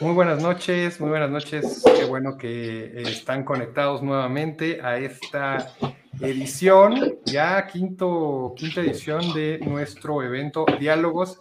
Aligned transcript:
Muy 0.00 0.14
buenas 0.14 0.42
noches, 0.42 0.98
muy 0.98 1.10
buenas 1.10 1.28
noches. 1.28 1.84
Qué 1.94 2.06
bueno 2.06 2.38
que 2.38 2.84
eh, 2.86 3.02
están 3.02 3.44
conectados 3.44 4.02
nuevamente 4.02 4.80
a 4.80 4.96
esta 4.96 5.74
edición, 6.18 7.18
ya 7.26 7.66
quinto, 7.66 8.54
quinta 8.56 8.80
edición 8.80 9.34
de 9.34 9.58
nuestro 9.58 10.22
evento 10.22 10.64
Diálogos, 10.78 11.38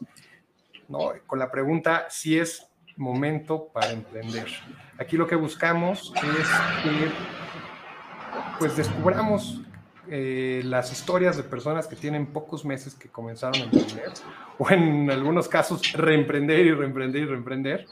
¿no? 0.90 1.14
con 1.26 1.40
la 1.40 1.50
pregunta 1.50 2.08
si 2.10 2.38
es 2.38 2.68
momento 2.98 3.70
para 3.74 3.92
emprender. 3.92 4.48
Aquí 4.98 5.16
lo 5.16 5.26
que 5.26 5.38
buscamos 5.38 6.12
es 6.18 6.48
que 6.84 7.12
pues 8.60 8.76
descubramos 8.76 9.62
eh, 10.10 10.64
las 10.66 10.92
historias 10.92 11.38
de 11.38 11.44
personas 11.44 11.88
que 11.88 11.96
tienen 11.96 12.26
pocos 12.26 12.66
meses 12.66 12.94
que 12.94 13.08
comenzaron 13.08 13.62
a 13.62 13.64
emprender, 13.64 14.12
o 14.58 14.70
en 14.70 15.10
algunos 15.10 15.48
casos 15.48 15.94
reemprender 15.94 16.66
y 16.66 16.74
reemprender 16.74 17.22
y 17.22 17.26
reemprender, 17.26 17.88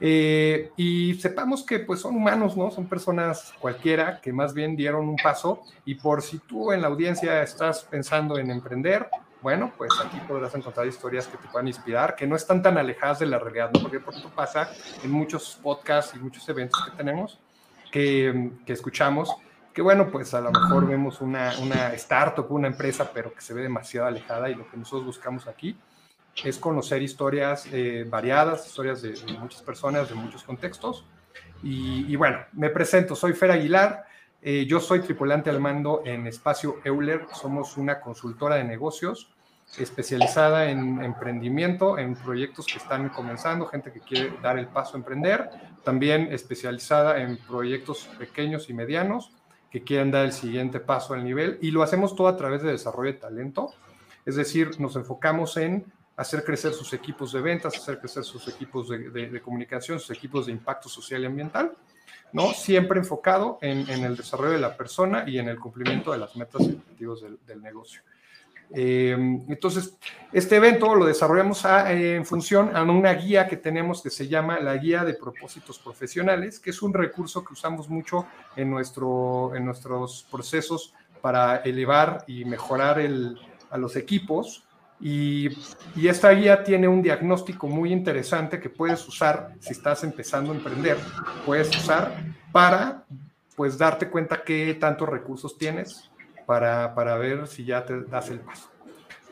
eh, 0.00 0.72
y 0.76 1.14
sepamos 1.14 1.64
que 1.64 1.78
pues 1.78 2.00
son 2.00 2.16
humanos, 2.16 2.56
¿no? 2.56 2.70
Son 2.70 2.86
personas 2.86 3.54
cualquiera 3.58 4.20
que 4.20 4.32
más 4.32 4.52
bien 4.52 4.76
dieron 4.76 5.08
un 5.08 5.16
paso 5.16 5.62
y 5.84 5.94
por 5.94 6.22
si 6.22 6.38
tú 6.38 6.72
en 6.72 6.82
la 6.82 6.88
audiencia 6.88 7.42
estás 7.42 7.84
pensando 7.84 8.38
en 8.38 8.50
emprender, 8.50 9.08
bueno, 9.40 9.72
pues 9.76 9.92
aquí 10.04 10.18
podrás 10.28 10.54
encontrar 10.54 10.86
historias 10.86 11.26
que 11.26 11.38
te 11.38 11.48
puedan 11.48 11.68
inspirar, 11.68 12.14
que 12.14 12.26
no 12.26 12.36
están 12.36 12.62
tan 12.62 12.76
alejadas 12.76 13.20
de 13.20 13.26
la 13.26 13.38
realidad, 13.38 13.70
¿no? 13.72 13.80
Porque 13.80 14.00
por 14.00 14.14
eso 14.14 14.30
pasa 14.34 14.70
en 15.02 15.10
muchos 15.10 15.58
podcasts 15.62 16.14
y 16.14 16.18
muchos 16.18 16.46
eventos 16.48 16.84
que 16.84 16.96
tenemos, 16.96 17.38
que, 17.90 18.50
que 18.66 18.72
escuchamos, 18.72 19.34
que 19.72 19.82
bueno, 19.82 20.10
pues 20.10 20.34
a 20.34 20.40
lo 20.40 20.50
mejor 20.50 20.86
vemos 20.86 21.20
una, 21.20 21.52
una 21.60 21.92
startup, 21.94 22.50
una 22.50 22.66
empresa, 22.66 23.10
pero 23.12 23.32
que 23.32 23.40
se 23.40 23.54
ve 23.54 23.62
demasiado 23.62 24.06
alejada 24.06 24.50
y 24.50 24.54
lo 24.54 24.68
que 24.70 24.76
nosotros 24.76 25.06
buscamos 25.06 25.46
aquí 25.46 25.78
es 26.44 26.58
conocer 26.58 27.02
historias 27.02 27.66
eh, 27.72 28.04
variadas, 28.08 28.66
historias 28.66 29.02
de, 29.02 29.14
muchas 29.38 29.62
personas, 29.62 30.08
de 30.08 30.14
muchos 30.14 30.42
contextos. 30.42 31.04
Y, 31.62 32.14
bueno, 32.16 32.38
me 32.52 32.70
presento, 32.70 33.16
soy 33.16 33.32
Fer 33.32 33.50
Aguilar, 33.50 34.04
eh, 34.40 34.66
yo 34.66 34.78
soy 34.78 35.00
tripulante 35.00 35.50
al 35.50 35.58
mando 35.58 36.02
en 36.04 36.26
Espacio 36.26 36.80
Euler, 36.84 37.26
somos 37.32 37.76
una 37.76 38.00
consultora 38.00 38.56
de 38.56 38.64
negocios 38.64 39.32
especializada 39.78 40.70
en 40.70 41.02
emprendimiento, 41.02 41.98
en 41.98 42.14
proyectos 42.14 42.66
que 42.66 42.78
están 42.78 43.08
comenzando, 43.08 43.66
gente 43.66 43.92
que 43.92 44.00
quiere 44.00 44.32
dar 44.40 44.58
el 44.58 44.68
paso 44.68 44.94
a 44.94 44.98
emprender, 44.98 45.50
también 45.84 46.28
especializada 46.32 47.20
en 47.20 47.36
proyectos 47.36 48.08
pequeños 48.18 48.70
y 48.70 48.74
medianos 48.74 49.32
que 49.70 49.82
quieren 49.82 50.10
dar 50.10 50.24
el 50.24 50.32
siguiente 50.32 50.80
paso 50.80 51.14
al 51.14 51.24
nivel 51.24 51.58
y 51.60 51.72
lo 51.72 51.82
hacemos 51.82 52.14
todo 52.14 52.28
a 52.28 52.36
través 52.36 52.62
de 52.62 52.70
desarrollo 52.70 53.12
de 53.12 53.18
talento, 53.18 53.74
es 54.24 54.36
decir, 54.36 54.80
nos 54.80 54.96
enfocamos 54.96 55.56
en 55.56 55.84
hacer 56.16 56.44
crecer 56.44 56.72
sus 56.72 56.92
equipos 56.92 57.32
de 57.32 57.40
ventas, 57.40 57.76
hacer 57.76 57.98
crecer 57.98 58.24
sus 58.24 58.48
equipos 58.48 58.88
de, 58.88 59.40
comunicación, 59.42 60.00
sus 60.00 60.16
equipos 60.16 60.46
de 60.46 60.52
impacto 60.52 60.88
social 60.88 61.22
y 61.22 61.26
ambiental, 61.26 61.72
¿no? 62.32 62.52
Siempre 62.52 62.98
enfocado 62.98 63.58
en, 63.60 63.88
el 63.88 64.16
desarrollo 64.16 64.52
de 64.52 64.58
la 64.58 64.76
persona 64.76 65.24
y 65.26 65.38
en 65.38 65.48
el 65.48 65.58
cumplimiento 65.58 66.12
de 66.12 66.18
las 66.18 66.34
metas 66.36 66.62
y 66.62 66.72
objetivos 66.72 67.22
del, 67.22 67.62
negocio. 67.62 68.00
Eh, 68.70 69.12
entonces, 69.48 69.96
este 70.32 70.56
evento 70.56 70.94
lo 70.94 71.04
desarrollamos 71.04 71.64
en 71.64 72.24
función 72.24 72.74
a 72.74 72.82
una 72.82 73.12
guía 73.12 73.46
que 73.46 73.58
tenemos 73.58 74.02
que 74.02 74.10
se 74.10 74.26
llama 74.26 74.58
la 74.58 74.76
Guía 74.76 75.04
de 75.04 75.14
Propósitos 75.14 75.78
Profesionales, 75.78 76.58
que 76.58 76.70
es 76.70 76.82
un 76.82 76.92
recurso 76.94 77.44
que 77.44 77.52
usamos 77.52 77.88
mucho 77.88 78.26
en, 78.56 78.70
nuestro, 78.70 79.54
en 79.54 79.66
nuestros 79.66 80.26
procesos 80.30 80.94
para 81.20 81.58
elevar 81.58 82.24
y 82.26 82.44
mejorar 82.44 83.00
a 83.70 83.78
los 83.78 83.96
equipos 83.96 84.65
y, 85.00 85.48
esta 86.08 86.30
guía 86.30 86.64
tiene 86.64 86.88
un 86.88 87.02
diagnóstico 87.02 87.66
muy 87.66 87.92
interesante 87.92 88.60
que 88.60 88.70
puedes 88.70 89.06
usar 89.06 89.52
si 89.60 89.72
estás 89.72 90.04
empezando 90.04 90.52
a 90.52 90.56
emprender. 90.56 90.96
Puedes 91.44 91.68
usar 91.76 92.14
para 92.52 93.04
pues 93.56 93.78
darte 93.78 94.10
cuenta 94.10 94.42
qué 94.44 94.74
tantos 94.74 95.08
recursos 95.08 95.56
tienes 95.56 96.10
para, 96.46 96.94
para 96.94 97.16
ver 97.16 97.46
si 97.46 97.64
ya 97.64 97.84
te 97.84 98.02
das 98.02 98.30
el 98.30 98.40
paso. 98.40 98.70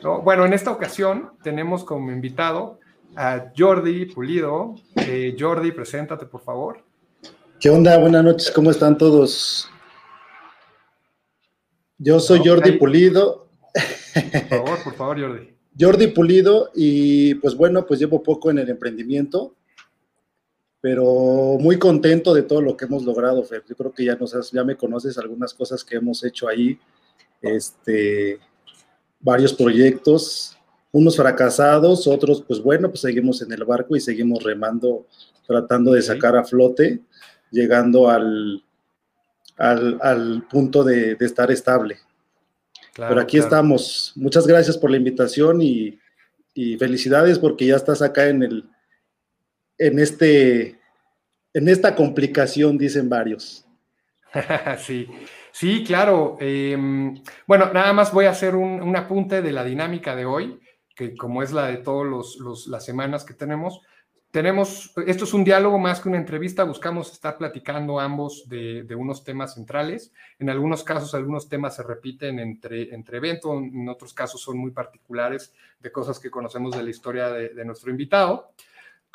¿No? 0.03 0.21
Bueno, 0.21 0.45
en 0.45 0.53
esta 0.53 0.71
ocasión 0.71 1.31
tenemos 1.41 1.83
como 1.83 2.11
invitado 2.11 2.79
a 3.15 3.51
Jordi 3.55 4.05
Pulido. 4.07 4.75
Eh, 4.95 5.35
Jordi, 5.39 5.71
preséntate 5.71 6.25
por 6.25 6.41
favor. 6.41 6.83
¿Qué 7.59 7.69
onda? 7.69 7.97
Buenas 7.97 8.23
noches, 8.23 8.51
¿cómo 8.51 8.71
están 8.71 8.97
todos? 8.97 9.69
Yo 11.97 12.19
soy 12.19 12.41
Jordi 12.45 12.73
Pulido. 12.73 13.47
Por 14.13 14.47
favor, 14.49 14.83
por 14.83 14.93
favor, 14.95 15.21
Jordi. 15.21 15.54
Jordi 15.77 16.07
Pulido 16.07 16.71
y 16.73 17.35
pues 17.35 17.55
bueno, 17.55 17.85
pues 17.85 17.99
llevo 17.99 18.23
poco 18.23 18.49
en 18.49 18.59
el 18.59 18.69
emprendimiento, 18.69 19.53
pero 20.79 21.57
muy 21.59 21.77
contento 21.77 22.33
de 22.33 22.43
todo 22.43 22.61
lo 22.61 22.77
que 22.77 22.85
hemos 22.85 23.03
logrado, 23.03 23.43
Fer. 23.43 23.63
Yo 23.67 23.75
creo 23.75 23.91
que 23.93 24.05
ya, 24.05 24.15
nos 24.15 24.51
ya 24.51 24.63
me 24.63 24.77
conoces 24.77 25.17
algunas 25.17 25.53
cosas 25.53 25.83
que 25.83 25.97
hemos 25.97 26.23
hecho 26.23 26.47
ahí, 26.47 26.79
este, 27.41 28.39
varios 29.19 29.53
proyectos, 29.53 30.57
unos 30.91 31.17
fracasados, 31.17 32.07
otros 32.07 32.41
pues 32.41 32.61
bueno, 32.61 32.89
pues 32.89 33.01
seguimos 33.01 33.41
en 33.41 33.51
el 33.51 33.65
barco 33.65 33.95
y 33.95 33.99
seguimos 33.99 34.43
remando, 34.43 35.07
tratando 35.45 35.91
de 35.91 36.01
sacar 36.01 36.37
a 36.37 36.45
flote, 36.45 37.01
llegando 37.51 38.09
al, 38.09 38.63
al, 39.57 40.47
punto 40.49 40.85
de 40.85 41.17
estar 41.19 41.51
estable. 41.51 41.97
Pero 42.95 43.19
aquí 43.19 43.37
estamos. 43.37 44.13
Muchas 44.15 44.47
gracias 44.47 44.77
por 44.77 44.89
la 44.89 44.97
invitación 44.97 45.61
y, 45.61 45.99
felicidades 46.79 47.37
porque 47.37 47.65
ya 47.65 47.75
estás 47.75 48.01
acá 48.01 48.27
en 48.27 48.41
el 48.41 48.69
en 49.77 49.99
este 49.99 50.79
en 51.53 51.67
esta 51.67 51.95
complicación, 51.95 52.77
dicen 52.77 53.09
varios. 53.09 53.65
sí, 54.77 55.09
sí, 55.51 55.83
claro. 55.83 56.37
Em, 56.39 57.21
bueno, 57.45 57.71
nada 57.73 57.91
más 57.91 58.13
voy 58.13 58.25
a 58.25 58.31
hacer 58.31 58.55
un, 58.55 58.95
apunte 58.95 59.41
de 59.41 59.51
la 59.51 59.65
dinámica 59.65 60.15
de 60.15 60.25
hoy, 60.25 60.59
que 60.95 61.15
como 61.15 61.43
es 61.43 61.51
la 61.51 61.67
de 61.67 61.77
todas 61.77 62.37
las 62.67 62.85
semanas 62.85 63.25
que 63.25 63.33
tenemos, 63.33 63.81
tenemos, 64.35 64.91
esto 65.07 65.23
es 65.23 65.33
un 65.33 65.45
diálogo 65.45 65.79
más 65.79 66.01
que 66.01 66.09
una 66.09 66.17
entrevista, 66.17 66.65
buscamos 66.65 67.09
estar 67.09 67.37
platicando 67.37 68.01
ambos 68.01 68.49
de, 68.49 68.85
unos 68.93 69.23
temas 69.23 69.53
centrales. 69.53 70.11
En 70.39 70.49
algunos 70.49 70.83
casos, 70.83 71.15
algunos 71.15 71.47
temas 71.47 71.77
se 71.77 71.83
repiten 71.83 72.39
entre, 72.39 72.93
entre 72.93 73.19
eventos, 73.19 73.53
en 73.55 73.87
otros 73.87 74.13
casos 74.13 74.41
son 74.41 74.57
muy 74.57 74.71
particulares 74.71 75.53
de 75.79 75.89
cosas 75.89 76.19
que 76.19 76.29
conocemos 76.29 76.75
de 76.75 76.83
la 76.83 76.89
historia 76.89 77.29
de, 77.29 77.63
nuestro 77.63 77.89
invitado. 77.89 78.51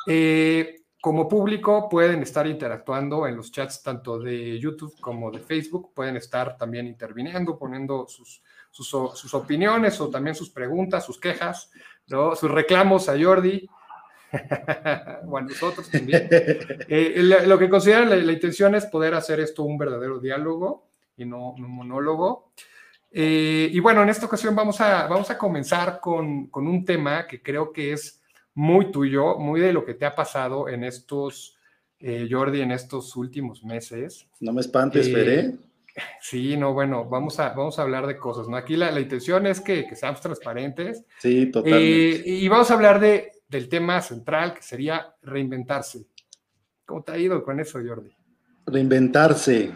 Eh, 0.07 0.85
como 0.99 1.27
público 1.27 1.87
pueden 1.87 2.23
estar 2.23 2.47
interactuando 2.47 3.27
en 3.27 3.35
los 3.35 3.51
chats 3.51 3.83
tanto 3.83 4.17
de 4.17 4.57
YouTube 4.57 4.99
como 4.99 5.29
de 5.29 5.37
Facebook, 5.37 5.93
pueden 5.93 6.17
estar 6.17 6.57
también 6.57 6.87
interviniendo, 6.87 7.59
poniendo 7.59 8.07
sus, 8.07 8.41
sus, 8.71 9.33
opiniones 9.35 10.01
o 10.01 10.09
también 10.09 10.35
sus 10.35 10.49
preguntas, 10.49 11.05
sus 11.05 11.19
quejas, 11.19 11.69
sus 12.07 12.49
reclamos 12.49 13.07
a 13.07 13.23
Jordi. 13.23 13.69
bueno, 15.25 15.49
nosotros 15.49 15.89
también. 15.89 16.27
Eh, 16.29 17.21
lo 17.45 17.57
que 17.57 17.69
consideran 17.69 18.09
la, 18.09 18.31
intención 18.31 18.75
es 18.75 18.85
poder 18.85 19.13
hacer 19.13 19.39
esto 19.39 19.63
un 19.63 19.77
verdadero 19.77 20.19
diálogo 20.19 20.87
y 21.17 21.25
no 21.25 21.51
un 21.51 21.69
monólogo. 21.69 22.51
Eh, 23.11 23.69
y 23.71 23.79
bueno, 23.79 24.03
en 24.03 24.09
esta 24.09 24.25
ocasión 24.25 24.55
vamos 24.55 24.79
a, 24.79 25.07
vamos 25.07 25.29
a 25.29 25.37
comenzar 25.37 25.99
con, 25.99 26.47
con, 26.47 26.65
un 26.65 26.85
tema 26.85 27.27
que 27.27 27.41
creo 27.41 27.73
que 27.73 27.91
es 27.91 28.21
muy 28.53 28.89
tuyo, 28.89 29.37
muy 29.37 29.59
de 29.59 29.73
lo 29.73 29.83
que 29.83 29.95
te 29.95 30.05
ha 30.05 30.15
pasado 30.15 30.69
en 30.69 30.85
estos, 30.85 31.57
eh, 31.99 32.27
Jordi, 32.29 32.61
en 32.61 32.71
estos 32.71 33.15
últimos 33.17 33.63
meses. 33.63 34.27
No 34.39 34.53
me 34.53 34.61
espantes, 34.61 35.11
Feré. 35.11 35.55
Sí, 36.21 36.55
no, 36.55 36.73
bueno, 36.73 37.03
vamos 37.03 37.37
a, 37.41 37.49
vamos 37.49 37.77
a 37.77 37.81
hablar 37.81 38.07
de 38.07 38.17
cosas, 38.17 38.47
¿no? 38.47 38.55
Aquí 38.55 38.77
la, 38.77 38.91
la 38.91 39.01
intención 39.01 39.45
es 39.45 39.59
que, 39.59 39.85
que, 39.85 39.97
seamos 39.97 40.21
transparentes. 40.21 41.03
Sí, 41.19 41.47
totalmente. 41.47 42.23
y 42.25 42.47
vamos 42.47 42.71
a 42.71 42.75
hablar 42.75 43.01
de, 43.01 43.40
del 43.51 43.67
tema 43.67 44.01
central, 44.01 44.53
que 44.53 44.63
sería 44.63 45.13
reinventarse. 45.21 46.07
¿Cómo 46.85 47.03
te 47.03 47.11
ha 47.11 47.17
ido 47.17 47.43
con 47.43 47.59
eso, 47.59 47.79
Jordi? 47.85 48.09
Reinventarse. 48.65 49.71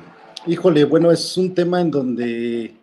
Híjole, 0.48 0.86
bueno, 0.86 1.12
es 1.12 1.36
un 1.38 1.54
tema 1.54 1.82
en 1.82 1.92
donde 1.92 2.78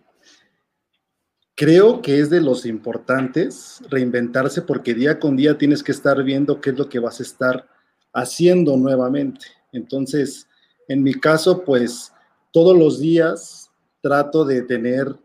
creo 1.54 2.02
que 2.02 2.20
es 2.20 2.28
de 2.28 2.40
los 2.42 2.66
importantes 2.66 3.82
reinventarse 3.88 4.62
porque 4.62 4.94
día 4.94 5.18
con 5.18 5.36
día 5.36 5.56
tienes 5.56 5.82
que 5.82 5.92
estar 5.92 6.22
viendo 6.22 6.60
qué 6.60 6.70
es 6.70 6.78
lo 6.78 6.88
que 6.88 6.98
vas 6.98 7.20
a 7.20 7.22
estar 7.22 7.66
haciendo 8.12 8.76
nuevamente. 8.76 9.46
Entonces, 9.72 10.46
en 10.88 11.02
mi 11.02 11.14
caso, 11.14 11.64
pues 11.64 12.12
todos 12.50 12.76
los 12.76 13.00
días 13.00 13.70
trato 14.02 14.44
de 14.44 14.62
tener 14.62 15.16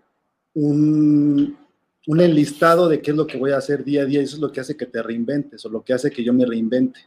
un, 0.53 1.57
un 2.07 2.21
enlistado 2.21 2.87
de 2.87 3.01
qué 3.01 3.11
es 3.11 3.17
lo 3.17 3.27
que 3.27 3.37
voy 3.37 3.51
a 3.51 3.57
hacer 3.57 3.83
día 3.83 4.01
a 4.01 4.05
día, 4.05 4.21
y 4.21 4.23
eso 4.23 4.37
es 4.37 4.41
lo 4.41 4.51
que 4.51 4.61
hace 4.61 4.77
que 4.77 4.85
te 4.85 5.03
reinventes 5.03 5.63
o 5.65 5.69
lo 5.69 5.83
que 5.83 5.93
hace 5.93 6.09
que 6.09 6.23
yo 6.23 6.33
me 6.33 6.45
reinvente. 6.45 7.01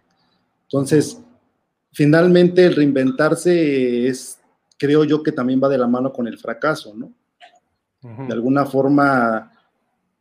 Entonces, 0.65 1.19
finalmente 1.91 2.67
el 2.67 2.77
reinventarse 2.77 4.07
es, 4.07 4.39
creo 4.79 5.05
yo 5.05 5.23
que 5.23 5.33
también 5.33 5.61
va 5.63 5.71
de 5.71 5.79
la 5.79 5.89
mano 5.89 6.13
con 6.13 6.29
el 6.29 6.39
fracaso, 6.39 6.95
¿no? 6.95 7.13
De 8.03 8.33
alguna 8.33 8.65
forma, 8.65 9.53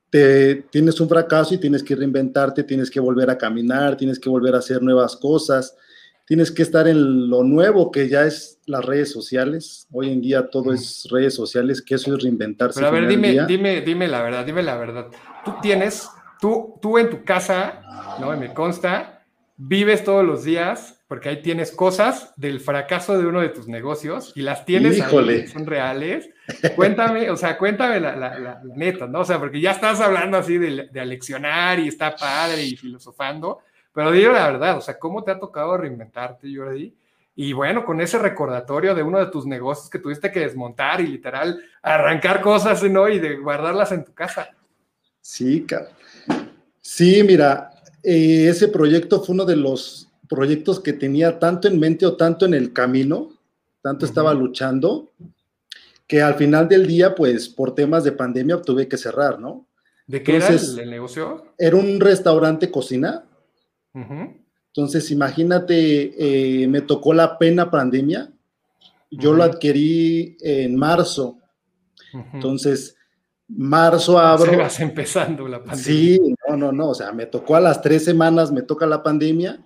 te, 0.09 0.55
tienes 0.69 0.99
un 0.99 1.07
fracaso 1.07 1.53
y 1.53 1.59
tienes 1.59 1.83
que 1.83 1.95
reinventarte, 1.95 2.63
tienes 2.63 2.89
que 2.89 2.99
volver 2.99 3.29
a 3.29 3.37
caminar, 3.37 3.95
tienes 3.95 4.19
que 4.19 4.29
volver 4.29 4.55
a 4.55 4.59
hacer 4.59 4.81
nuevas 4.81 5.15
cosas, 5.15 5.75
tienes 6.29 6.51
que 6.51 6.61
estar 6.61 6.87
en 6.87 7.27
lo 7.27 7.41
nuevo 7.43 7.91
que 7.91 8.07
ya 8.07 8.23
es 8.23 8.59
las 8.67 8.85
redes 8.85 9.11
sociales. 9.11 9.87
Hoy 9.91 10.11
en 10.11 10.21
día 10.21 10.47
todo 10.47 10.71
es 10.71 11.07
redes 11.09 11.33
sociales, 11.33 11.81
que 11.81 11.95
eso 11.95 12.15
es 12.15 12.21
reinventarse. 12.21 12.79
Pero 12.79 12.87
a 12.87 12.91
ver, 12.91 13.07
dime, 13.07 13.47
dime, 13.47 13.81
dime 13.81 14.07
la 14.07 14.21
verdad, 14.21 14.45
dime 14.45 14.61
la 14.61 14.77
verdad. 14.77 15.07
Tú 15.43 15.55
tienes, 15.59 16.07
tú, 16.39 16.77
tú 16.83 16.99
en 16.99 17.09
tu 17.09 17.23
casa, 17.23 17.81
¿no? 18.21 18.37
Me 18.37 18.53
consta, 18.53 19.25
vives 19.57 20.03
todos 20.03 20.23
los 20.23 20.43
días, 20.43 21.01
porque 21.07 21.29
ahí 21.29 21.41
tienes 21.41 21.71
cosas 21.71 22.31
del 22.37 22.59
fracaso 22.59 23.17
de 23.17 23.25
uno 23.25 23.41
de 23.41 23.49
tus 23.49 23.67
negocios 23.67 24.31
y 24.35 24.43
las 24.43 24.65
tienes 24.65 25.01
ahí, 25.01 25.47
son 25.47 25.65
reales. 25.65 26.29
Cuéntame, 26.75 27.31
o 27.31 27.37
sea, 27.37 27.57
cuéntame 27.57 27.99
la, 27.99 28.15
la, 28.15 28.61
neta, 28.75 29.07
¿no? 29.07 29.21
O 29.21 29.25
sea, 29.25 29.39
porque 29.39 29.59
ya 29.59 29.71
estás 29.71 29.99
hablando 29.99 30.37
así 30.37 30.59
de, 30.59 30.89
de 30.91 30.99
aleccionar 30.99 31.79
y 31.79 31.87
está 31.87 32.15
padre 32.15 32.63
y 32.63 32.77
filosofando, 32.77 33.61
pero 33.93 34.11
digo 34.11 34.31
la 34.31 34.51
verdad, 34.51 34.77
o 34.77 34.81
sea, 34.81 34.97
¿cómo 34.99 35.23
te 35.23 35.31
ha 35.31 35.39
tocado 35.39 35.77
reinventarte, 35.77 36.47
Jordi? 36.55 36.95
Y 37.35 37.53
bueno, 37.53 37.85
con 37.85 38.01
ese 38.01 38.19
recordatorio 38.19 38.93
de 38.93 39.01
uno 39.01 39.17
de 39.19 39.27
tus 39.27 39.45
negocios 39.45 39.89
que 39.89 39.99
tuviste 39.99 40.31
que 40.31 40.41
desmontar 40.41 40.99
y 40.99 41.07
literal 41.07 41.63
arrancar 41.81 42.41
cosas, 42.41 42.83
¿no? 42.83 43.07
Y 43.07 43.19
de 43.19 43.37
guardarlas 43.37 43.93
en 43.93 44.03
tu 44.03 44.13
casa. 44.13 44.49
Sí, 45.21 45.65
Sí, 46.81 47.23
mira, 47.23 47.71
eh, 48.03 48.47
ese 48.49 48.67
proyecto 48.67 49.21
fue 49.21 49.35
uno 49.35 49.45
de 49.45 49.55
los 49.55 50.09
proyectos 50.27 50.79
que 50.79 50.91
tenía 50.91 51.39
tanto 51.39 51.67
en 51.67 51.79
mente 51.79 52.05
o 52.05 52.17
tanto 52.17 52.45
en 52.45 52.53
el 52.53 52.73
camino, 52.73 53.29
tanto 53.81 54.05
estaba 54.05 54.33
luchando, 54.33 55.11
que 56.07 56.21
al 56.21 56.35
final 56.35 56.67
del 56.67 56.87
día, 56.87 57.15
pues 57.15 57.47
por 57.47 57.73
temas 57.73 58.03
de 58.03 58.11
pandemia 58.11 58.61
tuve 58.61 58.87
que 58.87 58.97
cerrar, 58.97 59.39
¿no? 59.39 59.65
¿De 60.07 60.23
qué 60.23 60.37
era 60.37 60.47
el 60.49 60.89
negocio? 60.89 61.53
Era 61.57 61.75
un 61.75 61.99
restaurante 61.99 62.71
cocina 62.71 63.23
entonces, 63.93 65.11
imagínate, 65.11 66.63
eh, 66.63 66.67
me 66.67 66.81
tocó 66.81 67.13
la 67.13 67.37
pena 67.37 67.71
pandemia. 67.71 68.31
Yo 69.11 69.33
lo 69.33 69.43
adquirí 69.43 70.37
en 70.41 70.75
marzo. 70.75 71.37
Entonces, 72.33 72.95
marzo 73.47 74.19
abro. 74.19 74.57
vas 74.57 74.79
empezando 74.79 75.47
la 75.47 75.63
pandemia. 75.63 75.83
Sí, 75.83 76.19
no, 76.47 76.55
no, 76.55 76.71
no. 76.71 76.89
O 76.89 76.93
sea, 76.93 77.11
me 77.11 77.25
tocó 77.25 77.55
a 77.55 77.59
las 77.59 77.81
tres 77.81 78.05
semanas, 78.05 78.51
me 78.51 78.61
toca 78.61 78.85
la 78.85 79.01
pandemia. 79.01 79.65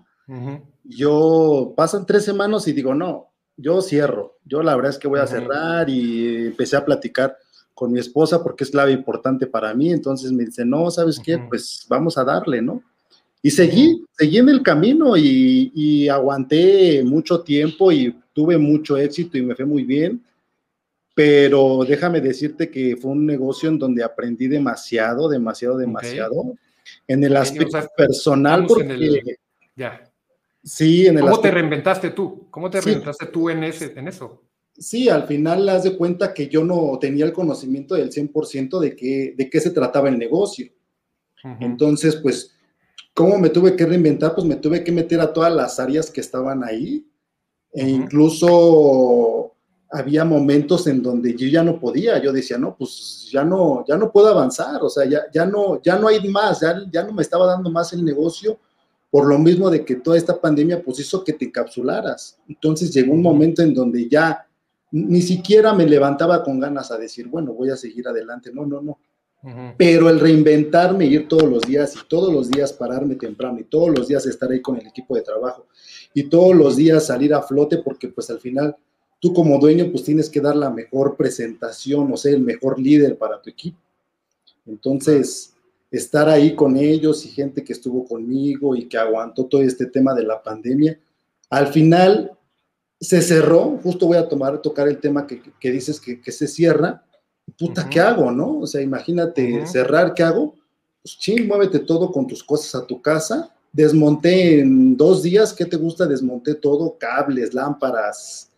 Yo 0.83 1.73
pasan 1.75 2.05
tres 2.05 2.23
semanas 2.23 2.67
y 2.67 2.73
digo, 2.73 2.95
no, 2.95 3.33
yo 3.57 3.81
cierro. 3.81 4.37
Yo 4.45 4.63
la 4.63 4.75
verdad 4.75 4.91
es 4.91 4.97
que 4.97 5.07
voy 5.07 5.19
a 5.19 5.27
cerrar 5.27 5.89
y 5.89 6.47
empecé 6.47 6.77
a 6.77 6.85
platicar 6.85 7.37
con 7.73 7.91
mi 7.91 7.99
esposa 7.99 8.41
porque 8.41 8.63
es 8.63 8.71
clave 8.71 8.93
importante 8.93 9.47
para 9.47 9.73
mí. 9.73 9.91
Entonces 9.91 10.31
me 10.31 10.45
dice, 10.45 10.65
no, 10.65 10.89
¿sabes 10.89 11.19
qué? 11.19 11.37
Pues 11.37 11.85
vamos 11.89 12.17
a 12.17 12.23
darle, 12.23 12.61
¿no? 12.61 12.81
Y 13.45 13.51
seguí, 13.51 14.05
seguí 14.17 14.37
en 14.37 14.47
el 14.47 14.63
camino 14.63 15.17
y, 15.17 16.07
aguanté 16.07 17.03
mucho 17.03 17.41
tiempo 17.41 17.91
y 17.91 18.15
tuve 18.31 18.57
mucho 18.57 18.97
éxito 18.97 19.37
y 19.37 19.41
me 19.41 19.53
fue 19.53 19.65
muy 19.65 19.83
bien. 19.83 20.23
Pero 21.13 21.83
déjame 21.85 22.21
decirte 22.21 22.71
que 22.71 22.95
fue 22.95 23.11
un 23.11 23.25
negocio 23.25 23.69
en 23.69 23.77
donde 23.77 24.01
aprendí 24.01 24.47
demasiado, 24.47 25.27
demasiado, 25.27 25.77
demasiado. 25.77 26.55
En 27.05 27.23
el 27.23 27.35
aspecto 27.35 27.77
personal, 27.95 28.65
porque. 28.65 29.37
ya. 29.75 30.09
Sí, 30.63 31.05
en 31.07 31.17
el 31.17 31.25
¿Cómo 31.25 31.41
te 31.41 31.51
reinventaste 31.51 32.11
tú? 32.11 32.47
¿Cómo 32.49 32.69
te 32.69 32.79
reinventaste 32.79 33.25
tú 33.25 33.49
en, 33.49 33.65
ese, 33.65 33.91
en 33.97 34.07
eso? 34.07 34.41
Sí, 34.77 35.09
al 35.09 35.27
final 35.27 35.67
haz 35.67 35.83
de 35.83 35.97
cuenta 35.97 36.33
que 36.33 36.47
yo 36.47 36.63
no 36.63 36.97
tenía 36.99 37.25
el 37.25 37.33
conocimiento 37.33 37.95
del 37.95 38.09
100% 38.09 38.79
de 38.79 38.95
qué, 38.95 39.33
de 39.37 39.49
qué 39.49 39.59
se 39.59 39.71
trataba 39.71 40.07
el 40.07 40.17
negocio. 40.17 40.71
Entonces, 41.59 42.15
pues 42.15 42.55
¿Cómo 43.13 43.37
me 43.37 43.49
tuve 43.49 43.75
que 43.75 43.85
reinventar? 43.85 44.33
Pues 44.33 44.45
me 44.45 44.55
tuve 44.55 44.83
que 44.83 44.91
meter 44.91 45.19
a 45.21 45.31
todas 45.31 45.53
las 45.53 45.79
áreas 45.79 46.09
que 46.09 46.21
estaban 46.21 46.63
ahí. 46.63 47.05
E 47.71 47.87
incluso 47.87 49.53
había 49.89 50.25
momentos 50.25 50.87
en 50.87 51.03
donde 51.03 51.35
yo 51.35 51.47
ya 51.47 51.63
no 51.63 51.79
podía. 51.79 52.21
Yo 52.21 52.31
decía, 52.31 52.57
no, 52.57 52.75
pues 52.75 53.29
ya 53.31 53.43
no, 53.43 53.85
ya 53.87 53.97
no 53.97 54.11
puedo 54.11 54.27
avanzar. 54.27 54.81
O 54.81 54.89
sea, 54.89 55.05
ya, 55.05 55.21
ya, 55.33 55.45
no, 55.45 55.81
ya 55.81 55.97
no 55.97 56.07
hay 56.07 56.27
más. 56.29 56.61
Ya, 56.61 56.81
ya 56.91 57.03
no 57.03 57.13
me 57.13 57.21
estaba 57.21 57.45
dando 57.45 57.69
más 57.69 57.93
el 57.93 58.03
negocio 58.03 58.57
por 59.13 59.27
lo 59.27 59.37
mismo 59.37 59.69
de 59.69 59.85
que 59.85 59.97
toda 59.97 60.17
esta 60.17 60.41
pandemia 60.41 60.81
pues 60.81 60.99
hizo 60.99 61.23
que 61.23 61.33
te 61.33 61.45
encapsularas. 61.45 62.39
Entonces 62.47 62.91
llegó 62.91 63.13
un 63.13 63.21
momento 63.21 63.61
en 63.61 63.71
donde 63.71 64.09
ya 64.09 64.47
ni 64.89 65.21
siquiera 65.21 65.71
me 65.71 65.85
levantaba 65.85 66.43
con 66.43 66.59
ganas 66.59 66.89
a 66.89 66.97
decir, 66.97 67.27
bueno, 67.27 67.53
voy 67.53 67.69
a 67.69 67.77
seguir 67.77 68.07
adelante. 68.07 68.51
No, 68.51 68.65
no, 68.65 68.81
no. 68.81 68.97
Pero 69.77 70.09
el 70.09 70.21
reinventarme, 70.21 71.05
ir 71.05 71.27
todos 71.27 71.49
los 71.49 71.63
días 71.63 71.95
y 71.95 72.07
todos 72.07 72.33
los 72.33 72.49
días 72.49 72.71
pararme 72.71 73.15
temprano 73.15 73.59
y 73.59 73.65
todos 73.65 73.89
los 73.89 74.07
días 74.07 74.25
estar 74.25 74.49
ahí 74.49 74.61
con 74.61 74.77
el 74.77 74.87
equipo 74.87 75.15
de 75.15 75.21
trabajo 75.21 75.67
y 76.13 76.29
todos 76.29 76.55
los 76.55 76.77
días 76.77 77.07
salir 77.07 77.33
a 77.33 77.41
flote 77.41 77.79
porque 77.79 78.07
pues 78.07 78.29
al 78.29 78.39
final 78.39 78.75
tú 79.19 79.33
como 79.33 79.59
dueño 79.59 79.91
pues 79.91 80.03
tienes 80.03 80.29
que 80.29 80.39
dar 80.39 80.55
la 80.55 80.69
mejor 80.69 81.17
presentación 81.17 82.09
o 82.11 82.15
ser 82.15 82.35
el 82.35 82.41
mejor 82.41 82.79
líder 82.79 83.17
para 83.17 83.41
tu 83.41 83.49
equipo. 83.49 83.77
Entonces, 84.65 85.53
estar 85.91 86.29
ahí 86.29 86.55
con 86.55 86.77
ellos 86.77 87.25
y 87.25 87.29
gente 87.29 87.63
que 87.63 87.73
estuvo 87.73 88.05
conmigo 88.05 88.75
y 88.75 88.85
que 88.85 88.97
aguantó 88.97 89.45
todo 89.45 89.61
este 89.61 89.87
tema 89.87 90.13
de 90.13 90.23
la 90.23 90.41
pandemia, 90.41 90.99
al 91.49 91.67
final 91.67 92.31
se 92.99 93.21
cerró, 93.21 93.77
justo 93.83 94.07
voy 94.07 94.17
a 94.17 94.27
tomar, 94.27 94.61
tocar 94.61 94.87
el 94.87 94.99
tema 94.99 95.27
que, 95.27 95.71
dices 95.71 95.99
que, 95.99 96.21
que 96.21 96.31
se 96.31 96.47
cierra, 96.47 97.05
puta, 97.57 97.89
¿qué 97.89 97.99
hago, 97.99 98.31
no? 98.31 98.59
O 98.59 98.67
sea, 98.67 98.81
imagínate 98.81 99.65
cerrar, 99.67 100.13
¿qué 100.13 100.23
hago? 100.23 100.55
Pues 101.01 101.17
ching, 101.17 101.47
muévete 101.47 101.79
todo 101.79 102.11
con 102.11 102.27
tus 102.27 102.43
cosas 102.43 102.81
a 102.81 102.85
tu 102.85 103.01
casa. 103.01 103.53
Desmonté 103.71 104.59
en 104.59 104.95
dos 104.95 105.23
días, 105.23 105.53
¿qué 105.53 105.65
te 105.65 105.77
gusta? 105.77 106.05
Desmonté 106.05 106.55
todo, 106.55 106.97
cables, 106.97 107.53
lámparas, 107.53 108.51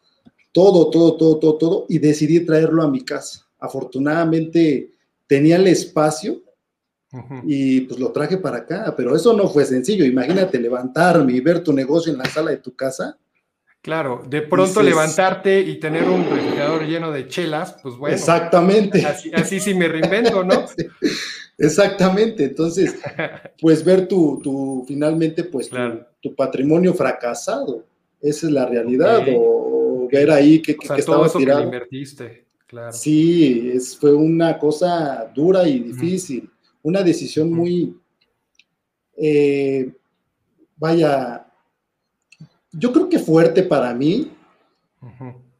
todo, 0.51 0.89
todo, 0.89 1.15
todo, 1.15 1.39
todo, 1.39 1.57
todo, 1.57 1.85
y 1.89 1.99
decidí 1.99 2.41
traerlo 2.45 2.83
a 2.83 2.89
mi 2.89 3.01
casa. 3.01 3.47
Afortunadamente 3.59 4.91
tenía 5.27 5.55
el 5.55 5.67
espacio 5.67 6.41
y 7.45 7.81
pues 7.81 7.97
lo 7.97 8.11
traje 8.11 8.37
para 8.37 8.57
acá, 8.57 8.93
pero 8.95 9.15
eso 9.15 9.31
no 9.33 9.47
fue 9.47 9.65
sencillo. 9.65 10.05
Imagínate 10.05 10.59
levantarme 10.59 11.33
y 11.33 11.39
ver 11.39 11.63
tu 11.63 11.71
negocio 11.71 12.11
en 12.11 12.19
la 12.19 12.25
sala 12.25 12.51
de 12.51 12.57
tu 12.57 12.75
casa 12.75 13.17
Claro, 13.85 14.23
de 14.27 14.41
pronto 14.41 14.81
levantarte 14.81 15.59
y 15.59 15.79
tener 15.79 16.09
un 16.09 16.27
refrigerador 16.27 16.87
lleno 16.87 17.11
de 17.11 17.27
chelas, 17.27 17.77
pues 17.83 17.95
bueno. 17.95 18.15
Exactamente. 18.15 19.05
Así, 19.05 19.59
sí 19.59 19.75
me 19.75 19.87
reinvento, 19.87 20.43
¿no? 20.43 20.65
Exactamente. 21.59 22.45
Entonces, 22.45 22.95
pues 23.61 23.85
ver 23.85 24.07
tu, 24.07 24.41
tu 24.41 24.83
finalmente, 24.87 25.43
pues 25.43 25.69
tu, 26.19 26.33
patrimonio 26.33 26.95
fracasado. 26.95 27.85
Esa 28.19 28.47
es 28.47 28.53
la 28.53 28.65
realidad. 28.65 29.23
O 29.37 30.07
ver 30.11 30.31
ahí 30.31 30.63
que, 30.63 30.75
que, 30.75 31.03
todo 31.03 31.23
eso 31.23 31.37
tirado. 31.37 31.59
Que 31.59 31.65
invertiste, 31.65 32.45
claro. 32.65 32.91
Sí, 32.91 33.71
es, 33.71 33.95
fue 33.95 34.15
una 34.15 34.57
cosa 34.57 35.31
dura 35.31 35.67
y 35.67 35.77
difícil. 35.81 36.49
Una 36.81 37.03
decisión 37.03 37.53
muy, 37.53 37.95
eh, 39.15 39.93
vaya, 40.75 41.44
yo 42.77 42.91
creo 42.91 43.09
que 43.09 43.19
fuerte 43.19 43.63
para 43.63 43.93
mí, 43.93 44.31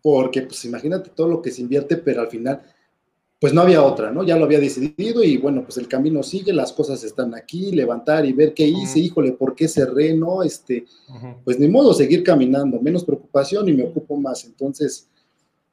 porque 0.02 0.42
pues 0.42 0.64
imagínate 0.66 1.12
todo 1.16 1.28
lo 1.28 1.42
que 1.42 1.52
se 1.52 1.62
invierte, 1.62 1.98
pero 1.98 2.22
al 2.22 2.28
final, 2.28 2.62
pues 3.40 3.54
no 3.54 3.62
había 3.62 3.84
otra, 3.84 4.12
¿no? 4.12 4.24
Ya 4.24 4.38
lo 4.38 4.46
había 4.46 4.60
decidido 4.60 5.24
y 5.24 5.38
bueno, 5.38 5.64
pues 5.64 5.78
el 5.78 5.88
camino 5.88 6.24
sigue, 6.24 6.54
las 6.54 6.74
cosas 6.74 7.04
están 7.04 7.36
aquí, 7.36 7.72
levantar 7.72 8.26
y 8.26 8.34
ver 8.34 8.54
qué 8.54 8.68
hice, 8.68 9.00
híjole, 9.00 9.34
¿por 9.34 9.56
qué 9.56 9.68
cerré, 9.68 10.16
no? 10.16 10.44
Este, 10.44 10.86
pues 11.44 11.60
ni 11.60 11.68
modo, 11.68 11.94
seguir 11.94 12.24
caminando, 12.24 12.80
menos 12.80 13.04
preocupación 13.04 13.68
y 13.70 13.74
me 13.74 13.84
ocupo 13.84 14.18
más. 14.18 14.46
Entonces, 14.46 15.10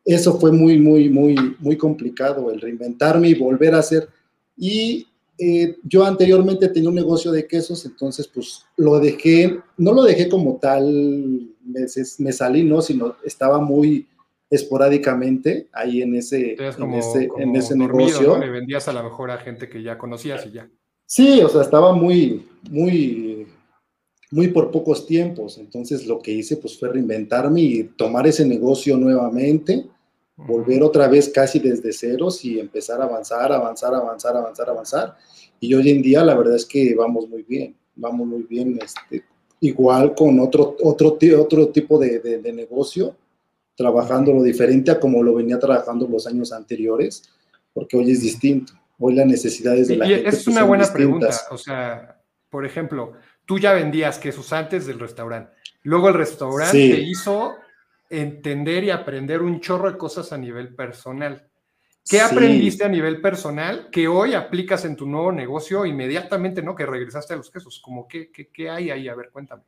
eso 0.05 0.39
fue 0.39 0.53
muy, 0.53 0.79
muy, 0.79 1.09
muy, 1.09 1.35
muy 1.61 1.77
complicado, 1.77 2.51
el 2.51 2.61
reinventarme 2.61 3.29
y 3.29 3.35
volver 3.35 3.75
a 3.75 3.79
hacer. 3.79 4.09
Y 4.57 5.07
eh, 5.39 5.77
yo 5.83 6.05
anteriormente 6.05 6.69
tenía 6.69 6.89
un 6.89 6.95
negocio 6.95 7.33
de 7.33 7.47
quesos, 7.47 7.85
entonces 7.87 8.29
pues 8.29 8.65
lo 8.77 8.99
dejé, 9.01 9.61
no 9.79 9.93
lo 9.93 10.03
dejé 10.03 10.29
como 10.29 10.59
tal, 10.61 11.49
me, 11.65 12.33
salí, 12.33 12.65
¿no? 12.65 12.83
Sino 12.83 13.17
estaba 13.25 13.61
muy 13.61 14.07
esporádicamente 14.51 15.69
ahí 15.73 16.03
en 16.03 16.15
ese, 16.15 16.55
en 16.59 16.95
ese, 16.95 17.29
en 17.39 17.57
ese 17.57 17.77
negocio. 17.77 18.39
Le 18.39 18.51
vendías 18.51 18.87
a 18.89 18.93
lo 18.93 19.03
mejor 19.03 19.31
a 19.31 19.39
gente 19.39 19.69
que 19.69 19.83
ya 19.83 19.97
conocías 19.97 20.47
y 20.47 20.53
ya. 20.53 20.69
Sí, 21.07 21.41
o 21.43 21.49
sea, 21.49 21.63
estaba 21.63 21.93
muy, 21.93 22.47
muy, 22.71 23.47
muy 24.31 24.49
por 24.49 24.71
pocos 24.71 25.07
tiempos. 25.07 25.59
Entonces 25.59 26.07
lo 26.07 26.21
que 26.21 26.33
hice 26.33 26.57
pues 26.59 26.79
fue 26.79 26.91
reinventarme 26.91 27.61
y 27.61 27.85
tomar 27.85 28.27
ese 28.27 28.47
negocio 28.47 28.97
nuevamente 28.97 29.87
volver 30.47 30.83
otra 30.83 31.09
vez 31.09 31.29
casi 31.29 31.59
desde 31.59 31.93
ceros 31.93 32.45
y 32.45 32.59
empezar 32.59 33.01
a 33.01 33.05
avanzar, 33.05 33.53
avanzar, 33.53 33.95
avanzar, 33.95 34.37
avanzar, 34.37 34.71
avanzar. 34.71 35.17
Y 35.61 35.75
hoy 35.75 35.91
en 35.91 36.03
día 36.03 36.25
la 36.25 36.35
verdad 36.35 36.57
es 36.57 36.67
que 36.67 36.95
vamos 36.95 37.29
muy 37.29 37.43
bien, 37.43 37.77
vamos 37.95 38.27
muy 38.27 38.43
bien, 38.43 38.79
este, 38.83 39.25
igual 39.61 40.15
con 40.15 40.41
otro, 40.41 40.77
otro, 40.83 41.19
otro 41.39 41.69
tipo 41.69 41.99
de, 41.99 42.19
de, 42.19 42.53
negocio, 42.53 43.17
trabajando 43.77 44.33
lo 44.33 44.43
diferente 44.43 44.91
a 44.91 44.99
como 44.99 45.23
lo 45.23 45.35
venía 45.35 45.59
trabajando 45.59 46.09
los 46.09 46.27
años 46.27 46.53
anteriores, 46.53 47.23
porque 47.73 47.97
hoy 47.97 48.11
es 48.11 48.21
distinto. 48.21 48.73
Hoy 48.99 49.15
las 49.15 49.27
necesidades 49.27 49.89
de 49.89 49.97
la 49.97 50.07
y 50.07 50.13
Es 50.13 50.23
pues, 50.23 50.47
una 50.49 50.63
buena 50.65 50.93
pregunta. 50.93 51.31
O 51.51 51.59
sea, 51.59 52.21
por 52.51 52.65
ejemplo, 52.65 53.15
tú 53.47 53.59
ya 53.59 53.73
vendías 53.73 54.19
quesos 54.19 54.53
antes 54.53 54.87
del 54.87 55.01
restaurante 55.01 55.53
Luego 55.85 56.09
el 56.09 56.15
restaurante 56.15 56.73
te 56.73 57.01
hizo 57.01 57.57
entender 58.13 58.85
y 58.85 58.91
aprender 58.91 59.41
un 59.41 59.59
chorro 59.59 59.91
de 59.91 59.97
cosas 59.97 60.33
a 60.33 60.39
nivel 60.39 60.75
personal. 60.75 61.49
¿Qué 62.09 62.21
aprendiste 62.21 62.85
a 62.85 62.89
nivel 62.89 63.21
personal 63.21 63.89
que 63.91 64.07
hoy 64.07 64.35
aplicas 64.35 64.85
en 64.85 64.97
tu 64.97 65.07
nuevo 65.07 65.33
negocio 65.33 65.87
inmediatamente, 65.87 66.61
¿no? 66.61 66.75
Que 66.75 66.85
regresaste 66.85 67.33
a 67.33 67.37
los 67.37 67.51
quesos. 67.51 67.81
Como, 67.81 68.07
¿qué, 68.07 68.31
qué, 68.31 68.69
hay 68.69 68.91
ahí? 68.91 69.09
A 69.09 69.15
ver, 69.15 69.31
cuéntame. 69.31 69.63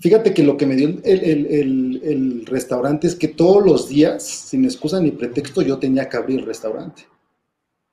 Fíjate 0.00 0.34
que 0.34 0.42
lo 0.42 0.56
que 0.56 0.66
me 0.66 0.74
dio 0.74 0.88
el, 1.04 2.44
restaurante 2.46 3.06
es 3.06 3.14
que 3.14 3.28
todos 3.28 3.64
los 3.64 3.88
días, 3.88 4.24
sin 4.24 4.64
excusa 4.64 5.00
ni 5.00 5.12
pretexto, 5.12 5.62
yo 5.62 5.78
tenía 5.78 6.08
que 6.08 6.16
abrir 6.16 6.40
el 6.40 6.46
restaurante. 6.46 7.06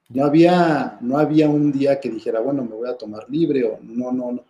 No 0.09 0.25
había, 0.25 0.97
no 1.01 1.19
había 1.19 1.49
un 1.49 1.71
día 1.71 1.99
que 1.99 2.09
dijera, 2.09 2.39
bueno, 2.39 2.63
me 2.63 2.75
voy 2.75 2.89
a 2.89 2.97
tomar 2.97 3.29
libre 3.29 3.63
o 3.63 3.79
no, 3.83 4.11
no, 4.11 4.31
no. 4.31 4.43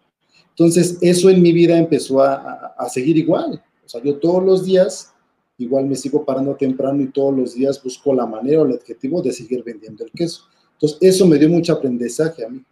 Entonces, 0.50 0.98
eso 1.02 1.30
en 1.30 1.42
mi 1.42 1.52
vida 1.52 1.78
empezó 1.78 2.22
a, 2.22 2.76
a 2.78 2.88
seguir 2.88 3.18
igual. 3.18 3.62
O 3.86 3.90
sea, 3.90 4.02
yo 4.02 4.18
todos 4.18 4.44
los 4.44 4.66
días 4.66 5.14
igual 5.58 5.86
me 5.86 5.96
sigo 5.96 6.26
parando 6.26 6.56
temprano 6.56 7.02
y 7.02 7.08
todos 7.08 7.36
los 7.36 7.54
días 7.54 7.82
busco 7.82 8.14
la 8.14 8.26
manera 8.26 8.62
o 8.62 8.66
el 8.66 8.74
objetivo 8.74 9.22
de 9.22 9.32
seguir 9.32 9.64
vendiendo 9.64 10.04
el 10.04 10.12
queso. 10.12 10.44
Entonces, 10.74 10.98
eso 11.02 11.26
me 11.26 11.38
dio 11.38 11.50
mucho 11.50 11.74
aprendizaje 11.74 12.46
a 12.46 12.50
mí. 12.50 12.64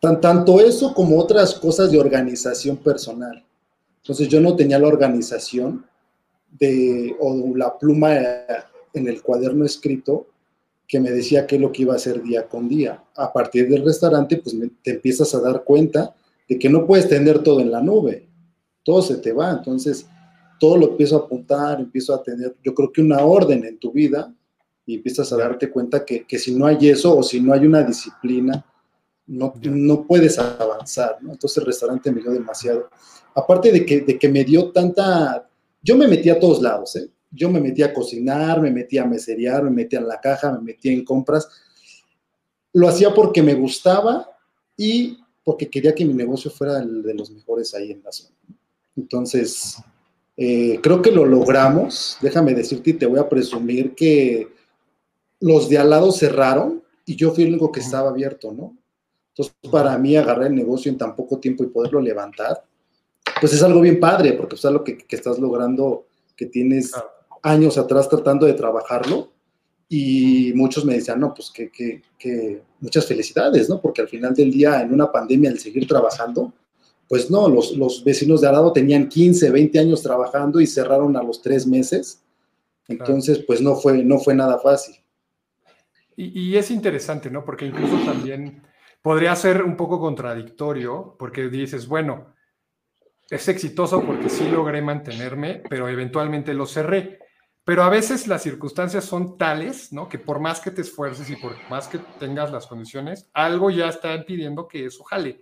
Tan, 0.00 0.20
tanto 0.20 0.58
eso 0.58 0.92
como 0.92 1.16
otras 1.18 1.54
cosas 1.54 1.92
de 1.92 2.00
organización 2.00 2.76
personal. 2.78 3.44
Entonces, 4.02 4.28
yo 4.28 4.40
no 4.40 4.56
tenía 4.56 4.78
la 4.78 4.88
organización 4.88 5.86
de, 6.58 7.14
o 7.20 7.56
la 7.56 7.78
pluma 7.78 8.16
en 8.92 9.06
el 9.06 9.22
cuaderno 9.22 9.64
escrito 9.64 10.26
que 10.88 10.98
me 10.98 11.12
decía 11.12 11.46
qué 11.46 11.54
es 11.54 11.62
lo 11.62 11.70
que 11.70 11.82
iba 11.82 11.92
a 11.92 11.96
hacer 11.96 12.20
día 12.20 12.48
con 12.48 12.68
día. 12.68 13.04
A 13.14 13.32
partir 13.32 13.68
del 13.68 13.84
restaurante, 13.84 14.38
pues 14.38 14.56
te 14.82 14.90
empiezas 14.90 15.32
a 15.36 15.40
dar 15.40 15.62
cuenta 15.62 16.16
de 16.48 16.58
que 16.58 16.68
no 16.68 16.84
puedes 16.84 17.08
tener 17.08 17.44
todo 17.44 17.60
en 17.60 17.70
la 17.70 17.80
nube. 17.80 18.26
Todo 18.82 19.02
se 19.02 19.16
te 19.16 19.32
va. 19.32 19.50
Entonces, 19.50 20.06
todo 20.60 20.76
lo 20.76 20.90
empiezo 20.90 21.16
a 21.16 21.20
apuntar, 21.20 21.80
empiezo 21.80 22.14
a 22.14 22.22
tener, 22.22 22.54
yo 22.62 22.74
creo 22.74 22.92
que 22.92 23.00
una 23.00 23.24
orden 23.24 23.64
en 23.64 23.78
tu 23.78 23.90
vida 23.92 24.32
y 24.84 24.96
empiezas 24.96 25.32
a 25.32 25.36
darte 25.36 25.70
cuenta 25.70 26.04
que, 26.04 26.26
si 26.38 26.54
no 26.54 26.66
hay 26.66 26.88
eso 26.88 27.16
o 27.16 27.22
si 27.22 27.40
no 27.40 27.54
hay 27.54 27.66
una 27.66 27.82
disciplina, 27.82 28.64
no, 29.26 29.54
no 29.62 30.06
puedes 30.06 30.38
avanzar, 30.38 31.18
¿no? 31.22 31.32
Entonces 31.32 31.58
el 31.58 31.66
restaurante 31.66 32.10
me 32.12 32.20
dio 32.20 32.32
demasiado. 32.32 32.90
Aparte 33.34 33.72
de 33.72 33.86
que, 33.86 34.00
de 34.00 34.18
que 34.18 34.28
me 34.28 34.44
dio 34.44 34.70
tanta, 34.70 35.48
yo 35.80 35.96
me 35.96 36.08
metí 36.08 36.28
a 36.28 36.38
todos 36.38 36.60
lados, 36.60 36.96
¿eh? 36.96 37.08
Yo 37.30 37.48
me 37.48 37.60
metí 37.60 37.82
a 37.82 37.94
cocinar, 37.94 38.60
me 38.60 38.72
metí 38.72 38.98
a 38.98 39.06
meserear, 39.06 39.62
me 39.62 39.70
metí 39.70 39.94
en 39.94 40.08
la 40.08 40.20
caja, 40.20 40.52
me 40.52 40.60
metí 40.60 40.88
en 40.88 41.04
compras. 41.04 41.48
Lo 42.72 42.88
hacía 42.88 43.14
porque 43.14 43.40
me 43.40 43.54
gustaba 43.54 44.28
y 44.76 45.18
porque 45.44 45.70
quería 45.70 45.94
que 45.94 46.04
mi 46.04 46.12
negocio 46.12 46.50
fuera 46.50 46.80
el 46.80 47.02
de 47.02 47.14
los 47.14 47.30
mejores 47.30 47.72
ahí 47.74 47.92
en 47.92 48.02
la 48.02 48.10
zona. 48.10 48.34
Entonces, 49.00 49.82
eh, 50.36 50.78
creo 50.82 51.00
que 51.00 51.10
lo 51.10 51.24
logramos. 51.24 52.18
Déjame 52.20 52.54
decirte 52.54 52.90
y 52.90 52.94
te 52.94 53.06
voy 53.06 53.18
a 53.18 53.28
presumir 53.28 53.94
que 53.94 54.48
los 55.40 55.68
de 55.68 55.78
al 55.78 55.90
lado 55.90 56.12
cerraron 56.12 56.82
y 57.06 57.16
yo 57.16 57.32
fui 57.32 57.44
el 57.44 57.50
único 57.50 57.72
que 57.72 57.80
estaba 57.80 58.10
abierto, 58.10 58.52
¿no? 58.52 58.76
Entonces, 59.30 59.54
para 59.70 59.96
mí, 59.96 60.16
agarrar 60.16 60.48
el 60.48 60.54
negocio 60.54 60.92
en 60.92 60.98
tan 60.98 61.16
poco 61.16 61.38
tiempo 61.38 61.64
y 61.64 61.68
poderlo 61.68 62.00
levantar, 62.00 62.62
pues 63.40 63.54
es 63.54 63.62
algo 63.62 63.80
bien 63.80 63.98
padre, 63.98 64.34
porque 64.34 64.56
es 64.56 64.64
algo 64.66 64.84
que, 64.84 64.98
que 64.98 65.16
estás 65.16 65.38
logrando, 65.38 66.06
que 66.36 66.46
tienes 66.46 66.92
años 67.42 67.78
atrás 67.78 68.08
tratando 68.08 68.44
de 68.44 68.52
trabajarlo. 68.52 69.32
Y 69.88 70.52
muchos 70.54 70.84
me 70.84 70.94
decían, 70.94 71.20
no, 71.20 71.32
pues 71.32 71.50
que, 71.50 71.70
que, 71.70 72.02
que 72.18 72.62
muchas 72.80 73.06
felicidades, 73.06 73.68
¿no? 73.68 73.80
Porque 73.80 74.02
al 74.02 74.08
final 74.08 74.34
del 74.34 74.52
día, 74.52 74.82
en 74.82 74.92
una 74.92 75.10
pandemia, 75.10 75.50
el 75.50 75.58
seguir 75.58 75.88
trabajando, 75.88 76.52
pues 77.10 77.28
no, 77.28 77.48
los, 77.48 78.04
vecinos 78.04 78.40
de 78.40 78.46
al 78.46 78.52
lado 78.52 78.72
tenían 78.72 79.08
15, 79.08 79.50
20 79.50 79.80
años 79.80 80.00
trabajando 80.00 80.60
y 80.60 80.66
cerraron 80.68 81.16
a 81.16 81.22
los 81.24 81.42
tres 81.42 81.66
meses. 81.66 82.22
Entonces, 82.86 83.42
pues 83.44 83.60
no 83.60 83.74
fue, 83.74 84.04
no 84.04 84.20
fue 84.20 84.32
nada 84.32 84.60
fácil. 84.60 84.94
Y, 86.14 86.54
es 86.54 86.70
interesante, 86.70 87.28
¿no? 87.28 87.44
Porque 87.44 87.66
incluso 87.66 87.96
también 88.04 88.62
podría 89.02 89.34
ser 89.34 89.64
un 89.64 89.76
poco 89.76 89.98
contradictorio, 89.98 91.16
porque 91.18 91.48
dices, 91.48 91.88
bueno, 91.88 92.32
es 93.28 93.48
exitoso 93.48 94.04
porque 94.06 94.28
sí 94.28 94.48
logré 94.48 94.80
mantenerme, 94.80 95.64
pero 95.68 95.88
eventualmente 95.88 96.54
lo 96.54 96.64
cerré. 96.64 97.18
Pero 97.64 97.82
a 97.82 97.88
veces 97.88 98.28
las 98.28 98.44
circunstancias 98.44 99.04
son 99.04 99.36
tales, 99.36 99.92
¿no? 99.92 100.08
Que 100.08 100.20
por 100.20 100.38
más 100.38 100.60
que 100.60 100.70
te 100.70 100.82
esfuerces 100.82 101.28
y 101.28 101.34
por 101.34 101.56
más 101.68 101.88
que 101.88 101.98
tengas 102.20 102.52
las 102.52 102.68
condiciones, 102.68 103.28
algo 103.32 103.68
ya 103.68 103.88
está 103.88 104.14
impidiendo 104.14 104.68
que 104.68 104.84
eso 104.84 105.02
jale. 105.02 105.40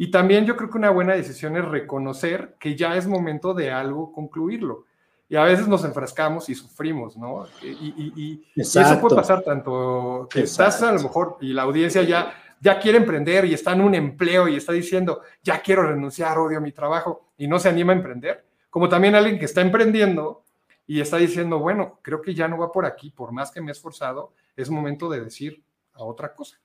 Y 0.00 0.12
también 0.12 0.46
yo 0.46 0.56
creo 0.56 0.70
que 0.70 0.78
una 0.78 0.90
buena 0.90 1.14
decisión 1.14 1.56
es 1.56 1.64
reconocer 1.64 2.54
que 2.60 2.76
ya 2.76 2.96
es 2.96 3.08
momento 3.08 3.52
de 3.52 3.72
algo 3.72 4.12
concluirlo. 4.12 4.84
Y 5.28 5.34
a 5.34 5.42
veces 5.42 5.66
nos 5.66 5.84
enfrascamos 5.84 6.48
y 6.48 6.54
sufrimos, 6.54 7.16
¿no? 7.16 7.46
Y, 7.60 8.44
eso 8.54 9.00
puede 9.00 9.16
pasar 9.16 9.42
tanto 9.42 10.28
que 10.30 10.42
estás 10.42 10.80
a 10.84 10.92
lo 10.92 11.02
mejor 11.02 11.36
y 11.40 11.52
la 11.52 11.62
audiencia 11.62 12.02
ya, 12.02 12.32
ya 12.60 12.78
quiere 12.78 12.98
emprender 12.98 13.44
y 13.44 13.54
está 13.54 13.72
en 13.72 13.80
un 13.80 13.94
empleo 13.96 14.46
y 14.46 14.54
está 14.54 14.72
diciendo, 14.72 15.20
ya 15.42 15.60
quiero 15.60 15.82
renunciar, 15.82 16.38
odio 16.38 16.60
mi 16.60 16.70
trabajo 16.70 17.32
y 17.36 17.48
no 17.48 17.58
se 17.58 17.68
anima 17.68 17.92
a 17.92 17.96
emprender, 17.96 18.46
como 18.70 18.88
también 18.88 19.16
alguien 19.16 19.38
que 19.38 19.46
está 19.46 19.60
emprendiendo 19.62 20.44
y 20.86 21.00
está 21.00 21.16
diciendo, 21.16 21.58
bueno, 21.58 21.98
creo 22.02 22.22
que 22.22 22.34
ya 22.34 22.46
no 22.46 22.56
va 22.56 22.70
por 22.70 22.86
aquí, 22.86 23.10
por 23.10 23.32
más 23.32 23.50
que 23.50 23.60
me 23.60 23.70
he 23.70 23.72
esforzado, 23.72 24.32
es 24.56 24.70
momento 24.70 25.10
de 25.10 25.20
decir 25.20 25.62
a 25.92 26.04
otra 26.04 26.34
cosa. 26.34 26.58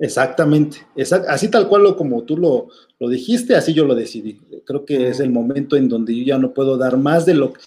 Exactamente, 0.00 0.86
así 1.26 1.48
tal 1.50 1.66
cual 1.68 1.96
como 1.96 2.22
tú 2.22 2.36
lo, 2.36 2.68
lo, 3.00 3.08
dijiste, 3.08 3.56
así 3.56 3.74
yo 3.74 3.84
lo 3.84 3.96
decidí. 3.96 4.40
Creo 4.64 4.84
que 4.84 5.08
es 5.08 5.18
el 5.18 5.30
momento 5.30 5.76
en 5.76 5.88
donde 5.88 6.16
yo 6.16 6.24
ya 6.24 6.38
no 6.38 6.54
puedo 6.54 6.76
dar 6.76 6.96
más 6.96 7.26
de 7.26 7.34
lo 7.34 7.52
que 7.52 7.62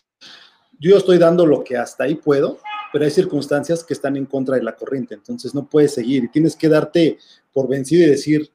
yo 0.81 0.97
estoy 0.97 1.19
dando 1.19 1.45
lo 1.45 1.63
que 1.63 1.77
hasta 1.77 2.05
ahí 2.05 2.15
puedo, 2.15 2.57
pero 2.91 3.05
hay 3.05 3.11
circunstancias 3.11 3.83
que 3.83 3.93
están 3.93 4.17
en 4.17 4.25
contra 4.25 4.55
de 4.55 4.63
la 4.63 4.75
corriente, 4.75 5.13
entonces 5.13 5.53
no 5.53 5.69
puedes 5.69 5.93
seguir 5.93 6.23
y 6.23 6.29
tienes 6.29 6.55
que 6.55 6.69
darte 6.69 7.19
por 7.53 7.67
vencido 7.67 8.03
y 8.03 8.09
decir, 8.09 8.49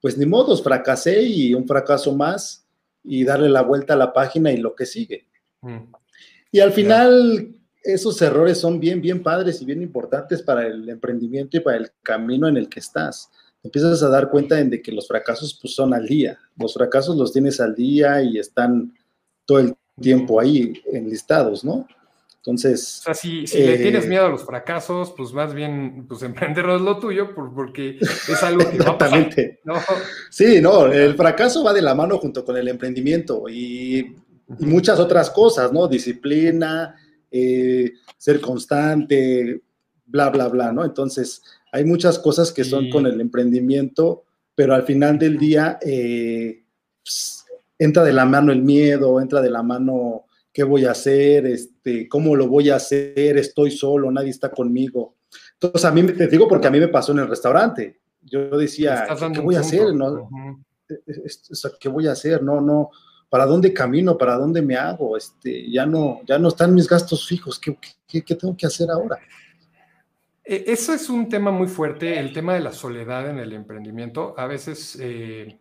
pues 0.00 0.16
ni 0.16 0.24
modos, 0.24 0.62
fracasé 0.62 1.22
y 1.22 1.52
un 1.52 1.66
fracaso 1.66 2.14
más 2.14 2.66
y 3.04 3.24
darle 3.24 3.50
la 3.50 3.60
vuelta 3.60 3.92
a 3.92 3.98
la 3.98 4.12
página 4.12 4.50
y 4.52 4.56
lo 4.56 4.74
que 4.74 4.86
sigue. 4.86 5.26
Mm. 5.60 5.92
Y 6.50 6.60
al 6.60 6.72
final, 6.72 7.55
esos 7.86 8.20
errores 8.20 8.58
son 8.58 8.80
bien, 8.80 9.00
bien 9.00 9.22
padres 9.22 9.62
y 9.62 9.64
bien 9.64 9.80
importantes 9.80 10.42
para 10.42 10.66
el 10.66 10.88
emprendimiento 10.88 11.56
y 11.56 11.60
para 11.60 11.76
el 11.76 11.90
camino 12.02 12.48
en 12.48 12.56
el 12.56 12.68
que 12.68 12.80
estás. 12.80 13.30
Empiezas 13.62 14.02
a 14.02 14.08
dar 14.08 14.28
cuenta 14.30 14.56
de 14.56 14.82
que 14.82 14.92
los 14.92 15.08
fracasos 15.08 15.58
pues, 15.60 15.74
son 15.74 15.94
al 15.94 16.06
día. 16.06 16.38
Los 16.56 16.74
fracasos 16.74 17.16
los 17.16 17.32
tienes 17.32 17.60
al 17.60 17.74
día 17.74 18.22
y 18.22 18.38
están 18.38 18.92
todo 19.44 19.60
el 19.60 19.74
tiempo 20.00 20.40
ahí 20.40 20.82
enlistados, 20.92 21.64
¿no? 21.64 21.86
Entonces. 22.38 23.00
O 23.00 23.02
sea, 23.04 23.14
si, 23.14 23.46
le 23.46 23.78
tienes 23.78 24.04
eh, 24.04 24.08
miedo 24.08 24.26
a 24.26 24.28
los 24.28 24.44
fracasos, 24.44 25.12
pues 25.16 25.32
más 25.32 25.52
bien, 25.52 26.06
pues 26.08 26.22
emprender 26.22 26.68
es 26.70 26.80
lo 26.80 26.98
tuyo, 26.98 27.34
porque 27.34 27.98
es 28.00 28.42
algo 28.42 28.70
que 28.70 28.78
va 28.78 28.90
a 28.90 28.98
pasar, 28.98 29.28
¿no? 29.64 29.74
Sí, 30.30 30.60
no, 30.60 30.86
el 30.86 31.16
fracaso 31.16 31.64
va 31.64 31.72
de 31.72 31.82
la 31.82 31.94
mano 31.94 32.18
junto 32.18 32.44
con 32.44 32.56
el 32.56 32.68
emprendimiento 32.68 33.48
y, 33.48 34.14
y 34.60 34.66
muchas 34.66 35.00
otras 35.00 35.30
cosas, 35.30 35.72
¿no? 35.72 35.88
Disciplina, 35.88 36.94
eh, 37.36 37.92
ser 38.16 38.40
constante, 38.40 39.62
bla, 40.06 40.30
bla, 40.30 40.48
bla, 40.48 40.72
¿no? 40.72 40.84
Entonces, 40.84 41.42
hay 41.72 41.84
muchas 41.84 42.18
cosas 42.18 42.52
que 42.52 42.64
son 42.64 42.88
con 42.90 43.06
el 43.06 43.20
emprendimiento, 43.20 44.24
pero 44.54 44.74
al 44.74 44.84
final 44.84 45.18
del 45.18 45.38
día 45.38 45.78
eh, 45.82 46.64
pues, 47.02 47.44
entra 47.78 48.02
de 48.04 48.12
la 48.12 48.24
mano 48.24 48.52
el 48.52 48.62
miedo, 48.62 49.20
entra 49.20 49.40
de 49.42 49.50
la 49.50 49.62
mano 49.62 50.24
qué 50.52 50.62
voy 50.62 50.86
a 50.86 50.92
hacer, 50.92 51.44
este, 51.44 52.08
cómo 52.08 52.34
lo 52.34 52.48
voy 52.48 52.70
a 52.70 52.76
hacer, 52.76 53.36
estoy 53.36 53.70
solo, 53.70 54.10
nadie 54.10 54.30
está 54.30 54.50
conmigo. 54.50 55.16
Entonces, 55.60 55.84
a 55.84 55.92
mí 55.92 56.02
te 56.04 56.28
digo 56.28 56.48
porque 56.48 56.68
a 56.68 56.70
mí 56.70 56.80
me 56.80 56.88
pasó 56.88 57.12
en 57.12 57.18
el 57.18 57.28
restaurante. 57.28 58.00
Yo 58.22 58.56
decía, 58.56 59.06
¿qué 59.34 59.40
voy 59.40 59.56
a 59.56 59.60
hacer? 59.60 59.94
¿No? 59.94 60.30
¿Qué 61.78 61.88
voy 61.88 62.06
a 62.06 62.12
hacer? 62.12 62.42
No, 62.42 62.60
no, 62.62 62.90
¿para 63.28 63.46
dónde 63.46 63.72
camino? 63.72 64.16
¿Para 64.16 64.36
dónde 64.36 64.62
me 64.62 64.76
hago? 64.76 65.16
Este, 65.16 65.70
ya, 65.70 65.86
no, 65.86 66.20
ya 66.26 66.38
no 66.38 66.48
están 66.48 66.74
mis 66.74 66.88
gastos 66.88 67.26
fijos, 67.26 67.58
¿qué, 67.58 67.76
tengo 68.22 68.56
que 68.56 68.66
hacer 68.66 68.90
ahora? 68.90 69.18
E, 70.44 70.64
eso 70.66 70.92
es 70.92 71.08
un 71.08 71.28
tema 71.28 71.50
muy 71.50 71.66
fuerte, 71.66 72.18
el 72.18 72.32
tema 72.32 72.54
de 72.54 72.60
la 72.60 72.72
soledad 72.72 73.28
en 73.28 73.38
el 73.38 73.52
emprendimiento. 73.52 74.34
A 74.36 74.46
veces 74.46 74.96
eh, 75.00 75.58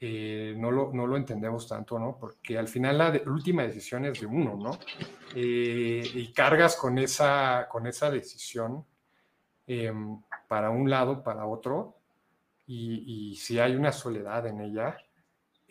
eh, 0.00 0.54
no, 0.56 0.70
lo, 0.70 1.16
entendemos 1.16 1.68
tanto, 1.68 1.98
¿no? 1.98 2.16
Porque 2.18 2.58
al 2.58 2.68
final 2.68 2.98
la, 2.98 3.22
última 3.26 3.62
decisión 3.62 4.04
es 4.04 4.20
de 4.20 4.26
uno, 4.26 4.56
¿no? 4.56 4.78
Eh, 5.34 6.02
y 6.14 6.32
cargas 6.32 6.76
con 6.76 6.98
esa, 6.98 7.68
con 7.70 7.86
esa 7.86 8.10
decisión 8.10 8.84
em, 9.66 10.20
para 10.48 10.70
un 10.70 10.90
lado, 10.90 11.22
para 11.22 11.46
otro, 11.46 11.96
y 12.74 13.36
si 13.36 13.58
hay 13.58 13.76
una 13.76 13.92
soledad 13.92 14.46
en 14.46 14.62
ella, 14.62 14.96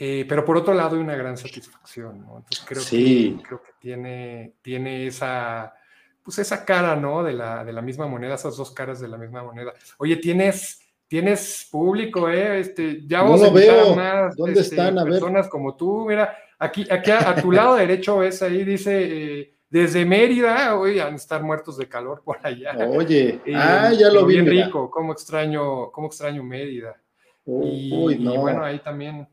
eh, 0.04 0.26
pero 0.28 0.44
por 0.44 0.58
otro 0.58 0.74
lado 0.74 0.96
hay 0.96 1.02
una 1.04 1.16
gran 1.16 1.38
satisfacción, 1.38 2.22
¿no? 2.22 2.38
Entonces 2.38 2.66
creo, 2.68 2.82
que, 2.90 3.44
creo 3.44 3.62
que 3.62 3.70
tiene, 3.80 4.54
tiene 4.64 5.06
esa, 5.06 5.76
pues 6.24 6.40
esa 6.40 6.66
cara, 6.66 6.96
¿no? 6.96 7.22
De 7.22 7.34
la, 7.34 7.64
de 7.64 7.72
la 7.72 7.84
misma 7.84 8.08
moneda, 8.08 8.34
esas 8.34 8.58
dos 8.58 8.72
caras 8.72 9.00
de 9.00 9.08
la 9.08 9.20
misma 9.20 9.44
moneda. 9.44 9.74
Oye, 10.00 10.16
¿tienes, 10.16 10.82
tienes 11.08 11.68
público, 11.70 12.28
¿eh? 12.28 12.62
Este, 12.62 13.06
ya 13.06 13.22
vamos 13.22 13.44
a 13.44 13.52
veo. 13.52 13.96
más 13.96 14.36
¿Dónde 14.36 14.62
este, 14.62 14.74
están? 14.74 14.98
A 14.98 15.04
personas 15.04 15.48
como 15.48 15.76
tú. 15.76 16.08
Mira, 16.08 16.36
aquí, 16.58 16.88
aquí 16.90 17.12
a, 17.12 17.36
tu 17.36 17.52
lado 17.52 17.76
derecho 17.76 18.18
ves 18.18 18.42
ahí, 18.42 18.64
dice, 18.64 19.04
eh, 19.04 19.54
desde 19.70 20.04
Mérida, 20.04 20.80
hoy 20.80 20.98
van 20.98 21.14
a 21.14 21.16
estar 21.16 21.44
muertos 21.44 21.78
de 21.78 21.88
calor 21.88 22.24
por 22.26 22.40
allá. 22.42 22.76
Oye, 22.90 23.40
eh, 23.46 23.54
ah, 23.56 23.92
ya 23.96 24.10
lo 24.10 24.26
vi. 24.26 24.42
Bien 24.42 24.48
rico, 24.48 24.90
cómo 24.90 25.14
extraño, 25.14 25.92
cómo 25.92 26.08
extraño 26.08 26.42
Mérida. 26.42 27.00
y, 27.46 28.18
no. 28.20 28.34
y, 28.34 28.38
bueno, 28.38 28.64
ahí 28.64 28.80
también, 28.80 29.28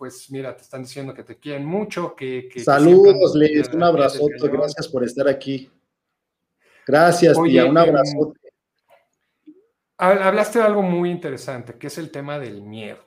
pues 0.00 0.30
mira, 0.30 0.56
te 0.56 0.62
están 0.62 0.80
diciendo 0.80 1.12
que 1.12 1.24
te 1.24 1.38
quieren 1.38 1.66
mucho, 1.66 2.16
que... 2.16 2.48
Saludos, 2.64 3.34
Les, 3.34 3.68
un 3.68 3.82
abrazote, 3.82 4.48
gracias 4.48 4.88
por 4.88 5.04
estar 5.04 5.28
aquí. 5.28 5.70
Gracias, 6.86 7.36
tía, 7.44 7.66
un 7.66 7.76
em, 7.76 7.76
abrazote. 7.76 8.40
Hablaste 9.98 10.58
de 10.58 10.64
algo 10.64 10.80
muy 10.80 11.10
interesante, 11.10 11.74
que 11.74 11.88
es 11.88 11.98
el 11.98 12.10
tema 12.10 12.38
del 12.38 12.62
miedo. 12.62 13.04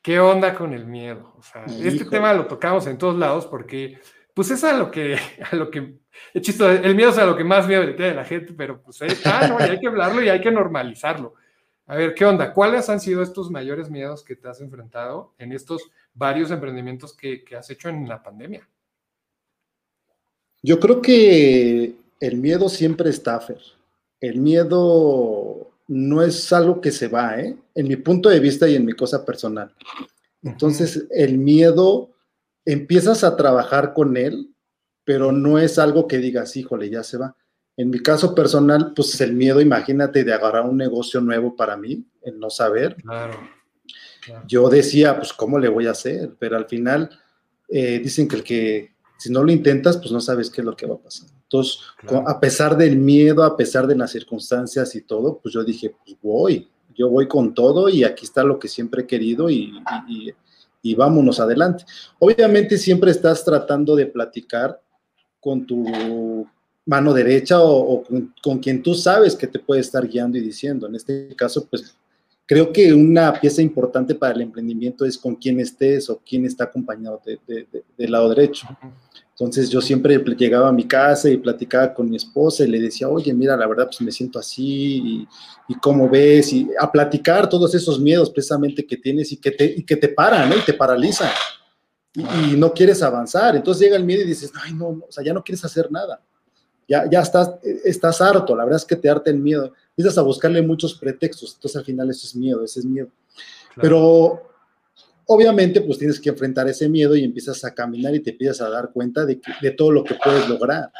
¿Qué 0.00 0.20
onda 0.20 0.54
con 0.54 0.72
el 0.72 0.86
miedo? 0.86 1.34
O 1.36 1.42
sea, 1.42 1.64
este 1.64 2.04
tema 2.04 2.32
lo 2.34 2.46
tocamos 2.46 2.86
en 2.86 2.96
todos 2.96 3.18
lados 3.18 3.44
porque, 3.44 3.98
pues 4.34 4.52
es 4.52 4.62
a 4.62 4.74
lo 4.74 4.92
que, 4.92 5.16
a 5.50 5.56
lo 5.56 5.72
que, 5.72 5.98
el, 6.34 6.40
chiste, 6.40 6.64
el 6.64 6.94
miedo 6.94 7.10
es 7.10 7.18
a 7.18 7.26
lo 7.26 7.36
que 7.36 7.42
más 7.42 7.66
miedo 7.66 7.82
le 7.82 7.94
tiene 7.94 8.12
a 8.12 8.14
la 8.14 8.24
gente, 8.24 8.54
pero 8.56 8.80
pues 8.80 9.00
ah, 9.24 9.48
no, 9.48 9.58
y 9.58 9.70
hay 9.70 9.80
que 9.80 9.88
hablarlo 9.88 10.22
y 10.22 10.28
hay 10.28 10.40
que 10.40 10.52
normalizarlo. 10.52 11.34
A 11.88 11.96
ver, 11.96 12.14
¿qué 12.14 12.24
onda? 12.24 12.52
¿Cuáles 12.52 12.88
han 12.88 13.00
sido 13.00 13.22
estos 13.22 13.50
mayores 13.50 13.90
miedos 13.90 14.22
que 14.22 14.36
te 14.36 14.46
has 14.46 14.60
enfrentado 14.60 15.32
en 15.38 15.52
estos 15.52 15.90
varios 16.14 16.50
emprendimientos 16.50 17.16
que, 17.16 17.42
que 17.42 17.56
has 17.56 17.68
hecho 17.70 17.88
en 17.88 18.06
la 18.06 18.22
pandemia? 18.22 18.68
Yo 20.62 20.78
creo 20.78 21.00
que 21.00 21.96
el 22.20 22.36
miedo 22.36 22.68
siempre 22.68 23.10
está, 23.10 23.40
Fer 23.40 23.58
el 24.20 24.40
miedo 24.40 25.70
no 25.86 26.22
es 26.22 26.52
algo 26.52 26.80
que 26.80 26.90
se 26.90 27.08
va, 27.08 27.40
¿eh? 27.40 27.56
en 27.74 27.88
mi 27.88 27.96
punto 27.96 28.28
de 28.28 28.40
vista 28.40 28.68
y 28.68 28.74
en 28.74 28.84
mi 28.84 28.92
cosa 28.92 29.24
personal. 29.24 29.74
Entonces, 30.42 31.06
el 31.10 31.38
miedo, 31.38 32.10
empiezas 32.64 33.24
a 33.24 33.36
trabajar 33.36 33.94
con 33.94 34.16
él, 34.16 34.54
pero 35.04 35.32
no 35.32 35.58
es 35.58 35.78
algo 35.78 36.06
que 36.06 36.18
digas, 36.18 36.56
híjole, 36.56 36.90
ya 36.90 37.02
se 37.02 37.16
va. 37.16 37.34
En 37.78 37.90
mi 37.90 38.00
caso 38.00 38.34
personal, 38.34 38.92
pues 38.94 39.20
el 39.20 39.34
miedo, 39.34 39.60
imagínate, 39.60 40.24
de 40.24 40.32
agarrar 40.34 40.64
un 40.64 40.76
negocio 40.76 41.20
nuevo 41.20 41.54
para 41.54 41.76
mí, 41.76 42.04
el 42.22 42.36
no 42.40 42.50
saber. 42.50 42.96
Claro. 42.96 43.38
Yo 44.48 44.68
decía, 44.68 45.16
pues, 45.16 45.32
¿cómo 45.32 45.60
le 45.60 45.68
voy 45.68 45.86
a 45.86 45.92
hacer? 45.92 46.34
Pero 46.40 46.56
al 46.56 46.66
final, 46.66 47.08
eh, 47.68 48.00
dicen 48.02 48.26
que 48.26 48.34
el 48.34 48.42
que, 48.42 48.94
si 49.16 49.30
no 49.30 49.44
lo 49.44 49.52
intentas, 49.52 49.96
pues 49.96 50.10
no 50.10 50.20
sabes 50.20 50.50
qué 50.50 50.60
es 50.60 50.64
lo 50.64 50.74
que 50.74 50.86
va 50.86 50.96
a 50.96 50.98
pasar. 50.98 51.28
Entonces, 51.44 51.78
a 52.26 52.40
pesar 52.40 52.76
del 52.76 52.96
miedo, 52.96 53.44
a 53.44 53.56
pesar 53.56 53.86
de 53.86 53.94
las 53.94 54.10
circunstancias 54.10 54.96
y 54.96 55.02
todo, 55.02 55.38
pues 55.40 55.54
yo 55.54 55.62
dije, 55.62 55.94
pues 56.04 56.18
voy, 56.20 56.68
yo 56.96 57.08
voy 57.08 57.28
con 57.28 57.54
todo 57.54 57.88
y 57.88 58.02
aquí 58.02 58.24
está 58.24 58.42
lo 58.42 58.58
que 58.58 58.66
siempre 58.66 59.02
he 59.02 59.06
querido 59.06 59.48
y, 59.48 59.72
vámonos 60.96 61.38
adelante. 61.38 61.84
Obviamente 62.18 62.76
siempre 62.76 63.12
estás 63.12 63.44
tratando 63.44 63.94
de 63.94 64.06
platicar 64.06 64.80
con 65.38 65.64
tu 65.64 66.46
mano 66.88 67.12
derecha 67.12 67.60
o, 67.60 68.02
con, 68.02 68.34
con, 68.42 68.58
quien 68.58 68.82
tú 68.82 68.94
sabes 68.94 69.36
que 69.36 69.46
te 69.46 69.58
puede 69.58 69.82
estar 69.82 70.08
guiando 70.08 70.38
y 70.38 70.40
diciendo. 70.40 70.86
En 70.86 70.94
este 70.94 71.34
caso, 71.36 71.66
pues 71.68 71.94
creo 72.46 72.72
que 72.72 72.94
una 72.94 73.38
pieza 73.38 73.60
importante 73.60 74.14
para 74.14 74.34
el 74.34 74.40
emprendimiento 74.40 75.04
es 75.04 75.18
con 75.18 75.36
quién 75.36 75.60
estés 75.60 76.08
o 76.08 76.18
quién 76.26 76.46
está 76.46 76.64
acompañado 76.64 77.20
del 77.46 78.10
lado 78.10 78.30
derecho. 78.30 78.66
Entonces 79.30 79.68
yo 79.68 79.80
siempre 79.82 80.18
llegaba 80.36 80.68
a 80.68 80.72
mi 80.72 80.88
casa 80.88 81.28
y 81.28 81.36
platicaba 81.36 81.92
con 81.92 82.08
mi 82.08 82.16
esposa 82.16 82.64
y 82.64 82.68
le 82.68 82.80
decía, 82.80 83.08
oye, 83.08 83.32
mira, 83.34 83.54
la 83.54 83.66
verdad, 83.66 83.86
pues 83.86 84.00
me 84.00 84.10
siento 84.10 84.38
así 84.38 85.28
y, 85.68 85.74
cómo 85.80 86.08
ves, 86.08 86.52
y 86.52 86.68
a 86.80 86.90
platicar 86.90 87.48
todos 87.48 87.74
esos 87.74 88.00
miedos 88.00 88.30
precisamente 88.30 88.84
que 88.84 88.96
tienes 88.96 89.30
y 89.30 89.36
que 89.36 89.50
te, 89.50 89.64
y 89.76 89.84
que 89.84 89.96
te 89.96 90.08
paran, 90.08 90.48
¿no? 90.48 90.56
Y 90.56 90.62
te 90.62 90.72
paralizan 90.72 91.30
y, 92.14 92.56
no 92.56 92.72
quieres 92.72 93.02
avanzar. 93.02 93.54
Entonces 93.56 93.82
llega 93.82 93.96
el 93.96 94.04
miedo 94.04 94.22
y 94.22 94.26
dices, 94.26 94.50
ay, 94.62 94.72
no, 94.72 94.92
no, 94.92 95.04
o 95.08 95.12
sea, 95.12 95.22
ya 95.22 95.32
no 95.32 95.44
quieres 95.44 95.64
hacer 95.64 95.90
nada. 95.92 96.20
Ya, 96.88 97.08
ya 97.08 97.20
estás, 97.20 97.50
estás 97.84 98.20
harto, 98.22 98.56
la 98.56 98.64
verdad 98.64 98.80
es 98.80 98.86
que 98.86 98.96
te 98.96 99.10
harta 99.10 99.30
el 99.30 99.38
miedo. 99.38 99.72
Empiezas 99.90 100.16
a 100.16 100.22
buscarle 100.22 100.62
muchos 100.62 100.94
pretextos, 100.94 101.54
entonces 101.54 101.76
al 101.76 101.84
final 101.84 102.08
eso 102.08 102.26
es 102.26 102.34
miedo, 102.34 102.64
ese 102.64 102.80
es 102.80 102.86
miedo. 102.86 103.08
Pero 103.76 104.42
obviamente 105.26 105.82
pues 105.82 105.98
tienes 105.98 106.18
que 106.18 106.30
enfrentar 106.30 106.66
ese 106.68 106.88
miedo 106.88 107.14
y 107.14 107.24
empiezas 107.24 107.62
a 107.64 107.74
caminar 107.74 108.14
y 108.14 108.20
te 108.20 108.30
empiezas 108.30 108.62
a 108.62 108.70
dar 108.70 108.90
cuenta 108.90 109.26
de, 109.26 109.38
de 109.60 109.70
todo 109.72 109.92
lo 109.92 110.02
que 110.02 110.14
puedes 110.14 110.48
lograr. 110.48 110.90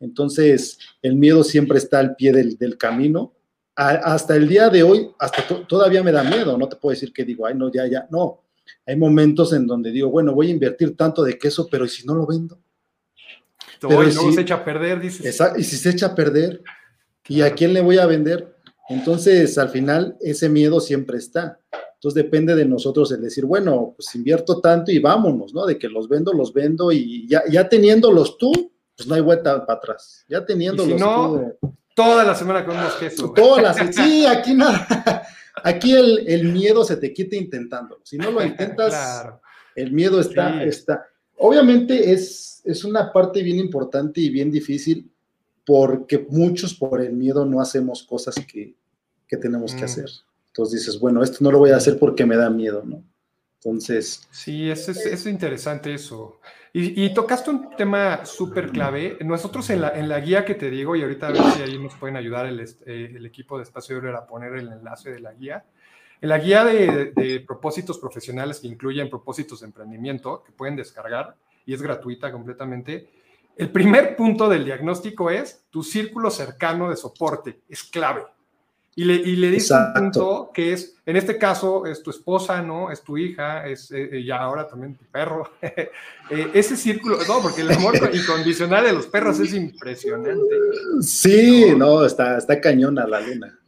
Entonces, 0.00 0.78
el 1.02 1.16
miedo 1.16 1.42
siempre 1.42 1.78
está 1.78 1.98
al 1.98 2.14
pie 2.14 2.32
del, 2.32 2.56
del 2.56 2.76
camino. 2.76 3.34
hasta 3.74 4.34
el 4.34 4.48
día 4.48 4.68
de 4.70 4.82
hoy, 4.82 5.10
hasta 5.18 5.44
todavía 5.66 6.02
me 6.02 6.12
da 6.12 6.24
miedo, 6.24 6.58
no 6.58 6.68
te 6.68 6.76
puedo 6.76 6.94
decir 6.94 7.12
que 7.12 7.24
digo, 7.24 7.46
ay, 7.46 7.54
no, 7.54 7.70
ya, 7.70 7.86
ya, 7.86 8.06
no. 8.10 8.42
Hay 8.86 8.96
momentos 8.96 9.52
en 9.52 9.66
donde 9.66 9.90
digo, 9.90 10.10
bueno, 10.10 10.34
voy 10.34 10.48
a 10.48 10.50
invertir 10.50 10.96
tanto 10.96 11.22
de 11.22 11.38
queso, 11.38 11.68
pero 11.70 11.84
¿y 11.84 11.88
si 11.88 12.04
no 12.06 12.14
lo 12.14 12.26
vendo? 12.26 12.58
Pero 13.80 14.02
y 14.06 14.12
si, 14.12 14.32
se 14.32 14.40
echa 14.40 14.56
a 14.56 14.64
perder, 14.64 15.00
dices. 15.00 15.40
y 15.56 15.64
si 15.64 15.76
se 15.76 15.90
echa 15.90 16.06
a 16.06 16.14
perder, 16.14 16.62
¿y 17.28 17.42
a 17.42 17.52
quién 17.54 17.72
le 17.72 17.80
voy 17.80 17.98
a 17.98 18.06
vender? 18.06 18.56
Entonces, 18.88 19.58
al 19.58 19.68
final, 19.68 20.16
ese 20.20 20.48
miedo 20.48 20.80
siempre 20.80 21.18
está. 21.18 21.58
Entonces 21.98 22.22
depende 22.22 22.54
de 22.54 22.64
nosotros 22.64 23.10
el 23.10 23.20
decir, 23.20 23.44
bueno, 23.44 23.94
pues 23.96 24.14
invierto 24.14 24.60
tanto 24.60 24.92
y 24.92 25.00
vámonos, 25.00 25.52
¿no? 25.52 25.66
De 25.66 25.76
que 25.76 25.88
los 25.88 26.08
vendo, 26.08 26.32
los 26.32 26.52
vendo 26.52 26.92
y 26.92 27.26
ya, 27.26 27.42
ya 27.50 27.68
teniéndolos 27.68 28.38
tú, 28.38 28.52
pues 28.96 29.08
no 29.08 29.16
hay 29.16 29.20
vuelta 29.20 29.66
para 29.66 29.78
atrás. 29.78 30.24
Ya 30.28 30.46
teniéndolos 30.46 30.94
si 30.94 31.04
no, 31.04 31.56
tú. 31.60 31.76
Toda 31.94 32.22
la 32.22 32.36
semana 32.36 32.64
comemos 32.64 32.94
queso. 32.94 33.32
Todas 33.32 33.62
las, 33.62 33.94
sí, 33.94 34.24
aquí 34.24 34.54
nada. 34.54 35.26
Aquí 35.64 35.92
el, 35.92 36.52
miedo 36.52 36.84
se 36.84 36.96
te 36.96 37.12
quita 37.12 37.34
intentándolo. 37.34 38.00
Si 38.04 38.16
no 38.16 38.30
lo 38.30 38.44
intentas, 38.44 39.28
el 39.74 39.92
miedo 39.92 40.20
está, 40.20 40.62
está. 40.62 41.04
Obviamente 41.38 42.12
es, 42.12 42.60
es 42.64 42.84
una 42.84 43.12
parte 43.12 43.42
bien 43.42 43.58
importante 43.58 44.20
y 44.20 44.30
bien 44.30 44.50
difícil 44.50 45.10
porque 45.64 46.26
muchos 46.30 46.74
por 46.74 47.00
el 47.00 47.12
miedo 47.12 47.44
no 47.44 47.60
hacemos 47.60 48.02
cosas 48.02 48.34
que, 48.34 48.74
tenemos 49.28 49.74
que 49.74 49.82
mm. 49.82 49.84
hacer. 49.84 50.10
Entonces 50.46 50.80
dices, 50.80 50.98
bueno, 50.98 51.22
esto 51.22 51.38
no 51.40 51.52
lo 51.52 51.58
voy 51.58 51.70
a 51.70 51.76
hacer 51.76 51.98
porque 51.98 52.24
me 52.24 52.36
da 52.36 52.48
miedo, 52.48 52.82
¿no? 52.84 53.04
Entonces... 53.56 54.26
Sí, 54.30 54.70
es, 54.70 54.88
es, 54.88 55.26
interesante 55.26 55.92
eso. 55.92 56.40
Y, 56.72 57.12
tocaste 57.12 57.50
un 57.50 57.70
tema 57.76 58.24
súper 58.24 58.70
clave. 58.70 59.18
Nosotros 59.24 59.68
en 59.70 59.80
la, 59.80 59.90
en 59.90 60.08
la 60.08 60.20
guía 60.20 60.44
que 60.44 60.54
te 60.54 60.70
digo, 60.70 60.94
y 60.94 61.02
ahorita 61.02 61.28
a 61.28 61.32
ver 61.32 61.42
si 61.54 61.62
ahí 61.62 61.78
nos 61.78 61.94
pueden 61.96 62.16
ayudar 62.16 62.46
el, 62.46 62.60
eh, 62.60 63.14
el 63.16 63.26
equipo 63.26 63.56
de 63.56 63.64
Espacio 63.64 63.96
Libre 63.96 64.16
a 64.16 64.26
poner 64.26 64.54
el 64.54 64.68
enlace 64.68 65.10
de 65.10 65.20
la 65.20 65.32
guía. 65.32 65.64
En 66.20 66.28
la 66.28 66.38
guía 66.38 66.64
de, 66.64 67.12
de, 67.14 67.40
propósitos 67.40 67.98
profesionales 67.98 68.60
que 68.60 68.66
incluyen 68.66 69.08
propósitos 69.08 69.60
de 69.60 69.66
emprendimiento, 69.66 70.42
que 70.44 70.52
pueden 70.52 70.76
descargar 70.76 71.36
y 71.64 71.74
es 71.74 71.82
gratuita 71.82 72.32
completamente, 72.32 73.08
el 73.56 73.70
primer 73.70 74.14
punto 74.14 74.48
del 74.48 74.64
diagnóstico 74.64 75.30
es 75.30 75.64
tu 75.70 75.82
círculo 75.82 76.30
cercano 76.30 76.90
de 76.90 76.96
soporte. 76.96 77.60
Es 77.68 77.82
clave. 77.82 78.24
Y 78.98 79.04
le, 79.04 79.14
y 79.14 79.36
le 79.36 79.48
dice 79.50 79.74
un 79.74 79.92
punto 79.92 80.50
que 80.52 80.72
es, 80.72 80.96
en 81.06 81.16
este 81.16 81.38
caso, 81.38 81.86
es 81.86 82.02
tu 82.02 82.10
esposa, 82.10 82.62
¿no? 82.62 82.90
Es 82.90 83.02
tu 83.02 83.16
hija, 83.16 83.64
es 83.64 83.92
eh, 83.92 84.08
eh, 84.10 84.24
ya 84.24 84.38
ahora 84.38 84.66
también 84.66 84.96
tu 84.96 85.04
perro. 85.04 85.50
Eh, 86.30 86.50
ese 86.52 86.76
círculo, 86.76 87.16
no, 87.26 87.40
porque 87.40 87.62
el 87.62 87.70
amor 87.70 87.94
incondicional 88.12 88.84
de 88.84 88.92
los 88.92 89.06
perros 89.06 89.40
es 89.40 89.54
impresionante. 89.54 90.42
Sí, 91.00 91.72
no, 91.74 92.04
está, 92.04 92.36
está 92.36 92.60
cañona 92.60 93.06
la 93.06 93.20
luna. 93.22 93.58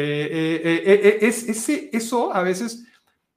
Es, 0.00 1.48
ese, 1.48 1.90
eso 1.92 2.34
a 2.34 2.42
veces 2.42 2.84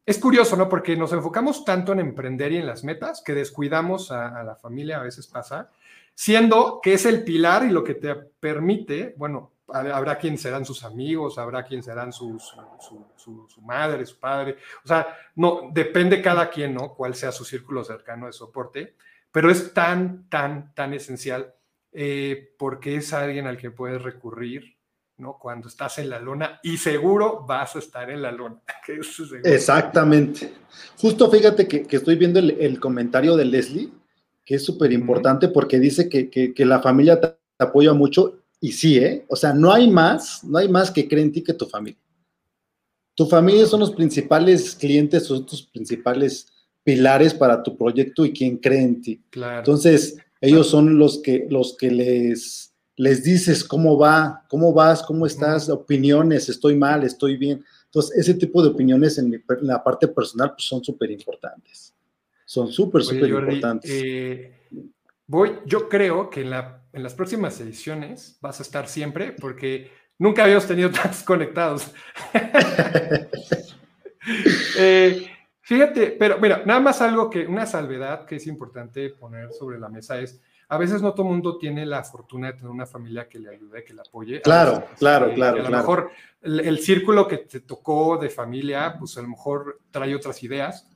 es 0.07 0.19
curioso, 0.19 0.55
¿no? 0.55 0.69
Porque 0.69 0.95
nos 0.95 1.11
enfocamos 1.11 1.65
tanto 1.65 1.91
en 1.91 1.99
emprender 1.99 2.53
y 2.53 2.57
en 2.57 2.65
las 2.65 2.85
metas 2.85 3.21
que 3.21 3.33
descuidamos 3.33 4.09
a, 4.09 4.41
la 4.41 4.55
familia, 4.55 5.01
a 5.01 5.03
veces 5.03 5.27
pasa, 5.27 5.69
siendo 6.15 6.79
que 6.81 6.93
es 6.93 7.05
el 7.05 7.25
pilar 7.25 7.65
y 7.65 7.71
lo 7.71 7.83
que 7.83 7.95
te 7.95 8.15
permite, 8.15 9.13
bueno, 9.17 9.51
habrá 9.67 10.17
quien 10.17 10.37
serán 10.37 10.63
sus 10.63 10.85
amigos, 10.85 11.37
habrá 11.37 11.65
quien 11.65 11.83
serán 11.83 12.13
su, 12.13 12.39
su, 12.39 13.61
madre, 13.61 14.05
su 14.05 14.17
padre. 14.17 14.59
O 14.85 14.87
sea, 14.87 15.07
no, 15.35 15.69
depende 15.73 16.21
cada 16.21 16.49
quien, 16.49 16.73
¿no? 16.73 16.93
Cuál 16.93 17.13
sea 17.13 17.33
su 17.33 17.43
círculo 17.43 17.83
cercano 17.83 18.27
de 18.27 18.31
soporte, 18.31 18.95
pero 19.29 19.51
es 19.51 19.73
tan, 19.73 20.29
tan, 20.29 20.73
tan 20.73 20.93
esencial 20.93 21.53
eh, 21.91 22.53
porque 22.57 22.95
es 22.95 23.11
alguien 23.11 23.45
al 23.45 23.57
que 23.57 23.71
puedes 23.71 24.01
recurrir, 24.01 24.76
¿no? 25.17 25.37
Cuando 25.39 25.67
estás 25.67 25.97
en 25.97 26.09
la 26.09 26.19
luna 26.19 26.59
y 26.63 26.77
seguro 26.77 27.45
vas 27.47 27.75
a 27.75 27.79
estar 27.79 28.09
en 28.09 28.21
la 28.21 28.31
luna. 28.31 28.61
Exactamente. 29.43 30.53
Justo 30.97 31.29
fíjate 31.29 31.67
que, 31.67 31.85
estoy 31.89 32.15
viendo 32.15 32.39
el, 32.39 32.79
comentario 32.79 33.35
de 33.35 33.45
Leslie, 33.45 33.89
que 34.45 34.55
es 34.55 34.65
súper 34.65 34.91
importante 34.91 35.47
porque 35.47 35.79
dice 35.79 36.07
que, 36.07 36.29
que, 36.29 36.65
la 36.65 36.79
familia 36.79 37.19
te 37.19 37.35
apoya 37.59 37.93
mucho 37.93 38.43
y 38.59 38.71
sí, 38.71 38.97
¿eh? 38.97 39.25
O 39.29 39.35
sea, 39.35 39.53
no 39.53 39.71
hay 39.71 39.89
más, 39.89 40.43
no 40.43 40.57
hay 40.57 40.69
más 40.69 40.91
que 40.91 41.07
creen 41.07 41.27
en 41.27 41.31
ti 41.33 41.43
que 41.43 41.53
tu 41.53 41.65
familia. 41.65 41.99
Tu 43.15 43.25
familia 43.25 43.65
son 43.65 43.79
los 43.79 43.91
principales 43.91 44.75
clientes, 44.75 45.25
son 45.25 45.45
tus 45.45 45.63
principales 45.63 46.47
pilares 46.83 47.33
para 47.33 47.61
tu 47.63 47.75
proyecto 47.75 48.25
y 48.25 48.31
quien 48.31 48.57
cree 48.57 48.81
en 48.81 49.01
ti. 49.01 49.21
Claro. 49.31 49.59
Entonces, 49.59 50.17
ellos 50.39 50.69
son 50.69 50.97
los 50.97 51.19
que, 51.19 51.47
los 51.49 51.75
que 51.75 51.91
les, 51.91 52.66
les 52.97 53.23
dices 53.23 53.63
cómo 53.63 53.97
va, 53.97 54.43
cómo 54.49 54.73
vas, 54.73 55.03
cómo 55.03 55.27
estás, 55.27 55.69
opiniones, 55.69 56.49
estoy 56.49 56.75
mal, 56.75 57.03
estoy 57.03 57.37
bien. 57.37 57.63
Entonces, 57.85 58.17
ese 58.17 58.33
tipo 58.33 58.61
de 58.61 58.69
opiniones 58.69 59.19
en, 59.19 59.43
la 59.61 59.83
parte 59.83 60.07
personal 60.07 60.51
pues, 60.53 60.65
son 60.65 60.83
súper 60.83 61.11
importantes. 61.11 61.93
Son 62.43 62.71
súper, 62.71 63.03
súper 63.03 63.29
importantes. 63.29 63.91
Eh, 63.93 64.67
voy, 65.27 65.59
yo 65.65 65.87
creo 65.87 66.29
que 66.29 66.41
en, 66.41 66.49
la, 66.49 66.81
en 66.91 67.03
las 67.03 67.13
próximas 67.13 67.59
ediciones 67.61 68.39
vas 68.41 68.59
a 68.59 68.63
estar 68.63 68.87
siempre 68.87 69.31
porque 69.31 69.91
nunca 70.17 70.43
habíamos 70.43 70.65
tenido 70.65 70.89
tantos 70.91 71.23
conectados. 71.23 71.91
Eh, 74.77 75.25
fíjate, 75.61 76.11
pero 76.19 76.37
mira, 76.37 76.61
nada 76.65 76.81
más 76.81 77.01
algo 77.01 77.29
que, 77.29 77.47
una 77.47 77.65
salvedad 77.65 78.25
que 78.25 78.35
es 78.35 78.45
importante 78.45 79.09
poner 79.11 79.53
sobre 79.53 79.79
la 79.79 79.87
mesa 79.87 80.19
es, 80.19 80.41
a 80.69 80.77
veces 80.77 81.01
no 81.01 81.13
todo 81.13 81.23
el 81.23 81.33
mundo 81.33 81.57
tiene 81.57 81.85
la 81.85 82.03
fortuna 82.03 82.47
de 82.47 82.53
tener 82.53 82.69
una 82.69 82.85
familia 82.85 83.29
que 83.29 83.39
le 83.39 83.49
ayude, 83.49 83.83
que 83.83 83.93
le 83.93 84.01
apoye. 84.01 84.41
Claro, 84.41 84.85
claro, 84.97 85.33
claro. 85.33 85.65
A 85.65 85.69
lo 85.69 85.77
mejor 85.77 86.11
el, 86.41 86.79
círculo 86.79 87.27
que 87.27 87.37
te 87.37 87.61
tocó 87.61 88.17
de 88.17 88.29
familia, 88.29 88.95
pues 88.99 89.17
a 89.17 89.21
lo 89.21 89.29
mejor 89.29 89.79
trae 89.91 90.13
otras 90.13 90.43
ideas. 90.43 90.87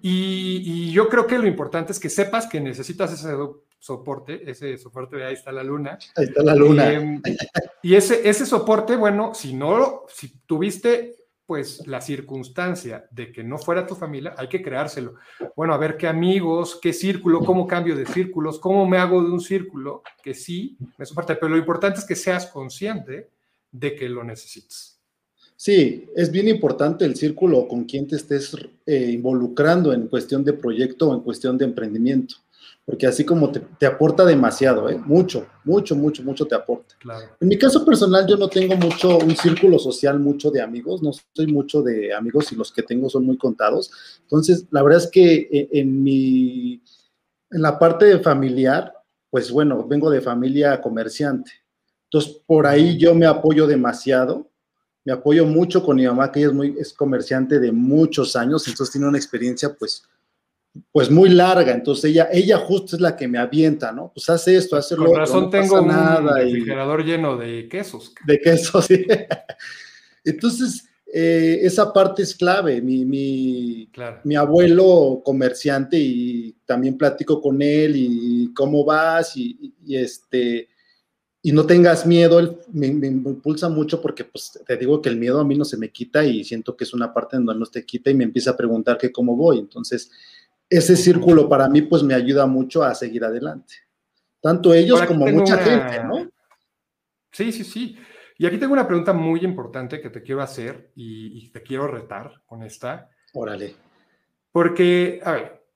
Y, 0.00 0.90
yo 0.90 1.08
creo 1.08 1.26
que 1.26 1.38
lo 1.38 1.46
importante 1.46 1.92
es 1.92 2.00
que 2.00 2.10
sepas 2.10 2.46
que 2.46 2.60
necesitas 2.60 3.12
ese 3.12 3.36
soporte, 3.78 4.50
ese 4.50 4.76
soporte, 4.76 5.24
ahí 5.24 5.34
está 5.34 5.52
la 5.52 5.62
luna. 5.62 5.98
Ahí 6.16 6.24
está 6.24 6.42
la 6.42 6.56
luna. 6.56 6.92
Em, 6.92 7.22
y 7.82 7.94
ese, 7.94 8.28
ese 8.28 8.44
soporte, 8.44 8.96
bueno, 8.96 9.34
si 9.34 9.54
no, 9.54 10.02
si 10.08 10.40
tuviste 10.46 11.21
pues 11.52 11.86
la 11.86 12.00
circunstancia 12.00 13.06
de 13.10 13.30
que 13.30 13.44
no 13.44 13.58
fuera 13.58 13.86
tu 13.86 13.94
familia, 13.94 14.34
hay 14.38 14.48
que 14.48 14.62
creárselo. 14.62 15.16
Bueno, 15.54 15.74
a 15.74 15.76
ver 15.76 15.98
qué 15.98 16.06
amigos, 16.06 16.78
qué 16.80 16.94
círculo, 16.94 17.40
cómo 17.40 17.66
cambio 17.66 17.94
de 17.94 18.06
círculos, 18.06 18.58
cómo 18.58 18.88
me 18.88 18.96
hago 18.96 19.22
de 19.22 19.30
un 19.30 19.38
círculo 19.38 20.02
que 20.22 20.32
sí 20.32 20.78
me 20.96 21.04
soporta, 21.04 21.34
pero 21.38 21.50
lo 21.50 21.58
importante 21.58 21.98
es 21.98 22.06
que 22.06 22.16
seas 22.16 22.46
consciente 22.46 23.28
de 23.70 23.94
que 23.94 24.08
lo 24.08 24.24
necesitas. 24.24 24.98
Sí, 25.54 26.08
es 26.16 26.30
bien 26.30 26.48
importante 26.48 27.04
el 27.04 27.16
círculo 27.16 27.68
con 27.68 27.84
quien 27.84 28.08
te 28.08 28.16
estés 28.16 28.56
eh, 28.86 29.10
involucrando 29.12 29.92
en 29.92 30.08
cuestión 30.08 30.42
de 30.44 30.54
proyecto 30.54 31.10
o 31.10 31.14
en 31.14 31.20
cuestión 31.20 31.58
de 31.58 31.66
emprendimiento 31.66 32.36
porque 32.84 33.06
así 33.06 33.24
como 33.24 33.50
te, 33.50 33.86
aporta 33.86 34.24
demasiado, 34.24 34.90
¿eh? 34.90 34.98
mucho, 34.98 35.46
mucho, 35.64 35.94
mucho, 35.94 36.22
mucho 36.22 36.46
te 36.46 36.54
aporta. 36.54 36.96
En 37.40 37.48
mi 37.48 37.56
caso 37.56 37.84
personal, 37.84 38.26
yo 38.26 38.36
no 38.36 38.48
tengo 38.48 38.76
mucho, 38.76 39.18
un 39.18 39.36
círculo 39.36 39.78
social 39.78 40.18
mucho 40.18 40.50
de 40.50 40.60
amigos, 40.60 41.00
no 41.02 41.12
soy 41.12 41.46
mucho 41.46 41.82
de 41.82 42.12
amigos 42.12 42.50
y 42.50 42.56
los 42.56 42.72
que 42.72 42.82
tengo 42.82 43.08
son 43.08 43.24
muy 43.24 43.38
contados. 43.38 43.90
Entonces, 44.22 44.66
la 44.70 44.82
verdad 44.82 45.04
es 45.04 45.10
que 45.10 45.48
eh, 45.52 45.68
en, 45.72 46.02
mi, 46.02 46.82
en 47.50 47.62
la 47.62 47.78
parte 47.78 48.18
familiar, 48.18 48.92
pues 49.30 49.50
bueno, 49.52 49.86
vengo 49.86 50.10
de 50.10 50.20
familia 50.20 50.80
comerciante. 50.80 51.52
Entonces, 52.10 52.42
por 52.44 52.66
ahí 52.66 52.98
yo 52.98 53.14
me 53.14 53.26
apoyo 53.26 53.66
demasiado. 53.66 54.48
Me 55.04 55.12
apoyo 55.12 55.46
mucho 55.46 55.82
con 55.82 55.96
mi 55.96 56.06
mamá, 56.06 56.30
que 56.30 56.40
ella 56.40 56.48
es, 56.48 56.54
muy, 56.54 56.76
es 56.78 56.92
comerciante 56.92 57.58
de 57.58 57.72
muchos 57.72 58.36
años, 58.36 58.68
entonces 58.68 58.92
tiene 58.92 59.08
una 59.08 59.18
experiencia, 59.18 59.74
pues, 59.74 60.04
pues 60.90 61.10
muy 61.10 61.28
larga, 61.28 61.72
entonces 61.72 62.06
ella, 62.06 62.28
ella 62.32 62.58
justo 62.58 62.96
es 62.96 63.02
la 63.02 63.16
que 63.16 63.28
me 63.28 63.38
avienta, 63.38 63.92
¿no? 63.92 64.10
Pues 64.14 64.28
hace 64.30 64.56
esto, 64.56 64.76
hace 64.76 64.96
lo 64.96 65.06
Con 65.06 65.16
razón 65.16 65.50
tengo 65.50 65.80
un 65.80 65.90
refrigerador 66.26 67.04
lleno 67.04 67.36
de 67.36 67.68
quesos. 67.68 68.14
De 68.26 68.40
quesos, 68.40 68.84
sí. 68.86 69.04
Entonces, 70.24 70.88
eh, 71.14 71.60
esa 71.62 71.92
parte 71.92 72.22
es 72.22 72.34
clave. 72.34 72.80
Mi, 72.80 73.04
mi, 73.04 73.86
mi, 74.24 74.34
abuelo 74.34 75.20
comerciante 75.22 75.98
y 75.98 76.56
también 76.64 76.96
platico 76.96 77.40
con 77.40 77.60
él 77.60 77.92
y 77.96 78.50
cómo 78.54 78.82
vas 78.82 79.36
y, 79.36 79.74
este 79.90 80.68
y 81.44 81.52
no 81.52 81.66
tengas 81.66 82.06
miedo, 82.06 82.38
él 82.38 82.56
me, 82.72 82.86
impulsa 82.86 83.68
mucho 83.68 84.00
porque 84.00 84.24
pues 84.24 84.58
te 84.64 84.76
digo 84.76 85.02
que 85.02 85.08
el 85.08 85.16
miedo 85.16 85.40
a 85.40 85.44
mí 85.44 85.56
no 85.56 85.64
se 85.64 85.76
me 85.76 85.90
quita 85.90 86.24
y 86.24 86.44
siento 86.44 86.76
que 86.76 86.84
es 86.84 86.94
una 86.94 87.12
parte 87.12 87.36
en 87.36 87.44
donde 87.44 87.60
no 87.60 87.66
te 87.66 87.84
quita 87.84 88.10
y 88.10 88.14
me 88.14 88.24
empieza 88.24 88.52
a 88.52 88.56
preguntar 88.56 88.96
que 88.96 89.12
cómo 89.12 89.36
voy. 89.36 89.58
Entonces, 89.58 90.10
ese 90.72 90.96
círculo 90.96 91.48
para 91.48 91.68
mí 91.68 91.82
pues 91.82 92.02
me 92.02 92.14
ayuda 92.14 92.46
mucho 92.46 92.82
a 92.82 92.94
seguir 92.94 93.24
adelante. 93.24 93.74
Tanto 94.40 94.72
ellos 94.72 95.02
como 95.02 95.26
mucha 95.26 95.58
gente, 95.58 96.02
¿no? 96.02 96.30
Sí, 97.30 97.52
sí, 97.52 97.62
sí. 97.62 97.96
Y 98.38 98.46
aquí 98.46 98.58
tengo 98.58 98.72
una 98.72 98.88
pregunta 98.88 99.12
muy 99.12 99.40
importante 99.40 100.00
que 100.00 100.10
te 100.10 100.22
quiero 100.22 100.42
hacer 100.42 100.90
y, 100.96 101.50
te 101.50 101.62
quiero 101.62 101.86
retar 101.86 102.42
con 102.46 102.62
esta. 102.62 103.10
Órale. 103.34 103.76
Porque, 104.50 105.20
a 105.22 105.32
ver, 105.32 105.66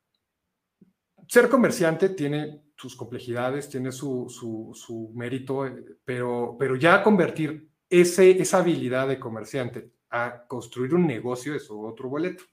ser 1.29 1.49
comerciante 1.49 2.09
tiene 2.09 2.63
sus 2.77 2.97
complejidades, 2.97 3.69
tiene 3.69 3.93
su, 3.93 4.27
su, 4.29 5.13
mérito, 5.15 5.65
pero, 6.05 6.57
pero 6.59 6.75
ya 6.77 7.03
convertir 7.03 7.69
ese, 7.89 8.31
esa 8.31 8.59
habilidad 8.59 9.09
de 9.09 9.21
comerciante 9.21 9.93
a 10.11 10.47
construir 10.47 10.95
un 10.95 11.07
negocio 11.07 11.55
es 11.55 11.69
otro 11.71 12.09
boleto. 12.09 12.45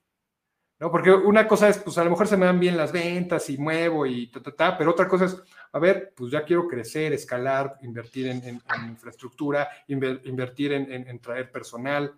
Porque 0.77 1.11
una 1.11 1.47
cosa 1.47 1.69
es, 1.69 1.77
pues 1.77 1.97
a 1.97 2.03
lo 2.03 2.09
mejor 2.09 2.27
se 2.27 2.35
me 2.35 2.45
dan 2.45 2.59
bien 2.59 2.75
las 2.75 2.91
ventas 2.91 3.49
y 3.49 3.57
muevo 3.57 4.05
y 4.05 4.27
ta, 4.27 4.41
ta, 4.41 4.51
ta, 4.51 4.77
pero 4.77 4.91
otra 4.91 5.07
cosa 5.07 5.25
es, 5.25 5.41
a 5.71 5.79
ver, 5.79 6.13
pues 6.15 6.31
ya 6.31 6.43
quiero 6.43 6.67
crecer, 6.67 7.13
escalar, 7.13 7.77
invertir 7.81 8.27
en, 8.27 8.61
infraestructura, 8.87 9.69
invertir 9.87 10.73
en, 10.73 11.19
traer 11.19 11.51
personal. 11.51 12.13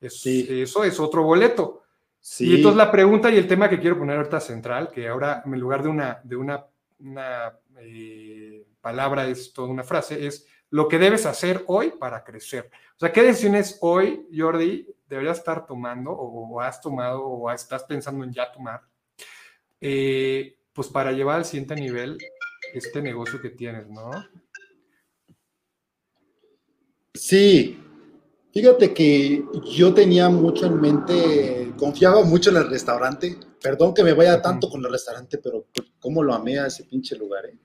Eso 0.00 0.84
es 0.84 1.00
otro 1.00 1.22
boleto. 1.22 1.82
Sí. 2.18 2.50
Y 2.50 2.56
entonces 2.56 2.76
la 2.76 2.90
pregunta 2.90 3.30
y 3.30 3.36
el 3.36 3.46
tema 3.46 3.68
que 3.68 3.78
quiero 3.78 3.98
poner 3.98 4.16
ahorita 4.16 4.40
central, 4.40 4.90
que 4.90 5.06
ahora 5.06 5.42
en 5.44 5.60
lugar 5.60 5.82
de 5.82 5.88
una, 5.88 6.20
de 6.24 6.36
una, 6.36 6.64
eh, 7.78 8.66
palabra 8.80 9.28
es 9.28 9.52
toda 9.52 9.68
una 9.68 9.84
frase, 9.84 10.26
es 10.26 10.46
lo 10.70 10.88
que 10.88 10.98
debes 10.98 11.26
hacer 11.26 11.62
hoy 11.66 11.92
para 11.98 12.24
crecer. 12.24 12.70
O 12.96 12.98
sea, 12.98 13.12
¿qué 13.12 13.22
decisiones 13.22 13.78
hoy, 13.80 14.26
Jordi, 14.36 14.86
deberías 15.08 15.38
estar 15.38 15.66
tomando 15.66 16.10
o, 16.10 16.60
has 16.60 16.80
tomado 16.80 17.24
o 17.24 17.50
estás 17.50 17.84
pensando 17.84 18.24
en 18.24 18.32
ya 18.32 18.50
tomar, 18.50 18.82
eh, 19.80 20.58
pues 20.72 20.88
para 20.88 21.12
llevar 21.12 21.36
al 21.36 21.44
siguiente 21.44 21.74
nivel 21.74 22.18
este 22.74 23.00
negocio 23.00 23.40
que 23.40 23.50
tienes, 23.50 23.88
¿no? 23.88 24.10
Sí, 27.14 27.78
fíjate 28.52 28.92
que 28.92 29.44
yo 29.70 29.94
tenía 29.94 30.28
mucho 30.28 30.66
en 30.66 30.80
mente, 30.80 31.72
confiaba 31.78 32.22
mucho 32.22 32.50
en 32.50 32.56
el 32.56 32.68
restaurante, 32.68 33.36
perdón 33.62 33.94
que 33.94 34.04
me 34.04 34.12
vaya 34.12 34.42
tanto 34.42 34.68
con 34.68 34.84
el 34.84 34.90
restaurante, 34.90 35.38
pero 35.38 35.66
cómo 35.98 36.22
lo 36.22 36.34
amé 36.34 36.58
a 36.58 36.66
ese 36.66 36.84
pinche 36.84 37.16
lugar, 37.16 37.46
¿eh? 37.46 37.58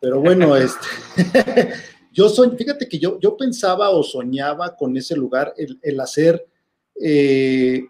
Pero 0.00 0.20
bueno, 0.20 0.54
este, 0.56 0.86
yo 2.12 2.28
soy, 2.28 2.50
fíjate 2.56 2.88
que 2.88 2.98
yo, 2.98 3.18
yo 3.20 3.36
pensaba 3.36 3.88
o 3.90 4.02
soñaba 4.02 4.76
con 4.76 4.94
ese 4.96 5.16
lugar, 5.16 5.54
el 5.56 6.00
hacer 6.00 6.44
eh, 7.00 7.86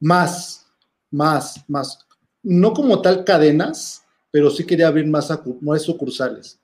más, 0.00 0.66
más, 1.10 1.64
más. 1.68 1.98
No 2.42 2.72
como 2.72 3.00
tal 3.00 3.24
cadenas, 3.24 4.02
pero 4.30 4.50
sí 4.50 4.64
quería 4.64 4.88
abrir 4.88 5.06
más, 5.06 5.30
más 5.60 5.82
sucursales. 5.82 6.58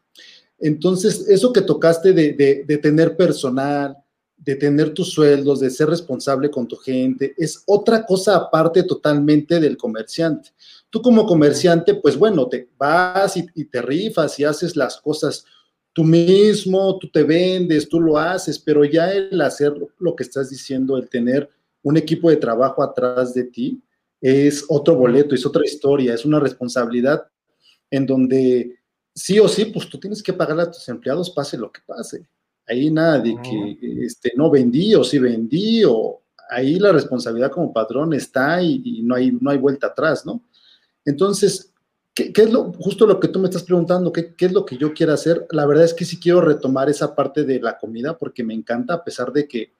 Entonces, 0.58 1.28
eso 1.28 1.52
que 1.52 1.60
tocaste 1.60 2.12
de, 2.12 2.78
tener 2.82 3.16
personal, 3.16 3.96
de 4.36 4.56
tener 4.56 4.92
tus 4.92 5.12
sueldos, 5.12 5.60
de 5.60 5.70
ser 5.70 5.88
responsable 5.88 6.50
con 6.50 6.66
tu 6.66 6.76
gente, 6.76 7.34
es 7.36 7.62
otra 7.66 8.04
cosa 8.04 8.34
aparte 8.34 8.82
totalmente 8.82 9.60
del 9.60 9.76
comerciante. 9.76 10.50
Tú 10.90 11.00
como 11.00 11.26
comerciante, 11.26 11.94
pues 11.94 12.16
bueno, 12.16 12.48
te 12.48 12.68
vas 12.76 13.36
y, 13.36 13.46
y, 13.54 13.66
te 13.66 13.82
rifas 13.82 14.38
y 14.40 14.44
haces 14.44 14.74
las 14.74 14.96
cosas 14.96 15.44
tú 15.92 16.04
mismo, 16.04 16.96
tú 16.98 17.08
te 17.08 17.24
vendes, 17.24 17.88
tú 17.88 18.00
lo 18.00 18.16
haces, 18.16 18.58
pero 18.58 18.84
ya 18.84 19.12
el 19.12 19.40
hacer 19.40 19.74
lo 19.98 20.14
que 20.14 20.22
estás 20.22 20.48
diciendo, 20.48 20.96
el 20.96 21.08
tener 21.08 21.50
un 21.82 21.96
equipo 21.96 22.30
de 22.30 22.36
trabajo 22.36 22.82
atrás 22.82 23.34
de 23.34 23.44
ti, 23.44 23.82
es 24.20 24.64
otro 24.68 24.96
boleto, 24.96 25.34
es 25.34 25.46
otra 25.46 25.64
historia, 25.64 26.14
es 26.14 26.24
una 26.24 26.40
responsabilidad 26.40 27.26
en 27.90 28.06
donde 28.06 28.78
sí 29.14 29.38
o 29.38 29.48
sí, 29.48 29.66
pues 29.66 29.88
tú 29.88 29.98
tienes 29.98 30.22
que 30.22 30.32
pagar 30.32 30.60
a 30.60 30.70
tus 30.70 30.88
empleados, 30.88 31.30
pase 31.30 31.56
lo 31.56 31.70
que 31.70 31.80
pase. 31.86 32.26
Ahí 32.66 32.90
nada 32.90 33.18
de 33.18 33.34
que 33.42 34.04
este, 34.04 34.32
no 34.36 34.50
vendí 34.50 34.94
o 34.94 35.02
sí 35.02 35.18
vendí, 35.18 35.82
o 35.84 36.22
ahí 36.50 36.78
la 36.78 36.92
responsabilidad 36.92 37.50
como 37.50 37.72
patrón 37.72 38.12
está 38.12 38.62
y, 38.62 39.02
no, 39.02 39.14
hay, 39.14 39.32
no 39.32 39.50
hay 39.50 39.58
vuelta 39.58 39.88
atrás, 39.88 40.26
¿no? 40.26 40.42
Entonces, 41.04 41.72
¿qué, 42.12 42.30
es 42.34 42.52
lo, 42.52 42.72
justo 42.74 43.06
lo 43.06 43.18
que 43.18 43.28
tú 43.28 43.38
me 43.38 43.46
estás 43.46 43.62
preguntando? 43.62 44.12
¿qué, 44.12 44.34
¿qué, 44.34 44.46
es 44.46 44.52
lo 44.52 44.66
que 44.66 44.76
yo 44.76 44.92
quiero 44.92 45.14
hacer? 45.14 45.46
La 45.50 45.64
verdad 45.64 45.84
es 45.84 45.94
que 45.94 46.04
sí 46.04 46.20
quiero 46.20 46.42
retomar 46.42 46.90
esa 46.90 47.14
parte 47.14 47.44
de 47.44 47.60
la 47.60 47.78
comida 47.78 48.18
porque 48.18 48.44
me 48.44 48.54
encanta, 48.54 48.94
a 48.94 49.04
pesar 49.04 49.32
de 49.32 49.48
que 49.48 49.72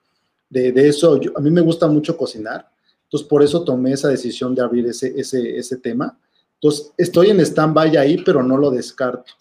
de, 0.49 0.87
eso, 0.87 1.19
a 1.35 1.39
mí 1.41 1.51
me 1.51 1.61
gusta 1.61 1.87
mucho 1.87 2.17
cocinar, 2.17 2.69
entonces 3.03 3.27
por 3.27 3.43
eso 3.43 3.63
tomé 3.63 3.93
esa 3.93 4.07
decisión 4.07 4.55
de 4.55 4.61
abrir 4.61 4.85
ese, 4.87 5.13
ese, 5.19 5.57
ese 5.57 5.77
tema. 5.77 6.17
Entonces 6.55 6.91
estoy 6.97 7.29
en 7.29 7.39
stand-by 7.39 7.97
ahí, 7.97 8.21
pero 8.23 8.43
no 8.43 8.57
lo 8.57 8.71
descarto. 8.71 9.31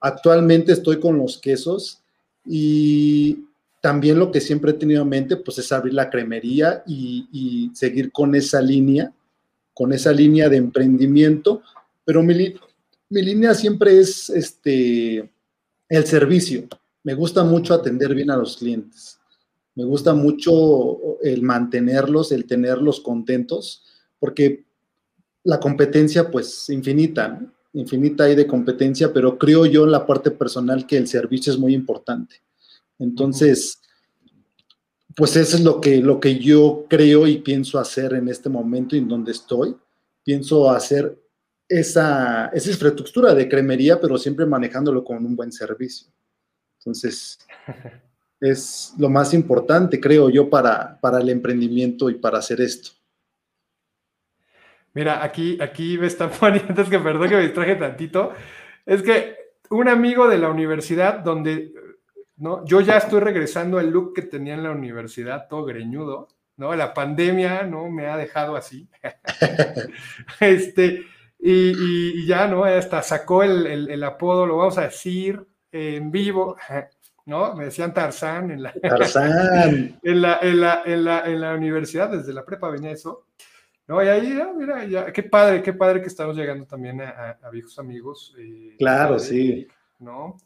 Actualmente 0.00 0.72
estoy 0.72 1.00
con 1.00 1.18
los 1.18 1.38
quesos 1.38 2.00
y 2.44 3.44
también 3.80 4.18
lo 4.18 4.30
que 4.30 4.40
siempre 4.40 4.72
he 4.72 4.74
tenido 4.74 5.02
en 5.02 5.08
mente, 5.08 5.36
pues 5.36 5.58
es 5.58 5.72
abrir 5.72 5.94
la 5.94 6.10
cremería 6.10 6.82
y, 6.86 7.28
y 7.32 7.70
seguir 7.74 8.12
con 8.12 8.34
esa 8.34 8.60
línea, 8.60 9.12
con 9.74 9.92
esa 9.92 10.12
línea 10.12 10.48
de 10.48 10.56
emprendimiento, 10.56 11.62
pero 12.04 12.22
mi, 12.22 12.54
mi 13.10 13.22
línea 13.22 13.54
siempre 13.54 13.98
es 13.98 14.30
este, 14.30 15.30
el 15.88 16.04
servicio. 16.06 16.68
me 17.02 17.14
gusta 17.14 17.42
mucho 17.44 17.74
atender 17.74 18.14
bien 18.14 18.30
a 18.30 18.36
los 18.36 18.56
clientes. 18.56 19.17
Me 19.78 19.84
gusta 19.84 20.12
mucho 20.12 21.20
el 21.22 21.44
mantenerlos, 21.44 22.32
el 22.32 22.46
tenerlos 22.46 22.98
contentos, 22.98 23.84
porque 24.18 24.64
la 25.44 25.60
competencia, 25.60 26.32
pues, 26.32 26.68
infinita, 26.68 27.40
infinita 27.74 28.24
hay 28.24 28.34
de 28.34 28.48
competencia, 28.48 29.12
pero 29.12 29.38
creo 29.38 29.66
yo 29.66 29.84
en 29.84 29.92
la 29.92 30.04
parte 30.04 30.32
personal 30.32 30.84
que 30.84 30.96
el 30.96 31.06
servicio 31.06 31.52
es 31.52 31.60
muy 31.60 31.74
importante. 31.74 32.42
Entonces, 32.98 33.80
pues 35.14 35.36
eso 35.36 35.56
es 35.56 35.62
lo 35.62 35.80
que, 35.80 35.98
lo 35.98 36.18
que 36.18 36.40
yo 36.40 36.86
creo 36.90 37.28
y 37.28 37.38
pienso 37.38 37.78
hacer 37.78 38.14
en 38.14 38.28
este 38.28 38.48
momento 38.48 38.96
y 38.96 38.98
en 38.98 39.06
donde 39.06 39.30
estoy. 39.30 39.76
Pienso 40.24 40.72
hacer 40.72 41.16
esa, 41.68 42.46
esa 42.48 42.70
infraestructura 42.70 43.32
de 43.32 43.48
cremería, 43.48 44.00
pero 44.00 44.18
siempre 44.18 44.44
manejándolo 44.44 45.04
con 45.04 45.24
un 45.24 45.36
buen 45.36 45.52
servicio. 45.52 46.08
Entonces, 46.80 47.38
es 48.40 48.94
lo 48.98 49.08
más 49.08 49.34
importante, 49.34 50.00
creo 50.00 50.30
yo, 50.30 50.48
para, 50.48 51.00
para 51.00 51.18
el 51.18 51.28
emprendimiento 51.28 52.10
y 52.10 52.14
para 52.14 52.38
hacer 52.38 52.60
esto. 52.60 52.90
Mira, 54.94 55.22
aquí, 55.22 55.58
aquí 55.60 55.98
me 55.98 56.06
están 56.06 56.30
poniendo, 56.40 56.84
que 56.84 56.98
perdón 56.98 57.28
que 57.28 57.36
me 57.36 57.42
distraje 57.42 57.76
tantito, 57.76 58.32
es 58.84 59.02
que 59.02 59.36
un 59.70 59.88
amigo 59.88 60.28
de 60.28 60.38
la 60.38 60.48
universidad 60.48 61.18
donde, 61.20 61.72
¿no? 62.36 62.64
Yo 62.64 62.80
ya 62.80 62.96
estoy 62.96 63.20
regresando 63.20 63.78
al 63.78 63.90
look 63.90 64.14
que 64.14 64.22
tenía 64.22 64.54
en 64.54 64.62
la 64.62 64.70
universidad, 64.70 65.46
todo 65.48 65.64
greñudo, 65.64 66.28
¿no? 66.56 66.74
La 66.74 66.94
pandemia, 66.94 67.64
¿no? 67.64 67.90
Me 67.90 68.06
ha 68.06 68.16
dejado 68.16 68.56
así. 68.56 68.88
este, 70.40 71.04
y, 71.38 72.26
ya, 72.26 72.46
¿no? 72.48 72.64
Hasta 72.64 73.02
sacó 73.02 73.42
el, 73.42 74.02
apodo, 74.02 74.46
lo 74.46 74.56
vamos 74.56 74.78
a 74.78 74.82
decir 74.82 75.46
en 75.70 76.10
vivo, 76.10 76.56
¿no? 77.28 77.54
Me 77.54 77.66
decían 77.66 77.92
Tarzán 77.92 78.50
en 78.50 78.62
la, 78.62 78.72
Tarzán. 78.72 80.00
en, 80.02 80.22
la, 80.22 80.38
en, 80.40 80.60
la, 80.62 80.82
en, 80.86 81.40
la, 81.40 81.54
universidad, 81.54 82.08
desde 82.08 82.32
la 82.32 82.42
prepa 82.42 82.70
venía 82.70 82.90
eso. 82.90 83.26
No, 83.86 84.02
y 84.02 84.08
ahí, 84.08 84.40
mira, 84.56 84.86
ya, 84.86 85.12
qué 85.12 85.22
padre, 85.22 85.62
qué 85.62 85.74
padre 85.74 86.00
que 86.00 86.08
estamos 86.08 86.34
llegando 86.34 86.64
también 86.64 87.02
a, 87.02 87.36
viejos 87.52 87.78
amigos. 87.78 88.34
Eh, 88.38 88.76
claro, 88.78 89.18
sí. 89.18 89.68
¿No? 89.98 90.38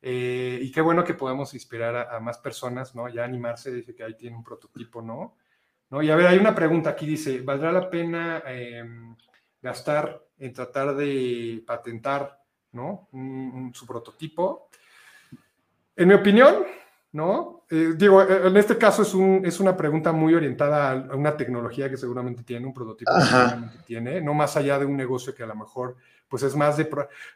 Eh, 0.00 0.60
y 0.62 0.70
qué 0.70 0.80
bueno 0.80 1.02
que 1.02 1.14
podemos 1.14 1.52
inspirar 1.52 1.96
a, 1.96 2.20
más 2.20 2.38
personas, 2.38 2.94
¿no? 2.94 3.08
Ya 3.08 3.24
animarse, 3.24 3.72
dice 3.72 3.92
que 3.92 4.04
ahí 4.04 4.14
tiene 4.14 4.36
un 4.36 4.44
prototipo, 4.44 5.02
¿no? 5.02 5.34
¿No? 5.90 6.00
Y 6.00 6.10
a 6.10 6.16
ver, 6.16 6.28
hay 6.28 6.38
una 6.38 6.54
pregunta 6.54 6.90
aquí, 6.90 7.06
dice, 7.06 7.40
¿valdrá 7.40 7.72
la 7.72 7.90
pena 7.90 8.44
em, 8.46 9.16
gastar 9.60 10.22
en 10.38 10.52
tratar 10.52 10.94
de 10.94 11.64
patentar, 11.66 12.40
¿no? 12.70 13.08
su 13.72 13.84
prototipo? 13.84 14.69
En 15.96 16.08
mi 16.08 16.14
opinión, 16.14 16.64
¿no? 17.12 17.64
Eh, 17.70 17.94
digo, 17.96 18.22
eh, 18.22 18.46
en 18.46 18.56
este 18.56 18.76
caso 18.76 19.02
es, 19.02 19.14
un, 19.14 19.42
es 19.44 19.60
una 19.60 19.76
pregunta 19.76 20.12
muy 20.12 20.34
orientada 20.34 20.92
a 20.92 21.16
una 21.16 21.36
tecnología 21.36 21.88
que 21.88 21.96
seguramente 21.96 22.42
tiene, 22.42 22.66
un 22.66 22.74
prototipo 22.74 23.12
que 23.14 23.24
seguramente 23.24 23.78
tiene, 23.86 24.20
no 24.20 24.34
más 24.34 24.56
allá 24.56 24.78
de 24.78 24.86
un 24.86 24.96
negocio 24.96 25.34
que 25.34 25.42
a 25.42 25.46
lo 25.46 25.54
mejor 25.54 25.96
pues 26.30 26.44
es 26.44 26.54
más 26.54 26.76
de... 26.76 26.88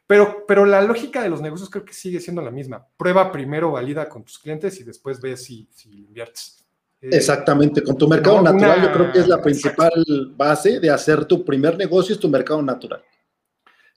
Pero, 0.07 0.45
pero 0.47 0.65
la 0.65 0.81
lógica 0.81 1.21
de 1.21 1.29
los 1.29 1.43
negocios 1.43 1.69
creo 1.69 1.85
que 1.85 1.93
sigue 1.93 2.21
siendo 2.21 2.41
la 2.41 2.53
misma. 2.53 2.87
Prueba 2.97 3.33
primero, 3.33 3.73
valida 3.73 4.09
con 4.09 4.23
tus 4.23 4.39
clientes 4.39 4.81
y 4.81 4.85
después 4.85 5.21
ves 5.21 5.43
si, 5.43 5.69
si 5.73 6.05
inviertes. 6.05 6.65
Eh, 7.01 7.11
Exactamente, 7.13 7.83
con 7.83 7.99
tu 7.99 8.09
mercado 8.09 8.41
natural 8.41 8.81
yo 8.81 8.93
creo 8.93 9.13
que 9.13 9.19
es 9.19 9.29
la 9.29 9.43
principal 9.43 9.93
base 10.37 10.79
de 10.79 10.91
hacer 10.91 11.25
tu 11.25 11.45
primer 11.45 11.77
negocio, 11.77 12.15
es 12.15 12.21
tu 12.21 12.29
mercado 12.29 12.63
natural. 12.63 13.03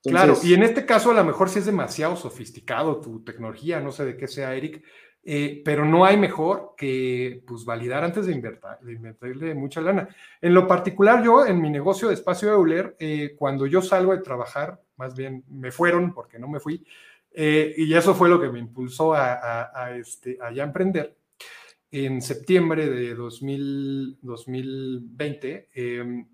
Claro, 0.07 0.35
y 0.43 0.53
en 0.53 0.63
este 0.63 0.85
caso 0.85 1.11
a 1.11 1.13
lo 1.13 1.23
mejor 1.23 1.49
si 1.49 1.59
es 1.59 1.65
demasiado 1.65 2.15
sofisticado 2.15 2.99
tu 2.99 3.23
tecnología, 3.23 3.79
no 3.79 3.91
sé 3.91 4.05
de 4.05 4.17
qué 4.17 4.27
sea, 4.27 4.55
Eric, 4.55 4.83
eh, 5.29 5.61
pero 5.65 5.83
no 5.83 6.05
hay 6.05 6.15
mejor 6.15 6.73
que 6.77 7.43
pues, 7.45 7.65
validar 7.65 8.05
antes 8.05 8.27
de, 8.27 8.31
invertirle 8.31 9.53
mucha 9.55 9.81
lana. 9.81 10.07
En 10.39 10.53
lo 10.53 10.65
particular, 10.65 11.21
yo 11.21 11.45
en 11.45 11.61
mi 11.61 11.69
negocio 11.69 12.07
de 12.07 12.13
espacio 12.13 12.53
Euler, 12.53 12.95
eh, 12.97 13.35
cuando 13.37 13.65
yo 13.65 13.81
salgo 13.81 14.15
de 14.15 14.21
trabajar, 14.21 14.81
más 14.95 15.13
bien 15.15 15.43
me 15.49 15.71
fueron 15.71 16.13
porque 16.13 16.39
no 16.39 16.47
me 16.47 16.61
fui, 16.61 16.87
eh, 17.33 17.73
y 17.75 17.93
eso 17.93 18.15
fue 18.15 18.29
lo 18.29 18.39
que 18.39 18.49
me 18.49 18.59
impulsó 18.59 19.13
a, 19.13 19.91
este, 19.97 20.37
a 20.41 20.53
ya 20.53 20.63
emprender. 20.63 21.17
En 21.91 22.21
septiembre 22.21 22.89
de 22.89 23.13
2020, 23.13 25.67
em, 25.73 26.25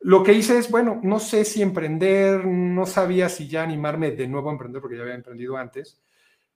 lo 0.00 0.22
que 0.22 0.32
hice 0.32 0.58
es, 0.58 0.70
bueno, 0.70 1.00
no 1.02 1.18
sé 1.18 1.44
si 1.44 1.60
emprender, 1.60 2.46
no 2.46 2.86
sabía 2.86 3.28
si 3.28 3.48
ya 3.48 3.62
animarme 3.62 4.12
de 4.12 4.28
nuevo 4.28 4.48
a 4.48 4.52
emprender 4.52 4.80
porque 4.80 4.96
ya 4.96 5.02
había 5.02 5.14
emprendido 5.14 5.56
antes 5.56 6.00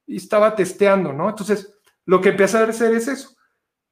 y 0.06 0.16
estaba 0.16 0.54
testeando, 0.54 1.12
¿no? 1.12 1.28
Entonces, 1.28 1.74
lo 2.04 2.20
que 2.20 2.30
empecé 2.30 2.58
a 2.58 2.64
hacer 2.64 2.94
es 2.94 3.08
eso. 3.08 3.36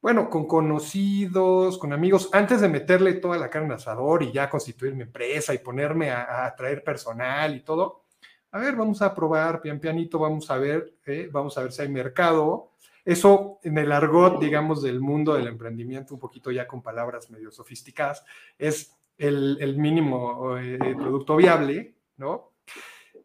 Bueno, 0.01 0.29
con 0.29 0.47
conocidos, 0.47 1.77
con 1.77 1.93
amigos, 1.93 2.29
antes 2.31 2.61
de 2.61 2.69
meterle 2.69 3.13
toda 3.15 3.37
la 3.37 3.49
carne 3.49 3.67
al 3.67 3.75
asador 3.75 4.23
y 4.23 4.31
ya 4.31 4.49
constituir 4.49 4.95
mi 4.95 5.03
empresa 5.03 5.53
y 5.53 5.59
ponerme 5.59 6.09
a, 6.11 6.53
traer 6.57 6.83
personal 6.83 7.55
y 7.55 7.61
todo, 7.61 8.05
a 8.51 8.59
ver, 8.59 8.75
vamos 8.75 9.01
a 9.01 9.13
probar 9.13 9.61
pian 9.61 9.79
pianito, 9.79 10.17
vamos 10.17 10.49
a 10.49 10.57
ver, 10.57 10.95
¿eh? 11.05 11.29
vamos 11.31 11.57
a 11.57 11.63
ver 11.63 11.71
si 11.71 11.83
hay 11.83 11.89
mercado. 11.89 12.71
Eso 13.05 13.59
en 13.63 13.77
el 13.77 13.91
argot, 13.91 14.39
digamos, 14.39 14.81
del 14.81 14.99
mundo 14.99 15.33
del 15.33 15.47
emprendimiento, 15.47 16.13
un 16.13 16.19
poquito 16.19 16.51
ya 16.51 16.67
con 16.67 16.81
palabras 16.81 17.29
medio 17.29 17.51
sofisticadas, 17.51 18.23
es 18.57 19.00
el, 19.17 19.77
mínimo 19.77 20.57
eh, 20.57 20.77
producto 20.97 21.35
viable, 21.35 21.95
¿no? 22.17 22.51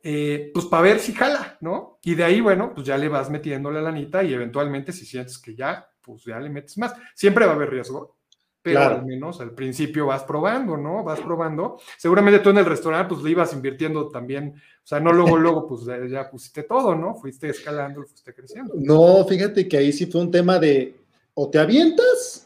Eh, 0.02 0.50
pues 0.54 0.66
para 0.66 0.82
ver 0.82 1.00
si 1.00 1.12
jala, 1.12 1.58
¿no? 1.60 1.98
Y 2.04 2.14
de 2.14 2.24
ahí, 2.24 2.40
bueno, 2.40 2.72
pues 2.72 2.86
ya 2.86 2.96
le 2.96 3.08
vas 3.08 3.28
metiendo 3.28 3.70
la 3.70 3.82
lanita 3.82 4.22
y 4.22 4.32
eventualmente 4.32 4.92
si 4.92 5.04
sientes 5.04 5.38
que 5.38 5.54
ya, 5.54 5.88
pues 6.00 6.24
ya 6.24 6.38
le 6.38 6.48
metes 6.48 6.78
más. 6.78 6.94
Siempre 7.14 7.44
va 7.44 7.52
a 7.52 7.54
haber 7.56 7.70
riesgo, 7.70 8.16
pero 8.62 8.80
al 8.80 9.04
menos 9.04 9.40
al 9.40 9.52
principio 9.52 10.06
vas 10.06 10.24
probando, 10.24 10.76
¿no? 10.76 11.02
Vas 11.02 11.20
probando. 11.20 11.80
Seguramente 11.96 12.40
tú 12.40 12.50
en 12.50 12.58
el 12.58 12.66
restaurante, 12.66 13.14
pues 13.14 13.24
le 13.24 13.30
ibas 13.30 13.52
invirtiendo 13.52 14.08
también, 14.08 14.54
o 14.56 14.86
sea, 14.86 15.00
no 15.00 15.12
luego, 15.12 15.36
luego, 15.38 15.66
pues 15.66 15.82
ya 16.10 16.30
pusiste 16.30 16.62
todo, 16.62 16.94
¿no? 16.94 17.14
Fuiste 17.14 17.48
escalando, 17.48 18.02
fuiste 18.04 18.34
creciendo. 18.34 18.74
No, 18.76 19.24
fíjate 19.24 19.66
que 19.66 19.76
ahí 19.76 19.92
sí 19.92 20.06
fue 20.06 20.20
un 20.20 20.30
tema 20.30 20.58
de, 20.58 20.94
o 21.34 21.50
te 21.50 21.58
avientas 21.58 22.45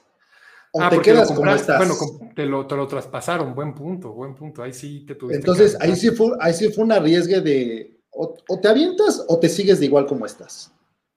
ah, 0.78 0.90
te 0.90 1.00
quedas 1.00 1.32
como 1.32 1.50
estás. 1.50 1.78
Bueno, 1.78 1.94
te 2.34 2.46
lo, 2.46 2.66
te 2.66 2.76
lo, 2.76 2.86
traspasaron, 2.86 3.54
buen 3.54 3.74
punto, 3.74 4.12
buen 4.12 4.34
punto. 4.34 4.62
Ahí 4.62 4.72
sí 4.72 5.04
te 5.06 5.14
tuviste. 5.14 5.38
Entonces, 5.38 5.76
ahí 5.80 5.96
sí, 5.96 6.10
fue, 6.10 6.32
ahí 6.40 6.52
sí 6.52 6.68
fue 6.68 6.84
un 6.84 6.92
arriesgue 6.92 7.40
de 7.40 8.00
o, 8.12 8.58
te 8.60 8.68
avientas 8.68 9.24
o 9.28 9.38
te 9.38 9.48
sigues 9.48 9.80
de 9.80 9.86
igual 9.86 10.06
como 10.06 10.26
estás. 10.26 10.72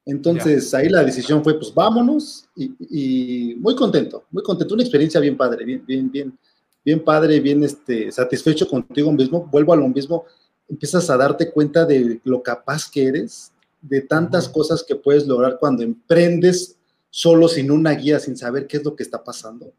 Entonces, 0.06 0.74
ahí 0.74 0.90
la 0.90 1.04
decisión 1.04 1.44
fue, 1.44 1.58
pues 1.58 1.74
vámonos 1.74 2.46
y, 2.56 3.56
muy 3.60 3.76
contento, 3.76 4.26
muy 4.32 4.44
contento. 4.44 4.74
Una 4.74 4.84
experiencia 4.84 5.20
bien 5.20 5.38
padre, 5.38 5.64
bien, 5.66 5.84
bien, 5.86 6.12
bien, 6.12 6.38
bien 6.84 7.04
padre, 7.04 7.40
bien 7.40 7.64
este, 7.64 8.12
satisfecho 8.12 8.68
contigo 8.68 9.12
mismo. 9.12 9.48
Vuelvo 9.52 9.74
a 9.74 9.78
lo 9.78 9.88
mismo, 9.88 10.26
empiezas 10.68 11.10
a 11.10 11.18
darte 11.18 11.52
cuenta 11.52 11.86
de 11.86 12.20
lo 12.26 12.44
capaz 12.44 12.90
que 12.90 13.08
eres, 13.08 13.52
de 13.82 14.02
tantas 14.02 14.50
cosas 14.50 14.84
que 14.84 14.96
puedes 14.96 15.26
lograr 15.26 15.58
cuando 15.60 15.84
emprendes 15.84 16.78
solo 17.16 17.48
sin 17.48 17.70
una 17.70 17.92
guía, 17.92 18.20
sin 18.20 18.36
saber 18.36 18.66
qué 18.66 18.78
es 18.78 18.84
lo 18.84 18.96
que 18.96 19.04
está 19.04 19.24
pasando. 19.24 19.72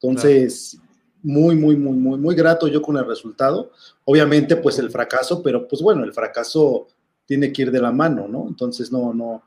Entonces, 0.00 0.80
muy, 1.22 1.54
muy, 1.54 1.76
muy, 1.76 1.92
muy, 1.92 2.18
muy 2.18 2.34
grato 2.34 2.66
yo 2.66 2.80
con 2.80 2.96
el 2.96 3.04
resultado. 3.04 3.72
Obviamente, 4.06 4.56
pues 4.56 4.78
el 4.78 4.90
fracaso, 4.90 5.42
pero 5.42 5.68
pues 5.68 5.82
bueno, 5.82 6.02
el 6.02 6.14
fracaso 6.14 6.88
tiene 7.26 7.52
que 7.52 7.60
ir 7.60 7.70
de 7.70 7.82
la 7.82 7.92
mano, 7.92 8.26
¿no? 8.26 8.46
Entonces, 8.48 8.90
no, 8.90 9.12
no, 9.12 9.42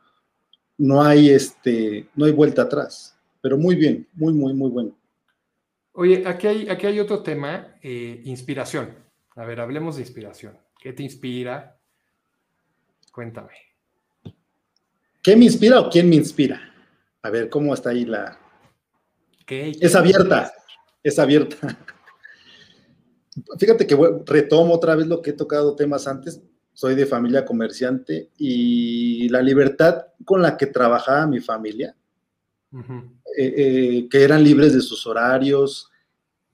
no 0.77 1.01
hay 1.01 1.31
este, 1.31 2.07
no 2.13 2.25
hay 2.25 2.31
vuelta 2.31 2.61
atrás. 2.61 3.17
Pero 3.41 3.57
muy 3.57 3.75
bien, 3.75 4.07
muy, 4.13 4.31
muy, 4.31 4.53
muy 4.53 4.69
bueno. 4.69 4.95
Oye, 5.93 6.27
aquí 6.27 6.45
hay, 6.45 6.69
aquí 6.69 6.85
hay 6.85 6.99
otro 6.99 7.23
tema, 7.23 7.75
eh, 7.81 8.21
inspiración. 8.25 8.93
A 9.35 9.45
ver, 9.45 9.61
hablemos 9.61 9.95
de 9.95 10.03
inspiración. 10.03 10.55
¿Qué 10.79 10.93
te 10.93 11.01
inspira? 11.01 11.75
Cuéntame. 13.11 13.53
¿Qué 15.23 15.35
me 15.35 15.45
inspira 15.45 15.79
o 15.79 15.89
quién 15.89 16.07
me 16.07 16.15
inspira? 16.15 16.69
A 17.21 17.29
ver, 17.29 17.49
¿cómo 17.49 17.73
está 17.73 17.89
ahí 17.89 18.05
la... 18.05 18.37
es 19.79 19.95
abierta, 19.95 20.53
es 21.03 21.19
abierta. 21.19 21.57
Fíjate 23.59 23.87
que 23.87 23.97
retomo 24.25 24.73
otra 24.73 24.95
vez 24.95 25.07
lo 25.07 25.21
que 25.21 25.31
he 25.31 25.33
tocado 25.33 25.75
temas 25.75 26.07
antes. 26.07 26.41
Soy 26.73 26.95
de 26.95 27.05
familia 27.05 27.45
comerciante 27.45 28.29
y 28.37 29.27
la 29.29 29.41
libertad 29.41 30.07
con 30.23 30.41
la 30.41 30.55
que 30.55 30.67
trabajaba 30.67 31.27
mi 31.27 31.39
familia, 31.39 31.95
eh, 32.71 33.53
eh, 33.57 34.07
que 34.09 34.23
eran 34.23 34.43
libres 34.43 34.73
de 34.73 34.81
sus 34.81 35.05
horarios, 35.05 35.89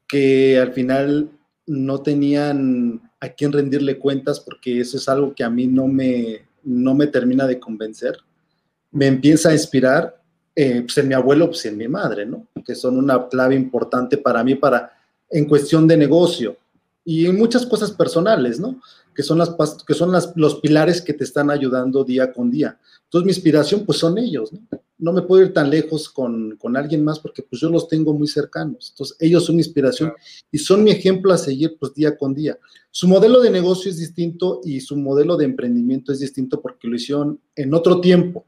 que 0.08 0.60
al 0.60 0.73
final 0.73 1.30
no 1.67 2.01
tenían 2.01 3.12
a 3.19 3.30
quién 3.30 3.51
rendirle 3.51 3.99
cuentas 3.99 4.39
porque 4.39 4.80
eso 4.80 4.97
es 4.97 5.08
algo 5.10 5.34
que 5.36 5.43
a 5.43 5.49
mí 5.49 5.67
no 5.67 5.88
me, 5.88 6.47
no 6.63 6.95
me 6.95 7.08
termina 7.08 7.45
de 7.45 7.60
convencer. 7.60 8.17
Me 8.91 9.08
empieza 9.08 9.49
a 9.49 9.54
inspirar 9.54 10.21
eh, 10.56 10.82
pues 10.82 10.98
en 10.98 11.08
mi 11.10 11.13
abuelo, 11.13 11.48
pues 11.48 11.65
en 11.65 11.78
mi 11.78 11.88
madre, 11.88 12.26
¿no? 12.26 12.48
Que 12.65 12.76
son 12.76 12.98
una 12.98 13.28
clave 13.28 13.56
importante 13.56 14.18
para 14.18 14.44
mí 14.44 14.56
para, 14.56 14.94
en 15.30 15.46
cuestión 15.46 15.88
de 15.88 15.98
negocio. 15.98 16.58
y 17.08 17.28
en 17.28 17.38
muchas 17.38 17.68
cosas 17.68 17.91
personales, 17.91 18.60
¿no? 18.60 18.82
Que 19.13 19.22
son, 19.22 19.38
las, 19.38 19.56
que 19.86 19.94
son 19.94 20.12
las, 20.12 20.34
los 20.36 20.56
pilares 20.56 21.02
que 21.02 21.13
te 21.13 21.24
están 21.24 21.52
ayudando 21.52 22.04
día 22.04 22.34
con 22.34 22.50
día. 22.50 22.80
Entonces, 23.04 23.26
mi 23.26 23.32
inspiración, 23.32 23.86
pues 23.86 24.00
son 24.00 24.18
ellos, 24.18 24.52
¿no? 24.52 24.60
No 24.98 25.13
me 25.13 25.22
puedo 25.22 25.44
ir 25.44 25.54
tan 25.54 25.70
lejos 25.70 26.10
con, 26.10 26.56
con 26.58 26.76
alguien 26.78 27.04
más 27.04 27.20
porque 27.20 27.44
pues 27.44 27.62
yo 27.62 27.70
los 27.70 27.88
tengo 27.88 28.13
muy 28.13 28.28
cercanos. 28.28 28.91
Entonces, 28.91 29.18
ellos 29.20 29.46
son 29.46 29.56
mi 29.56 29.62
inspiración 29.62 30.13
y 30.52 30.58
son 30.58 30.84
mi 30.84 30.91
ejemplo 30.91 31.32
a 31.34 31.38
seguir 31.38 31.78
pues 31.78 31.94
día 31.94 32.18
con 32.18 32.34
día. 32.34 32.58
Su 32.91 33.08
modelo 33.08 33.41
de 33.41 33.52
negocio 33.52 33.91
es 33.91 33.98
distinto 33.98 34.62
y 34.63 34.80
su 34.80 34.96
modelo 34.96 35.36
de 35.36 35.46
emprendimiento 35.46 36.13
es 36.13 36.20
distinto 36.20 36.62
porque 36.62 36.88
lo 36.88 36.96
hicieron 36.96 37.39
en 37.56 37.74
otro 37.74 38.00
tiempo. 38.00 38.46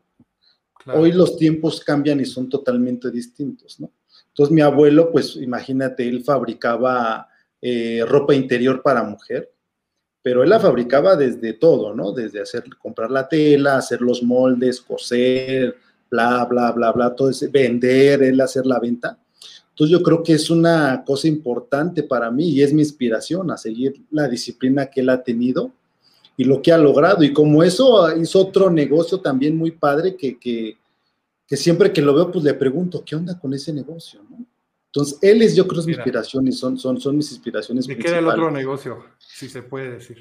Hoy 0.94 1.12
los 1.12 1.38
tiempos 1.38 1.82
cambian 1.82 2.20
y 2.20 2.26
son 2.26 2.50
totalmente 2.50 3.12
distintos, 3.12 3.80
¿no? 3.80 3.92
Entonces, 4.30 4.54
mi 4.54 4.62
abuelo, 4.62 5.12
pues 5.12 5.36
imagínate, 5.36 6.08
él 6.08 6.24
fabricaba 6.24 7.28
eh, 7.62 8.04
ropa 8.08 8.36
interior 8.36 8.82
para 8.84 9.04
mujer, 9.04 9.52
pero 10.22 10.44
él 10.44 10.50
la 10.50 10.60
fabricaba 10.60 11.16
desde 11.16 11.54
todo, 11.54 11.96
¿no? 11.96 12.12
Desde 12.12 12.42
hacer, 12.42 12.64
comprar 12.78 13.10
la 13.10 13.28
tela, 13.28 13.78
hacer 13.78 14.02
los 14.02 14.22
moldes, 14.22 14.82
coser, 14.82 15.76
bla, 16.10 16.46
bla, 16.46 16.72
bla, 16.72 16.92
bla, 16.92 17.16
todo 17.16 17.30
ese, 17.30 17.48
vender, 17.48 18.24
él 18.24 18.40
hacer 18.42 18.66
la 18.66 18.80
venta. 18.80 19.18
Entonces 19.70 19.92
yo 19.92 20.04
creo 20.04 20.24
que 20.24 20.34
es 20.34 20.50
una 20.50 21.04
cosa 21.06 21.28
importante 21.28 22.04
para 22.04 22.32
mí 22.32 22.50
y 22.50 22.62
es 22.62 22.74
mi 22.74 22.82
inspiración 22.82 23.52
a 23.52 23.58
seguir 23.58 24.02
la 24.12 24.28
disciplina 24.28 24.88
que 24.88 25.02
él 25.02 25.10
ha 25.10 25.24
tenido 25.24 25.72
y 26.38 26.44
lo 26.44 26.62
que 26.62 26.72
ha 26.72 26.78
logrado. 26.78 27.24
Y 27.24 27.34
como 27.34 27.64
eso 27.64 28.16
hizo 28.16 28.40
otro 28.40 28.70
negocio 28.70 29.20
también 29.20 29.58
muy 29.58 29.72
padre 29.72 30.16
que, 30.16 30.38
que, 30.38 30.78
que 31.48 31.58
siempre 31.58 31.92
que 31.92 32.02
lo 32.02 32.14
veo, 32.14 32.32
pues 32.32 32.46
le 32.46 32.54
pregunto, 32.54 33.04
¿qué 33.04 33.16
onda 33.16 33.38
con 33.38 33.54
ese 33.54 33.74
negocio? 33.74 34.22
¿no? 34.30 34.46
Entonces, 34.86 35.20
él 35.22 35.42
es, 35.42 35.56
yo 35.56 35.68
creo, 35.68 35.84
mi 35.84 35.94
inspiración 35.94 36.48
y 36.48 36.52
son, 36.52 36.78
son, 36.78 37.00
son 37.00 37.18
mis 37.18 37.32
inspiraciones. 37.32 37.86
¿De 37.88 37.98
qué 37.98 38.08
era 38.08 38.20
el 38.20 38.28
otro 38.28 38.50
negocio, 38.50 39.04
si 39.18 39.50
se 39.50 39.62
puede 39.62 39.92
decir? 39.92 40.18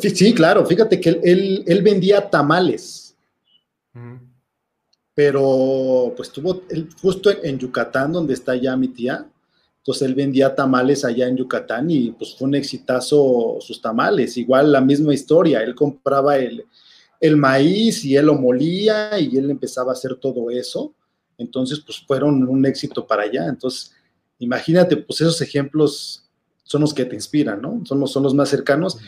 Sí, 0.00 0.34
claro, 0.34 0.64
fíjate 0.66 1.00
que 1.00 1.10
él, 1.22 1.64
él, 1.66 1.82
vendía 1.82 2.28
tamales. 2.28 3.16
Pero, 5.14 6.12
pues 6.16 6.30
tuvo, 6.30 6.62
justo 7.00 7.30
en, 7.42 7.58
Yucatán, 7.58 8.12
donde 8.12 8.34
está 8.34 8.54
ya 8.56 8.76
mi 8.76 8.88
tía, 8.88 9.26
entonces 9.80 10.08
él 10.08 10.14
vendía 10.14 10.54
tamales 10.54 11.04
allá 11.04 11.28
en 11.28 11.36
Yucatán 11.36 11.90
y 11.90 12.12
pues 12.12 12.36
fue 12.36 12.48
un 12.48 12.54
exitazo 12.54 13.58
sus 13.60 13.80
tamales. 13.82 14.36
Igual 14.36 14.72
la 14.72 14.80
misma 14.80 15.12
historia, 15.12 15.62
él 15.62 15.74
compraba 15.74 16.38
el, 16.38 16.64
el 17.18 17.36
maíz 17.36 18.04
y 18.04 18.16
él 18.16 18.26
lo 18.26 18.34
molía 18.34 19.18
y 19.18 19.36
él 19.36 19.50
empezaba 19.50 19.92
a 19.92 19.94
hacer 19.94 20.16
todo 20.16 20.50
eso 20.50 20.94
entonces, 21.40 21.80
pues 21.80 22.04
fueron 22.06 22.46
un 22.46 22.66
éxito 22.66 23.06
para 23.06 23.22
allá. 23.22 23.46
Entonces, 23.48 23.92
imagínate, 24.38 24.98
pues 24.98 25.22
esos 25.22 25.40
ejemplos 25.40 26.28
son 26.64 26.82
los 26.82 26.92
que 26.92 27.06
te 27.06 27.14
inspiran, 27.14 27.62
¿no? 27.62 27.80
Son 27.86 27.98
los, 27.98 28.12
son 28.12 28.22
los 28.22 28.34
más 28.34 28.50
cercanos. 28.50 28.98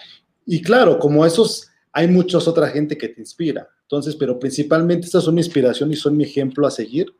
Y 0.46 0.62
claro, 0.62 0.98
como 0.98 1.26
esos, 1.26 1.68
hay 1.92 2.08
muchas 2.08 2.48
otra 2.48 2.68
gente 2.68 2.96
que 2.96 3.08
te 3.08 3.20
inspira. 3.20 3.68
Entonces, 3.82 4.16
pero 4.16 4.38
principalmente 4.38 5.06
estas 5.06 5.24
son 5.24 5.34
mi 5.34 5.42
inspiración 5.42 5.92
y 5.92 5.96
son 5.96 6.16
mi 6.16 6.24
ejemplo 6.24 6.66
a 6.66 6.70
seguir. 6.70 7.14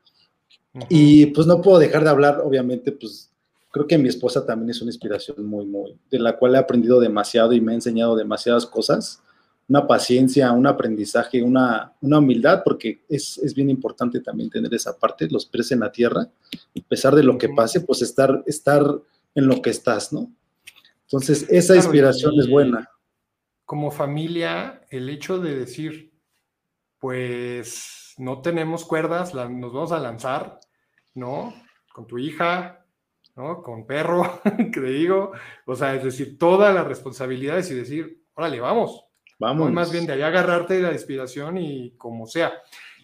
Y 0.89 1.27
pues 1.27 1.47
no 1.47 1.61
puedo 1.61 1.79
dejar 1.79 2.05
de 2.05 2.11
hablar, 2.11 2.41
obviamente, 2.43 2.91
pues 2.91 3.31
creo 3.73 3.89
que 3.89 3.99
mi 3.99 4.09
esposa 4.09 4.47
también 4.47 4.71
es 4.71 4.81
una 4.81 4.91
inspiración 4.91 5.45
muy, 5.45 5.67
muy, 5.67 5.99
de 6.09 6.21
la 6.21 6.37
cual 6.37 6.55
he 6.55 6.59
aprendido 6.59 7.01
demasiado 7.01 7.53
y 7.53 7.61
me 7.61 7.73
ha 7.73 7.75
enseñado 7.75 8.15
demasiadas 8.15 8.67
cosas 8.67 9.21
una 9.69 9.87
paciencia, 9.87 10.53
un 10.53 10.67
aprendizaje, 10.67 11.43
una, 11.43 11.95
humildad, 12.03 12.63
porque 12.65 13.01
es, 13.09 13.41
bien 13.55 13.71
importante 13.71 14.21
también 14.21 14.51
tener 14.51 14.73
esa 14.75 14.99
parte, 14.99 15.29
los 15.31 15.47
pies 15.47 15.73
en 15.73 15.81
la 15.81 15.91
tierra, 15.91 16.23
a 16.23 16.89
pesar 16.89 17.15
de 17.15 17.23
lo 17.23 17.39
que 17.39 17.49
pase, 17.49 17.81
pues 17.81 18.03
estar, 18.03 18.43
estar 18.47 18.85
en 19.35 19.47
lo 19.47 19.63
que 19.63 19.71
estás, 19.71 20.13
¿no? 20.13 20.31
Entonces, 21.05 21.47
esa 21.49 21.77
inspiración 21.77 22.39
es 22.39 22.51
buena. 22.51 22.91
Como 23.65 23.91
familia, 23.91 24.83
el 24.91 25.09
hecho 25.09 25.39
de 25.39 25.57
decir, 25.57 26.13
pues 26.99 28.15
no 28.19 28.43
tenemos 28.43 28.85
cuerdas, 28.85 29.35
nos 29.35 29.73
vamos 29.73 29.93
a 29.93 30.01
lanzar, 30.01 30.61
¿no? 31.15 31.55
Con 31.95 32.07
tu 32.07 32.19
hija, 32.19 32.82
¿no? 33.37 33.63
Con 33.63 33.87
perro, 33.87 34.41
que 34.73 34.81
te 34.81 34.91
digo, 34.91 35.33
o 35.67 35.75
sea, 35.75 35.95
es 35.95 36.05
decir, 36.05 36.39
todas 36.39 36.75
las 36.75 36.87
responsabilidades 36.87 37.71
y 37.71 37.75
decir, 37.75 38.25
órale, 38.35 38.61
vamos, 38.61 39.07
Vamos. 39.43 39.73
Más 39.73 39.91
bien 39.91 40.07
de 40.07 40.13
ahí 40.13 40.23
agarrarte 40.23 40.75
de 40.75 40.83
la 40.83 40.93
inspiración 40.93 41.59
y 41.59 41.97
como 41.97 42.29
sea. 42.29 42.53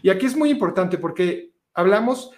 Y 0.02 0.08
aquí 0.08 0.26
es 0.26 0.36
muy 0.36 0.50
importante 0.50 0.96
porque 0.96 1.50
hablamos, 1.74 2.30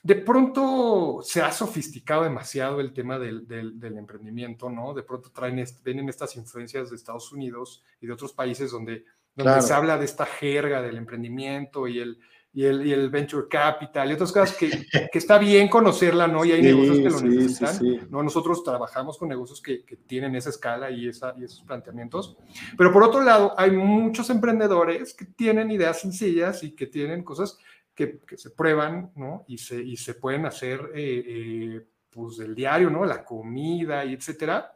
de 0.00 0.14
pronto 0.14 1.18
se 1.24 1.42
ha 1.42 1.50
sofisticado 1.50 2.22
demasiado 2.22 2.80
el 2.80 2.92
tema 2.92 3.18
del, 3.18 3.48
del, 3.48 3.98
emprendimiento, 3.98 4.70
¿no? 4.70 4.94
De 4.94 5.02
pronto 5.02 5.32
traen, 5.32 5.64
vienen 5.84 6.08
estas 6.08 6.36
influencias 6.36 6.90
de 6.90 6.96
Estados 6.96 7.32
Unidos 7.32 7.82
y 8.00 8.06
de 8.06 8.12
otros 8.12 8.32
países 8.32 8.70
donde, 8.70 9.04
donde 9.34 9.60
se 9.60 9.72
habla 9.72 9.98
de 9.98 10.04
esta 10.04 10.24
jerga 10.24 10.80
del 10.80 10.96
emprendimiento 10.96 11.88
y 11.88 11.98
el, 11.98 12.20
y 12.54 12.64
el, 12.64 12.86
y 12.86 12.92
el 12.92 13.08
venture 13.08 13.48
capital 13.48 14.10
y 14.10 14.14
otras 14.14 14.30
cosas 14.30 14.54
que, 14.56 14.68
que, 15.10 15.18
está 15.18 15.38
bien 15.38 15.68
conocerla, 15.68 16.26
¿no? 16.26 16.44
Y 16.44 16.52
hay 16.52 16.60
negocios 16.60 16.98
que 16.98 17.10
lo 17.10 17.20
necesitan, 17.20 18.10
¿no? 18.10 18.22
Nosotros 18.22 18.62
trabajamos 18.62 19.16
con 19.16 19.28
negocios 19.28 19.62
que, 19.62 19.84
que, 19.84 19.96
tienen 19.96 20.34
esa 20.34 20.50
escala 20.50 20.90
y, 20.90 21.08
esa, 21.08 21.34
y 21.38 21.44
esos 21.44 21.62
planteamientos. 21.62 22.36
Pero 22.76 22.92
por 22.92 23.04
otro 23.04 23.22
lado, 23.22 23.54
hay 23.56 23.70
muchos 23.70 24.28
emprendedores 24.28 25.14
que 25.14 25.24
tienen 25.24 25.70
ideas 25.70 26.00
sencillas 26.00 26.62
y 26.62 26.72
que 26.72 26.86
tienen 26.86 27.24
cosas 27.24 27.56
que, 27.94 28.18
que 28.20 28.36
se 28.36 28.50
prueban, 28.50 29.12
¿no? 29.16 29.44
Y 29.48 29.56
se, 29.56 29.82
y 29.82 29.96
se 29.96 30.14
pueden 30.14 30.44
hacer, 30.44 30.90
eh, 30.94 31.24
eh, 31.26 31.86
pues, 32.10 32.36
del 32.36 32.54
diario, 32.54 32.90
¿no? 32.90 33.06
La 33.06 33.24
comida 33.24 34.04
y 34.04 34.12
etcétera. 34.12 34.74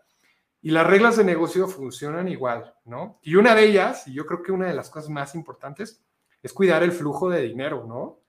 Y 0.62 0.70
las 0.70 0.86
reglas 0.86 1.18
de 1.18 1.24
negocio 1.24 1.68
funcionan 1.68 2.26
igual, 2.28 2.74
¿no? 2.86 3.20
Y 3.22 3.34
una 3.34 3.54
de 3.54 3.66
ellas, 3.66 4.08
y 4.08 4.14
yo 4.14 4.24
creo 4.24 4.42
que 4.42 4.50
una 4.50 4.66
de 4.66 4.74
las 4.74 4.88
cosas 4.88 5.10
más 5.10 5.34
importantes, 5.34 6.05
es 6.46 6.52
cuidar 6.52 6.82
el 6.82 6.92
flujo 6.92 7.28
de 7.28 7.42
dinero, 7.42 7.84
¿no? 7.86 8.20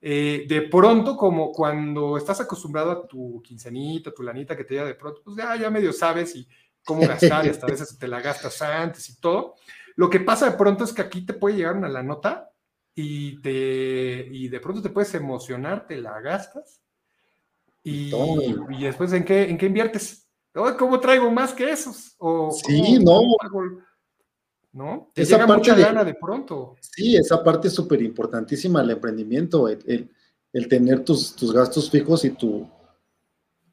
Eh, 0.00 0.46
de 0.48 0.62
pronto, 0.62 1.16
como 1.16 1.52
cuando 1.52 2.16
estás 2.16 2.40
acostumbrado 2.40 2.90
a 2.90 3.06
tu 3.06 3.42
quincenita, 3.42 4.12
tu 4.12 4.22
lanita 4.22 4.56
que 4.56 4.64
te 4.64 4.74
llega 4.74 4.86
de 4.86 4.94
pronto, 4.94 5.20
pues 5.24 5.36
ya, 5.36 5.54
ya 5.56 5.70
medio 5.70 5.92
sabes 5.92 6.34
y 6.34 6.48
cómo 6.84 7.06
gastar 7.06 7.44
y 7.46 7.50
hasta 7.50 7.66
a 7.66 7.70
veces 7.70 7.98
te 7.98 8.08
la 8.08 8.20
gastas 8.20 8.62
antes 8.62 9.08
y 9.10 9.20
todo. 9.20 9.56
Lo 9.96 10.08
que 10.08 10.20
pasa 10.20 10.50
de 10.50 10.56
pronto 10.56 10.84
es 10.84 10.92
que 10.92 11.02
aquí 11.02 11.26
te 11.26 11.34
puede 11.34 11.56
llegar 11.56 11.76
una 11.76 11.88
la 11.88 12.02
nota 12.02 12.50
y, 12.94 13.40
te, 13.42 14.28
y 14.30 14.48
de 14.48 14.60
pronto 14.60 14.80
te 14.80 14.90
puedes 14.90 15.12
emocionar, 15.14 15.86
te 15.86 15.96
la 15.96 16.20
gastas 16.20 16.80
y, 17.82 18.12
y 18.70 18.82
después 18.84 19.12
¿en 19.12 19.24
qué, 19.24 19.48
en 19.48 19.58
qué 19.58 19.66
inviertes? 19.66 20.28
¿Cómo 20.52 20.98
traigo 20.98 21.30
más 21.30 21.52
que 21.52 21.70
esos? 21.70 22.14
O, 22.18 22.50
sí, 22.50 22.98
no. 22.98 23.20
¿No? 24.78 25.10
esa 25.16 25.44
parte 25.44 25.72
mucha 25.72 26.04
de, 26.04 26.14
pronto. 26.14 26.76
Sí, 26.80 27.16
esa 27.16 27.42
parte 27.42 27.66
es 27.66 27.74
súper 27.74 28.00
importantísima 28.00 28.80
el 28.80 28.90
emprendimiento, 28.90 29.68
el, 29.68 30.08
tener 30.68 31.04
tus, 31.04 31.34
gastos 31.52 31.90
fijos 31.90 32.24
y 32.24 32.30
tu, 32.30 32.66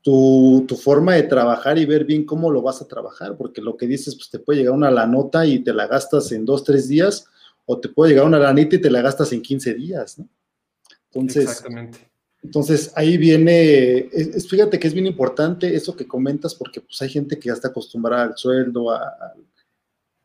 tu, 0.01 0.75
forma 0.75 1.13
de 1.13 1.23
trabajar 1.23 1.77
y 1.77 1.85
ver 1.85 2.05
bien 2.05 2.25
cómo 2.25 2.49
lo 2.51 2.63
vas 2.63 2.81
a 2.81 2.87
trabajar, 2.87 3.37
porque 3.37 3.61
lo 3.61 3.77
que 3.77 3.85
dices, 3.85 4.15
pues 4.15 4.31
te 4.31 4.39
puede 4.39 4.59
llegar 4.59 4.73
una 4.73 4.89
la 4.89 5.05
nota 5.05 5.45
y 5.45 5.59
te 5.59 5.73
la 5.73 5.85
gastas 5.85 6.31
en 6.31 6.43
dos, 6.43 6.63
tres 6.63 6.87
días, 6.87 7.27
o 7.65 7.79
te 7.79 7.89
puede 7.89 8.11
llegar 8.11 8.25
una 8.25 8.39
lanita 8.39 8.75
y 8.75 8.81
te 8.81 8.89
la 8.89 9.01
gastas 9.01 9.31
en 9.31 9.41
15 9.41 9.73
días, 9.75 10.19
¿no? 10.19 10.27
Entonces, 11.11 11.43
Exactamente. 11.43 12.11
Entonces 12.43 12.91
ahí 12.95 13.17
viene, 13.17 14.07
fíjate 14.47 14.77
que 14.77 14.87
es 14.87 14.93
bien 14.93 15.07
importante 15.07 15.75
eso 15.75 15.95
que 15.95 16.07
comentas, 16.07 16.53
porque 16.53 16.79
pues 16.79 17.01
hay 17.01 17.09
gente 17.09 17.39
que 17.39 17.47
ya 17.47 17.53
está 17.53 17.69
acostumbrada 17.69 18.23
al 18.23 18.37
sueldo, 18.37 18.91
a, 18.91 18.97
a, 18.97 19.33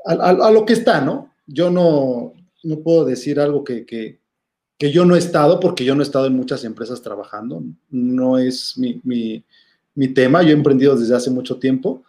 lo 0.07 0.65
que 0.67 0.73
está, 0.73 1.01
¿no? 1.01 1.33
Yo 1.47 1.71
no, 1.71 2.35
no 2.63 2.79
puedo 2.81 3.05
decir 3.05 3.41
algo 3.41 3.65
que, 3.65 3.85
que, 3.85 4.21
que, 4.79 4.93
yo 4.93 5.05
no 5.05 5.15
he 5.15 5.19
estado, 5.19 5.61
porque 5.61 5.85
yo 5.85 5.95
no 5.95 6.03
he 6.03 6.05
estado 6.05 6.27
en 6.27 6.37
muchas 6.37 6.65
empresas 6.65 7.03
trabajando, 7.03 7.63
no 7.91 8.39
es 8.39 8.79
mi, 8.79 9.01
mi, 9.05 9.45
mi 9.95 10.09
tema, 10.09 10.43
yo 10.43 10.51
he 10.51 10.53
emprendido 10.53 10.97
desde 10.97 11.15
hace 11.15 11.31
mucho 11.31 11.59
tiempo, 11.59 12.05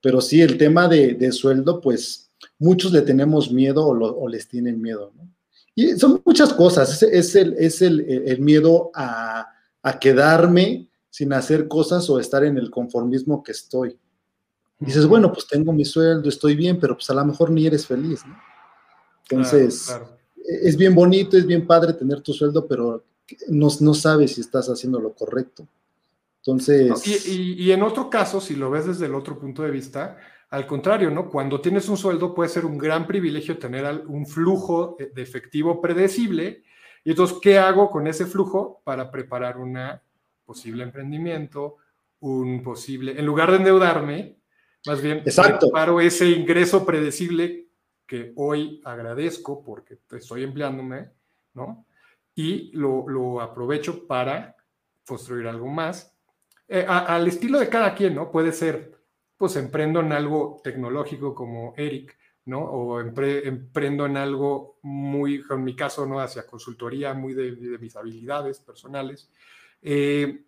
pero 0.00 0.20
sí 0.20 0.40
el 0.40 0.58
tema 0.58 0.88
de, 0.88 1.14
de 1.14 1.32
sueldo, 1.32 1.80
pues 1.80 2.30
muchos 2.58 2.92
le 2.92 3.02
tenemos 3.02 3.50
miedo 3.50 3.86
o, 3.86 4.28
les 4.28 4.48
tienen 4.48 4.80
miedo, 4.80 5.12
¿no? 5.16 5.28
Y 5.76 5.98
son 5.98 6.22
muchas 6.24 6.52
cosas, 6.52 7.02
es, 7.02 7.02
es, 7.02 7.34
el, 7.34 7.54
es 7.58 7.82
el, 7.82 8.00
el 8.00 8.40
miedo 8.40 8.92
a, 8.94 9.48
a 9.82 9.98
quedarme 9.98 10.88
sin 11.10 11.32
hacer 11.32 11.66
cosas 11.66 12.08
o 12.10 12.20
estar 12.20 12.44
en 12.44 12.58
el 12.58 12.70
conformismo 12.70 13.42
que 13.42 13.52
estoy 13.52 13.98
dices, 14.84 15.06
bueno, 15.06 15.32
pues 15.32 15.46
tengo 15.46 15.72
mi 15.72 15.84
sueldo, 15.84 16.28
estoy 16.28 16.54
bien, 16.54 16.78
pero 16.78 16.94
pues 16.94 17.08
a 17.10 17.14
lo 17.14 17.24
mejor 17.24 17.50
ni 17.50 17.66
eres 17.66 17.86
feliz, 17.86 18.24
¿no? 18.26 18.36
Entonces, 19.28 19.90
e-, 20.36 20.68
es 20.68 20.76
bien 20.76 20.94
bonito, 20.94 21.36
es 21.36 21.46
bien 21.46 21.66
padre 21.66 21.92
tener 21.92 22.20
tu 22.20 22.32
sueldo, 22.32 22.66
pero 22.66 23.04
no, 23.48 23.68
no 23.80 23.94
sabes 23.94 24.34
si 24.34 24.40
estás 24.40 24.68
haciendo 24.68 25.00
lo 25.00 25.14
correcto. 25.14 25.66
Entonces... 26.38 27.06
y, 27.26 27.72
en 27.72 27.82
otro 27.82 28.10
caso, 28.10 28.40
si 28.40 28.54
lo 28.54 28.70
ves 28.70 28.86
desde 28.86 29.06
el 29.06 29.14
otro 29.14 29.38
punto 29.38 29.62
de 29.62 29.70
vista, 29.70 30.18
al 30.50 30.66
contrario, 30.66 31.10
¿no? 31.10 31.30
Cuando 31.30 31.60
tienes 31.60 31.88
un 31.88 31.96
sueldo 31.96 32.34
puede 32.34 32.50
ser 32.50 32.66
un 32.66 32.76
gran 32.76 33.06
privilegio 33.06 33.58
tener 33.58 34.04
un 34.06 34.26
flujo 34.26 34.96
de 34.98 35.22
efectivo 35.22 35.80
predecible. 35.80 36.62
Y 37.02 37.10
entonces, 37.10 37.38
¿qué 37.40 37.58
hago 37.58 37.90
con 37.90 38.06
ese 38.06 38.26
flujo 38.26 38.82
para 38.84 39.10
preparar 39.10 39.56
un 39.58 39.78
posible 40.44 40.84
emprendimiento, 40.84 41.76
un 42.20 42.62
posible, 42.62 43.18
en 43.18 43.26
lugar 43.26 43.50
de 43.50 43.56
endeudarme, 43.56 44.36
Más 44.86 45.00
bien, 45.00 45.18
Exacto. 45.18 45.70
paro 45.70 46.00
ese 46.00 46.28
ingreso 46.28 46.84
predecible 46.84 47.68
que 48.06 48.32
hoy 48.36 48.82
agradezco 48.84 49.62
porque 49.64 49.98
estoy 50.12 50.42
empleándome, 50.42 51.10
¿no? 51.54 51.86
Y 52.34 52.70
lo, 52.76 53.08
lo 53.08 53.40
aprovecho 53.40 54.06
para 54.06 54.56
construir 55.06 55.46
algo 55.46 55.68
más. 55.68 56.14
Eh, 56.68 56.84
a, 56.86 57.14
al 57.14 57.26
estilo 57.28 57.58
de 57.58 57.68
cada 57.68 57.94
quien, 57.94 58.14
¿no? 58.14 58.30
Puede 58.30 58.52
ser, 58.52 58.92
pues 59.36 59.56
emprendo 59.56 60.00
en 60.00 60.12
algo 60.12 60.60
tecnológico 60.62 61.34
como 61.34 61.74
Eric, 61.76 62.16
¿no? 62.46 62.60
O 62.60 63.00
empre, 63.00 63.46
emprendo 63.48 64.04
en 64.04 64.18
algo 64.18 64.78
muy, 64.82 65.42
en 65.48 65.64
mi 65.64 65.74
caso, 65.74 66.04
¿no? 66.04 66.20
Hacia 66.20 66.46
consultoría, 66.46 67.14
muy 67.14 67.32
de, 67.32 67.52
de 67.52 67.78
mis 67.78 67.96
habilidades 67.96 68.58
personales. 68.58 69.30
Eh, 69.80 70.44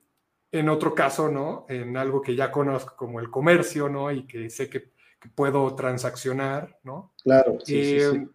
en 0.56 0.68
otro 0.68 0.94
caso, 0.94 1.28
¿no? 1.28 1.66
En 1.68 1.96
algo 1.96 2.20
que 2.20 2.34
ya 2.34 2.50
conozco 2.50 2.94
como 2.96 3.20
el 3.20 3.30
comercio, 3.30 3.88
¿no? 3.88 4.10
Y 4.10 4.26
que 4.26 4.50
sé 4.50 4.68
que, 4.68 4.92
que 5.20 5.28
puedo 5.34 5.74
transaccionar, 5.74 6.78
¿no? 6.84 7.12
Claro. 7.22 7.58
Sí, 7.64 7.78
eh, 7.78 8.10
sí, 8.12 8.18
sí. 8.18 8.28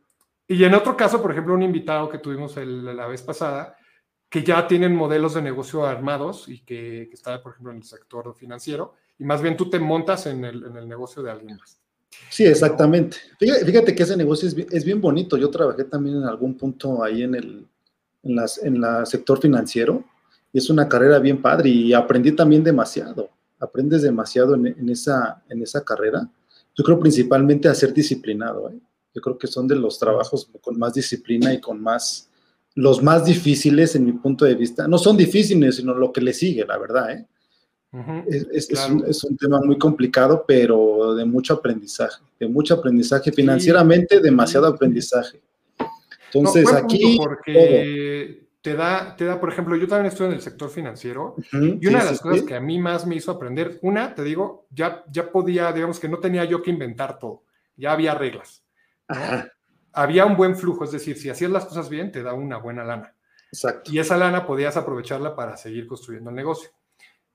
Y 0.47 0.63
en 0.63 0.73
otro 0.73 0.97
caso, 0.97 1.21
por 1.21 1.31
ejemplo, 1.31 1.53
un 1.53 1.63
invitado 1.63 2.09
que 2.09 2.17
tuvimos 2.17 2.57
el, 2.57 2.83
la 2.95 3.07
vez 3.07 3.21
pasada, 3.21 3.77
que 4.29 4.43
ya 4.43 4.67
tienen 4.67 4.95
modelos 4.95 5.33
de 5.33 5.41
negocio 5.41 5.85
armados 5.85 6.47
y 6.47 6.59
que, 6.59 7.07
que, 7.09 7.13
está, 7.13 7.41
por 7.41 7.53
ejemplo, 7.53 7.71
en 7.71 7.77
el 7.77 7.83
sector 7.83 8.33
financiero, 8.35 8.95
y 9.17 9.23
más 9.23 9.41
bien 9.41 9.55
tú 9.55 9.69
te 9.69 9.79
montas 9.79 10.25
en 10.25 10.43
el, 10.43 10.65
en 10.65 10.77
el 10.77 10.87
negocio 10.87 11.21
de 11.21 11.31
alguien 11.31 11.57
más. 11.57 11.79
Sí, 12.29 12.45
exactamente. 12.45 13.17
Fíjate, 13.39 13.65
fíjate, 13.65 13.95
que 13.95 14.03
ese 14.03 14.17
negocio 14.17 14.47
es 14.47 14.55
bien, 14.55 14.67
es 14.71 14.83
bien, 14.83 14.99
bonito. 14.99 15.37
Yo 15.37 15.49
trabajé 15.49 15.85
también 15.85 16.17
en 16.17 16.25
algún 16.25 16.57
punto 16.57 17.03
ahí 17.03 17.23
en 17.23 17.35
el 17.35 17.67
en 18.23 18.35
las, 18.35 18.57
en 18.59 18.79
la 18.79 19.05
sector 19.05 19.39
financiero 19.39 20.03
y 20.53 20.57
es 20.57 20.69
una 20.69 20.87
carrera 20.87 21.19
bien 21.19 21.41
padre 21.41 21.69
y 21.69 21.93
aprendí 21.93 22.31
también 22.33 22.63
demasiado. 22.63 23.29
Aprendes 23.59 24.01
demasiado 24.01 24.55
en, 24.55 24.67
en 24.67 24.89
esa, 24.89 25.43
en 25.49 25.61
esa 25.61 25.83
carrera. 25.83 26.27
Yo 26.75 26.83
creo 26.83 26.99
principalmente 26.99 27.67
a 27.67 27.75
ser 27.75 27.93
disciplinado. 27.93 28.69
¿eh? 28.69 28.79
Yo 29.13 29.21
creo 29.21 29.37
que 29.37 29.47
son 29.47 29.67
de 29.67 29.75
los 29.75 29.99
trabajos 29.99 30.49
con 30.61 30.77
más 30.77 30.93
disciplina 30.93 31.53
y 31.53 31.61
con 31.61 31.81
más, 31.81 32.29
los 32.75 33.01
más 33.03 33.25
difíciles 33.25 33.95
en 33.95 34.05
mi 34.05 34.13
punto 34.13 34.45
de 34.45 34.55
vista. 34.55 34.87
No 34.87 34.97
son 34.97 35.15
difíciles, 35.15 35.75
sino 35.75 35.93
lo 35.93 36.11
que 36.11 36.21
le 36.21 36.33
sigue, 36.33 36.65
la 36.65 36.77
verdad. 36.77 37.11
¿eh? 37.11 37.27
Uh 37.93 37.97
-huh, 37.97 38.23
es, 38.27 38.47
es, 38.51 38.67
claro. 38.67 38.95
es, 38.95 39.01
un, 39.03 39.09
es, 39.09 39.23
un, 39.25 39.37
tema 39.37 39.59
muy 39.61 39.77
complicado, 39.77 40.45
pero 40.47 41.13
de 41.13 41.25
mucho 41.25 41.55
aprendizaje, 41.55 42.23
de 42.39 42.47
mucho 42.47 42.75
aprendizaje, 42.75 43.33
financieramente 43.33 44.15
sí. 44.15 44.23
demasiado 44.23 44.67
aprendizaje. 44.67 45.41
Entonces, 46.33 46.63
no, 46.63 46.77
aquí... 46.77 47.17
Porque 47.17 48.40
te 48.61 48.75
da, 48.75 49.15
te 49.15 49.25
da, 49.25 49.39
por 49.39 49.51
ejemplo, 49.51 49.75
yo 49.75 49.87
también 49.87 50.11
estoy 50.11 50.27
en 50.27 50.33
el 50.33 50.41
sector 50.41 50.69
financiero 50.69 51.35
uh 51.37 51.41
-huh, 51.41 51.79
y 51.81 51.87
una 51.87 51.99
sí, 51.99 52.05
de 52.05 52.11
las 52.11 52.17
sí, 52.17 52.23
cosas 52.23 52.43
que 52.43 52.55
a 52.55 52.59
mí 52.59 52.79
más 52.79 53.07
me 53.07 53.15
hizo 53.15 53.31
aprender, 53.31 53.79
una, 53.81 54.13
te 54.13 54.23
digo, 54.23 54.67
ya, 54.69 55.03
ya 55.09 55.31
podía, 55.31 55.71
digamos 55.71 55.99
que 55.99 56.09
no 56.09 56.19
tenía 56.19 56.45
yo 56.45 56.61
que 56.61 56.69
inventar 56.69 57.17
todo, 57.17 57.43
ya 57.75 57.91
había 57.91 58.13
reglas. 58.13 58.63
Ajá. 59.07 59.51
Había 59.93 60.25
un 60.25 60.37
buen 60.37 60.55
flujo, 60.55 60.85
es 60.85 60.91
decir, 60.91 61.17
si 61.17 61.29
hacías 61.29 61.51
las 61.51 61.65
cosas 61.65 61.89
bien, 61.89 62.11
te 62.11 62.23
da 62.23 62.33
una 62.33 62.57
buena 62.57 62.83
lana. 62.83 63.13
Exacto. 63.51 63.91
Y 63.91 63.99
esa 63.99 64.15
lana 64.15 64.45
podías 64.45 64.77
aprovecharla 64.77 65.35
para 65.35 65.57
seguir 65.57 65.85
construyendo 65.87 66.29
el 66.29 66.35
negocio. 66.35 66.69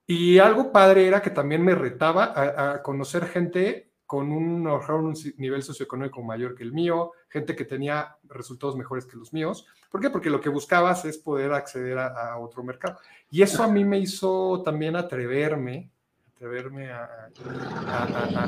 Y 0.06 0.38
algo 0.38 0.72
padre 0.72 1.06
era 1.06 1.20
que 1.20 1.30
también 1.30 1.62
me 1.62 1.74
retaba 1.74 2.24
a, 2.24 2.72
a 2.72 2.82
conocer 2.82 3.26
gente 3.26 3.90
con 4.06 4.30
un, 4.30 4.66
un, 4.66 5.14
nivel 5.36 5.62
socioeconómico 5.62 6.22
mayor 6.22 6.54
que 6.54 6.62
el 6.62 6.72
mío, 6.72 7.12
gente 7.36 7.54
que 7.54 7.66
tenía 7.66 8.16
resultados 8.24 8.76
mejores 8.76 9.04
que 9.04 9.18
los 9.18 9.30
míos. 9.30 9.66
¿Por 9.90 10.00
qué? 10.00 10.08
Porque 10.08 10.30
lo 10.30 10.40
que 10.40 10.48
buscabas 10.48 11.04
es 11.04 11.18
poder 11.18 11.52
acceder 11.52 11.98
a, 11.98 12.38
otro 12.38 12.64
mercado. 12.64 12.98
Y 13.30 13.42
eso 13.42 13.62
a 13.62 13.68
mí 13.68 13.84
me 13.84 13.98
hizo 13.98 14.62
también 14.64 14.96
atreverme, 14.96 15.90
atreverme 16.34 16.90
a, 16.90 17.28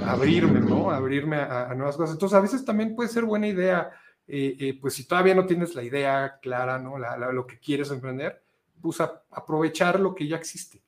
abrirme, 0.07 0.61
¿no? 0.61 0.91
Abrirme 0.91 1.37
a, 1.37 1.75
nuevas 1.75 1.99
cosas. 1.99 2.15
Entonces, 2.15 2.39
a 2.39 2.41
veces 2.41 2.65
también 2.65 2.97
puede 2.97 3.11
ser 3.11 3.27
buena 3.27 3.47
idea, 3.47 3.91
eh, 4.27 4.57
eh, 4.59 4.79
pues 4.81 4.95
si 4.95 5.07
todavía 5.07 5.35
no 5.35 5.45
tienes 5.45 5.75
la 5.75 5.83
idea 5.83 6.39
clara, 6.41 6.79
¿no? 6.79 6.97
Lo 6.99 7.47
que 7.47 7.59
quieres 7.59 7.91
emprender, 7.91 8.41
pues 8.81 9.03
aprovechar 9.03 10.01
lo 10.01 10.15
que 10.15 10.27
ya 10.27 10.37
existe. 10.37 10.81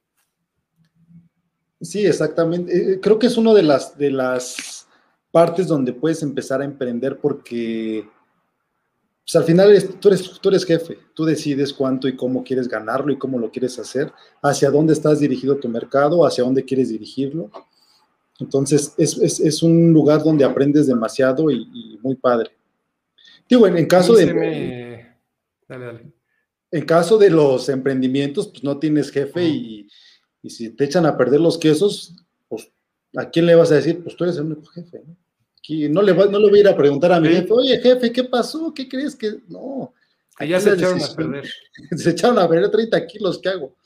Sí, 1.82 2.06
exactamente. 2.06 2.94
Eh, 2.94 3.00
creo 3.00 3.18
que 3.18 3.26
es 3.26 3.36
una 3.36 3.52
de 3.52 3.62
las, 3.62 3.98
de 3.98 4.10
las 4.10 4.88
partes 5.30 5.66
donde 5.66 5.92
puedes 5.92 6.22
empezar 6.22 6.60
a 6.60 6.64
emprender 6.64 7.18
porque 7.18 8.08
pues, 9.24 9.36
al 9.36 9.44
final 9.44 9.70
eres, 9.70 9.98
tú, 10.00 10.08
eres, 10.08 10.38
tú 10.40 10.48
eres 10.48 10.64
jefe, 10.64 10.98
tú 11.14 11.24
decides 11.24 11.72
cuánto 11.72 12.08
y 12.08 12.16
cómo 12.16 12.42
quieres 12.42 12.68
ganarlo 12.68 13.12
y 13.12 13.18
cómo 13.18 13.38
lo 13.38 13.50
quieres 13.50 13.78
hacer, 13.78 14.12
hacia 14.42 14.70
dónde 14.70 14.92
estás 14.92 15.20
dirigido 15.20 15.56
tu 15.56 15.68
mercado, 15.68 16.26
hacia 16.26 16.44
dónde 16.44 16.64
quieres 16.64 16.88
dirigirlo. 16.88 17.50
Entonces, 18.38 18.94
es, 18.96 19.18
es, 19.18 19.38
es 19.40 19.62
un 19.62 19.92
lugar 19.92 20.22
donde 20.22 20.44
aprendes 20.44 20.86
demasiado 20.86 21.50
y, 21.50 21.68
y 21.72 21.98
muy 22.02 22.16
padre. 22.16 22.50
Digo, 23.48 23.66
en, 23.66 23.76
en 23.76 23.86
caso 23.86 24.14
de... 24.14 24.32
Me... 24.32 25.16
Dale, 25.68 25.84
dale. 25.84 26.12
En 26.72 26.84
caso 26.84 27.18
de 27.18 27.30
los 27.30 27.68
emprendimientos, 27.68 28.48
pues 28.48 28.62
no 28.62 28.78
tienes 28.78 29.10
jefe 29.10 29.44
y 29.44 29.88
y 30.42 30.50
si 30.50 30.70
te 30.70 30.84
echan 30.84 31.06
a 31.06 31.16
perder 31.16 31.40
los 31.40 31.58
quesos, 31.58 32.16
¿a 33.16 33.30
quién 33.30 33.46
le 33.46 33.54
vas 33.54 33.70
a 33.72 33.76
decir? 33.76 34.02
Pues 34.02 34.16
tú 34.16 34.24
eres 34.24 34.36
el 34.36 34.44
único 34.44 34.66
jefe, 34.66 35.02
¿no? 35.06 35.16
Aquí 35.58 35.88
no 35.88 36.02
le, 36.02 36.12
va, 36.12 36.26
no 36.26 36.38
le 36.38 36.48
voy 36.48 36.58
a 36.58 36.62
ir 36.62 36.68
a 36.68 36.76
preguntar 36.76 37.12
a 37.12 37.20
mi 37.20 37.28
jefe, 37.28 37.52
oye, 37.52 37.78
jefe, 37.78 38.12
¿qué 38.12 38.24
pasó? 38.24 38.72
¿Qué 38.74 38.88
crees 38.88 39.14
que...? 39.14 39.40
No. 39.48 39.92
Allá 40.36 40.58
se 40.60 40.72
echaron 40.72 41.02
a 41.02 41.14
perder. 41.14 41.48
Se 41.96 42.10
echaron 42.10 42.38
a 42.38 42.48
perder 42.48 42.70
30 42.70 43.06
kilos, 43.06 43.38
¿qué 43.42 43.50
hago? 43.50 43.76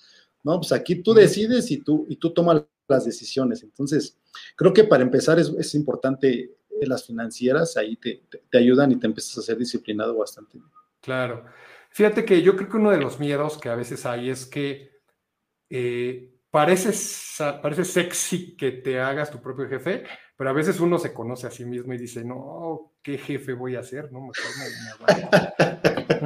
No, 0.42 0.60
pues 0.60 0.72
aquí 0.72 0.96
tú 0.96 1.14
decides 1.14 1.70
y 1.70 1.78
tú, 1.78 2.06
y 2.08 2.16
tú 2.16 2.32
tomas 2.32 2.62
las 2.86 3.04
decisiones. 3.04 3.62
Entonces, 3.62 4.18
creo 4.56 4.72
que 4.72 4.84
para 4.84 5.02
empezar 5.02 5.38
es, 5.38 5.48
es 5.58 5.74
importante 5.74 6.54
las 6.86 7.06
financieras, 7.06 7.76
ahí 7.76 7.96
te, 7.96 8.22
te, 8.28 8.42
te, 8.50 8.58
ayudan 8.58 8.92
y 8.92 8.96
te 8.96 9.06
empiezas 9.06 9.38
a 9.38 9.42
ser 9.42 9.56
disciplinado 9.58 10.16
bastante. 10.16 10.58
Claro. 11.00 11.44
Fíjate 11.90 12.24
que 12.24 12.42
yo 12.42 12.56
creo 12.56 12.68
que 12.68 12.76
uno 12.76 12.90
de 12.90 12.98
los 12.98 13.20
miedos 13.20 13.58
que 13.58 13.68
a 13.68 13.76
veces 13.76 14.04
hay 14.06 14.30
es 14.30 14.46
que 14.46 14.90
eh, 15.70 16.33
parece, 16.54 16.92
parece 17.60 17.84
sexy 17.84 18.54
que 18.54 18.70
te 18.70 19.00
hagas 19.00 19.28
tu 19.28 19.42
propio 19.42 19.68
jefe, 19.68 20.04
pero 20.36 20.50
a 20.50 20.52
veces 20.52 20.78
uno 20.78 21.00
se 21.00 21.12
conoce 21.12 21.48
a 21.48 21.50
sí 21.50 21.64
mismo 21.64 21.92
y 21.92 21.98
dice, 21.98 22.24
no, 22.24 22.92
¿qué 23.02 23.18
jefe 23.18 23.54
voy 23.54 23.74
a 23.74 23.82
ser? 23.82 24.12
No, 24.12 24.20
mejor 24.20 24.52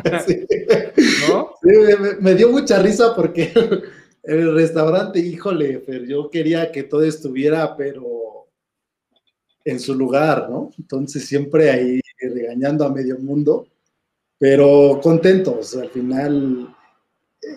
me, 0.04 0.10
me 0.10 0.20
sí. 0.26 0.46
¿No? 1.30 1.54
Sí, 1.62 1.70
me, 1.98 2.16
me, 2.20 2.34
dio 2.34 2.50
mucha 2.50 2.78
risa 2.82 3.16
porque 3.16 3.54
el 4.22 4.54
restaurante, 4.54 5.18
híjole, 5.18 5.82
pero 5.86 6.04
yo 6.04 6.28
quería 6.28 6.70
que 6.70 6.82
todo 6.82 7.04
estuviera, 7.04 7.74
pero 7.74 8.48
en 9.64 9.80
su 9.80 9.94
lugar, 9.94 10.50
¿no? 10.50 10.72
Entonces 10.78 11.24
siempre 11.24 11.70
ahí 11.70 12.02
regañando 12.20 12.84
a 12.84 12.92
medio 12.92 13.18
mundo, 13.18 13.66
pero 14.38 15.00
contentos, 15.02 15.74
al 15.74 15.88
final 15.88 16.76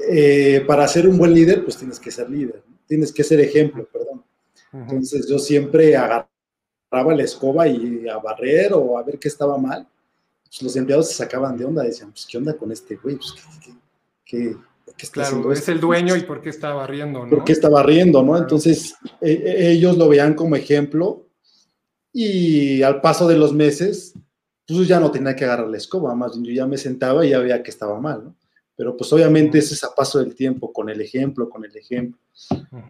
eh, 0.10 0.64
para 0.66 0.88
ser 0.88 1.08
un 1.08 1.18
buen 1.18 1.34
líder, 1.34 1.64
pues 1.64 1.78
tienes 1.78 2.00
que 2.00 2.12
ser 2.12 2.30
líder, 2.30 2.64
tienes 2.88 3.12
que 3.12 3.24
ser 3.24 3.40
ejemplo, 3.40 3.88
perdón. 3.92 4.24
Entonces 4.74 5.28
yo 5.28 5.38
siempre 5.38 5.96
agarraba 5.98 6.28
la 7.16 7.24
escoba 7.24 7.68
y 7.68 8.08
a 8.08 8.18
barrer 8.18 8.74
o 8.74 8.98
a 8.98 9.04
ver 9.04 9.20
qué 9.20 9.28
estaba 9.28 9.58
mal. 9.58 9.88
Pues 10.46 10.62
los 10.62 10.76
empleados 10.76 11.10
se 11.10 11.16
sacaban 11.16 11.58
de 11.58 11.66
onda, 11.66 11.84
decían, 11.84 12.12
pues 12.12 12.26
qué 12.26 12.38
onda 12.38 12.58
con 12.58 12.72
este 12.72 12.96
güey, 12.96 13.16
pues 13.16 13.34
qué, 13.34 13.72
qué, 14.26 14.58
qué 14.98 15.06
está 15.06 15.30
claro, 15.30 15.52
es 15.52 15.68
el 15.70 15.80
dueño 15.80 16.16
y 16.16 16.24
por 16.24 16.42
qué 16.42 16.50
está 16.50 16.74
barriendo, 16.74 17.26
¿no? 17.26 17.30
¿Por 17.30 17.44
qué 17.44 17.54
está 17.54 17.70
barriendo, 17.70 18.22
no? 18.22 18.38
Entonces 18.38 18.96
eh, 19.22 19.72
ellos 19.72 19.98
lo 19.98 20.10
veían 20.10 20.34
como 20.34 20.56
ejemplo 20.56 21.26
y 22.14 22.82
al 22.82 23.00
paso 23.00 23.28
de 23.28 23.38
los 23.38 23.54
meses, 23.54 24.14
pues 24.68 24.88
ya 24.88 25.00
no 25.00 25.12
tenía 25.12 25.36
que 25.36 25.46
agarrar 25.46 25.70
la 25.70 25.78
escoba, 25.78 26.14
más 26.16 26.34
bien 26.34 26.46
yo 26.46 26.54
ya 26.54 26.68
me 26.68 26.78
sentaba 26.78 27.26
y 27.26 27.30
ya 27.30 27.40
veía 27.40 27.64
que 27.64 27.72
estaba 27.72 28.00
mal, 28.00 28.26
¿no? 28.26 28.36
Pero 28.76 28.96
pues 28.98 29.12
obviamente 29.14 29.60
ese 29.60 29.74
es 29.74 29.84
a 29.84 29.94
paso 29.94 30.20
del 30.20 30.34
tiempo, 30.34 30.72
con 30.72 30.90
el 30.90 31.00
ejemplo, 31.02 31.50
con 31.50 31.64
el 31.66 31.76
ejemplo. 31.76 32.20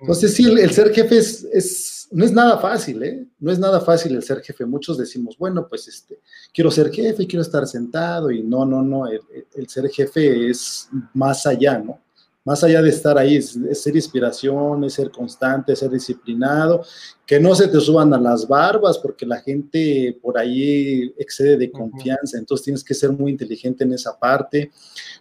Entonces 0.01 0.33
sí, 0.33 0.45
el, 0.45 0.59
el 0.59 0.71
ser 0.71 0.93
jefe 0.93 1.17
es, 1.17 1.43
es, 1.51 2.07
no 2.11 2.23
es 2.23 2.31
nada 2.31 2.57
fácil, 2.59 3.03
¿eh? 3.03 3.25
No 3.39 3.51
es 3.51 3.59
nada 3.59 3.81
fácil 3.81 4.15
el 4.15 4.23
ser 4.23 4.41
jefe. 4.41 4.65
Muchos 4.65 4.97
decimos, 4.97 5.37
bueno, 5.37 5.67
pues 5.67 5.87
este, 5.87 6.19
quiero 6.53 6.71
ser 6.71 6.91
jefe, 6.91 7.27
quiero 7.27 7.41
estar 7.41 7.67
sentado, 7.67 8.31
y 8.31 8.43
no, 8.43 8.65
no, 8.65 8.81
no, 8.81 9.07
el, 9.07 9.21
el 9.55 9.67
ser 9.67 9.89
jefe 9.89 10.49
es 10.49 10.87
más 11.13 11.45
allá, 11.45 11.77
¿no? 11.79 11.99
Más 12.43 12.63
allá 12.63 12.81
de 12.81 12.89
estar 12.89 13.17
ahí, 13.19 13.35
es, 13.35 13.55
es, 13.55 13.83
ser 13.83 13.95
inspiración, 13.95 14.83
es 14.83 14.93
ser 14.93 15.11
constante, 15.11 15.73
es 15.73 15.79
ser 15.79 15.91
disciplinado, 15.91 16.83
que 17.23 17.39
no 17.39 17.53
se 17.53 17.67
te 17.67 17.79
suban 17.79 18.11
a 18.15 18.19
las 18.19 18.47
barbas, 18.47 18.97
porque 18.97 19.27
la 19.27 19.39
gente 19.39 20.17
por 20.21 20.39
ahí 20.39 21.13
excede 21.19 21.55
de 21.55 21.71
confianza, 21.71 22.39
entonces 22.39 22.65
tienes 22.65 22.83
que 22.83 22.95
ser 22.95 23.11
muy 23.11 23.31
inteligente 23.31 23.83
en 23.83 23.93
esa 23.93 24.17
parte, 24.17 24.71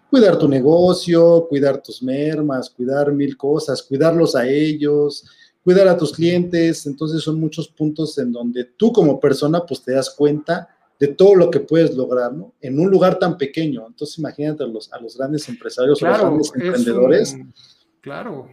cuidar 0.08 0.38
tu 0.38 0.48
negocio, 0.48 1.46
cuidar 1.46 1.82
tus 1.82 2.02
mermas, 2.02 2.70
cuidar 2.70 3.12
mil 3.12 3.36
cosas, 3.36 3.82
cuidarlos 3.82 4.34
a 4.34 4.48
ellos, 4.48 5.26
cuidar 5.62 5.88
a 5.88 5.96
tus 5.98 6.12
clientes, 6.12 6.86
entonces 6.86 7.22
son 7.22 7.38
muchos 7.38 7.68
puntos 7.68 8.16
en 8.16 8.32
donde 8.32 8.64
tú 8.64 8.92
como 8.92 9.20
persona 9.20 9.64
pues 9.66 9.82
te 9.82 9.92
das 9.92 10.08
cuenta 10.08 10.68
de 11.01 11.09
todo 11.09 11.34
lo 11.34 11.51
que 11.51 11.61
puedes 11.61 11.96
lograr, 11.96 12.32
¿no? 12.32 12.55
En 12.61 12.78
un 12.78 12.90
lugar 12.90 13.18
tan 13.18 13.38
pequeño. 13.38 13.86
Entonces, 13.88 14.18
imagínate 14.18 14.62
a 14.62 14.66
los, 14.66 14.92
a 14.92 15.01
los 15.01 15.16
grandes 15.16 15.48
empresarios, 15.48 15.98
claro, 15.98 16.28
a 16.28 16.30
los 16.30 16.53
grandes 16.53 16.78
emprendedores. 16.78 17.32
Un, 17.32 17.55
claro. 18.03 18.48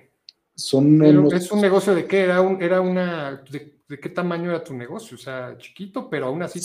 Son 0.56 0.98
Pero 0.98 1.20
unos... 1.20 1.34
Es 1.34 1.52
un 1.52 1.62
negocio 1.62 1.93
de 1.93 2.06
qué? 2.06 2.22
Era, 2.22 2.41
un, 2.41 2.62
era 2.64 2.80
una. 2.80 3.43
De, 3.52 3.78
de 3.88 4.00
qué 4.00 4.10
tamaño 4.10 4.50
era 4.50 4.64
tu 4.64 4.74
negocio, 4.74 5.16
o 5.16 5.20
sea, 5.20 5.56
chiquito, 5.58 6.10
pero 6.10 6.28
aún 6.28 6.41
así 6.41 6.60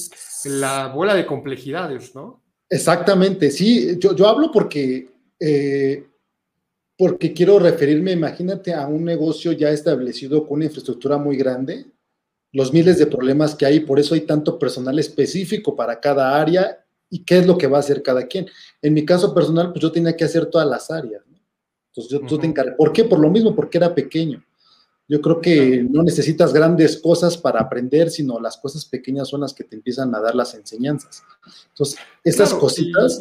la 0.45 0.89
bola 0.89 1.15
de 1.15 1.27
complejidades, 1.27 2.15
¿no? 2.15 2.43
Exactamente, 2.69 3.51
sí, 3.51 3.97
yo, 3.99 4.17
yo 4.17 4.27
hablo 4.27 4.51
porque, 4.51 5.09
eh, 5.39 6.05
porque 6.97 7.33
quiero 7.33 7.59
referirme, 7.59 8.13
imagínate, 8.13 8.75
a 8.75 8.87
un 8.87 9.05
negocio 9.05 9.53
ya 9.53 9.71
establecido 9.71 10.47
con 10.47 10.57
una 10.57 10.65
infraestructura 10.65 11.17
muy 11.17 11.37
grande, 11.37 11.87
los 12.53 12.73
miles 12.73 12.99
de 12.99 13.07
problemas 13.07 13.55
que 13.55 13.67
hay, 13.67 13.81
por 13.81 13.99
eso 13.99 14.15
hay 14.15 14.23
tanto 14.23 14.59
personal 14.59 14.99
específico 14.99 15.75
para 15.75 16.01
cada 16.01 16.39
área 16.41 16.85
y 17.09 17.25
qué 17.25 17.39
es 17.39 17.47
lo 17.47 17.59
que 17.59 17.67
va 17.67 17.79
a 17.79 17.81
hacer 17.81 18.03
cada 18.03 18.27
quien. 18.27 18.47
En 18.81 18.95
mi 18.95 19.05
caso 19.05 19.35
personal, 19.35 19.73
pues 19.73 19.83
yo 19.83 19.91
tenía 19.91 20.17
que 20.17 20.25
hacer 20.25 20.47
todas 20.47 20.69
las 20.69 20.91
áreas, 20.91 21.23
¿no? 21.27 21.39
Entonces 21.95 22.21
yo, 22.27 22.39
te 22.39 22.47
encargué. 22.47 22.73
¿Por 22.73 22.93
qué? 22.93 23.05
Por 23.05 23.21
lo 23.21 23.31
mismo, 23.31 23.55
porque 23.55 23.77
era 23.77 23.95
pequeño. 23.95 24.43
Yo 25.09 25.21
creo 25.21 25.43
que 25.43 25.87
no 25.91 26.03
necesitas 26.03 26.53
grandes 26.55 26.99
cosas 26.99 27.37
para 27.37 27.61
aprender, 27.61 28.11
sino 28.11 28.41
las 28.41 28.57
cosas 28.57 28.87
pequeñas 28.87 29.29
son 29.29 29.43
las 29.43 29.53
que 29.53 29.65
te 29.65 29.77
empiezan 29.77 30.15
a 30.15 30.21
dar 30.21 30.35
las 30.35 30.55
enseñanzas. 30.55 31.23
Entonces, 31.69 31.99
esas 32.25 32.55
cositas 32.55 33.19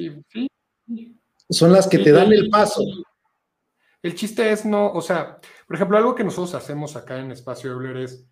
son 1.50 1.74
las 1.74 1.88
que 1.88 1.98
te 1.98 2.14
dan 2.14 2.32
el 2.32 2.50
paso. 2.50 2.82
El 4.02 4.16
chiste 4.16 4.52
es 4.52 4.66
no, 4.66 4.92
o 4.94 5.02
sea, 5.02 5.40
por 5.68 5.76
ejemplo, 5.76 5.98
algo 5.98 6.16
que 6.16 6.24
nosotros 6.24 6.56
hacemos 6.56 6.96
acá 6.96 7.20
en 7.20 7.32
Espacio 7.32 7.72
Euler 7.72 7.98
es, 7.98 8.26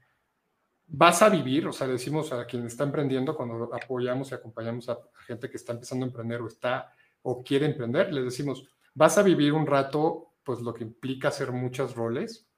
vas 0.91 1.21
a 1.21 1.29
vivir, 1.29 1.67
o 1.67 1.71
sea, 1.71 1.87
decimos 1.87 2.31
a 2.31 2.45
quien 2.45 2.65
está 2.65 2.83
emprendiendo, 2.83 3.35
cuando 3.35 3.73
apoyamos 3.73 4.31
y 4.31 4.35
acompañamos 4.35 4.89
a 4.89 4.99
gente 5.25 5.49
que 5.49 5.57
está 5.57 5.73
empezando 5.73 6.05
a 6.05 6.07
emprender 6.07 6.41
o 6.41 6.47
está 6.47 6.93
o 7.21 7.43
quiere 7.43 7.65
emprender, 7.65 8.11
les 8.13 8.25
decimos, 8.25 8.65
vas 8.93 9.17
a 9.17 9.23
vivir 9.23 9.53
un 9.53 9.67
rato, 9.67 10.33
pues 10.43 10.61
lo 10.61 10.73
que 10.73 10.83
implica 10.83 11.27
hacer 11.27 11.51
muchos 11.51 11.95
roles, 11.95 12.49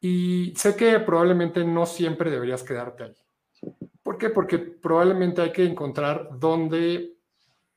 y 0.00 0.54
sé 0.56 0.76
que 0.76 1.00
probablemente 1.00 1.64
no 1.64 1.84
siempre 1.84 2.30
deberías 2.30 2.62
quedarte 2.62 3.04
ahí. 3.04 3.16
¿Por 4.02 4.16
qué? 4.16 4.30
Porque 4.30 4.58
probablemente 4.58 5.42
hay 5.42 5.52
que 5.52 5.64
encontrar 5.64 6.28
dónde 6.38 7.18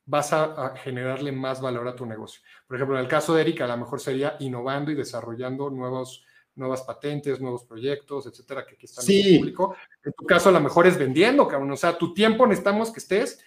vas 0.06 0.34
a, 0.34 0.76
generarle 0.76 1.32
más 1.32 1.62
valor 1.62 1.88
a 1.88 1.96
tu 1.96 2.06
negocio. 2.06 2.42
Por 2.68 2.76
ejemplo, 2.76 2.98
en 2.98 3.04
el 3.04 3.10
caso 3.10 3.34
de 3.34 3.42
Erika, 3.42 3.66
a 3.66 3.68
lo 3.68 3.78
mejor 3.78 4.00
sería 4.00 4.36
innovando 4.40 4.92
y 4.92 4.96
desarrollando 4.96 5.70
nuevos, 5.70 6.24
nuevas 6.56 6.82
patentes, 6.82 7.40
nuevos 7.40 7.64
proyectos, 7.64 8.28
etcétera, 8.28 8.66
que 8.66 8.76
aquí 8.76 8.86
están 8.86 9.06
en 9.08 9.26
el 9.26 9.40
público. 9.40 9.76
En 10.04 10.14
tu 10.14 10.26
caso, 10.26 10.50
a 10.50 10.52
lo 10.52 10.60
mejor 10.60 10.88
es 10.88 10.98
vendiendo, 10.98 11.48
cabrón. 11.48 11.72
O 11.72 11.78
sea, 11.78 11.98
tu 11.98 12.14
tiempo 12.14 12.46
necesitamos 12.46 12.92
que 12.92 13.00
estés 13.00 13.40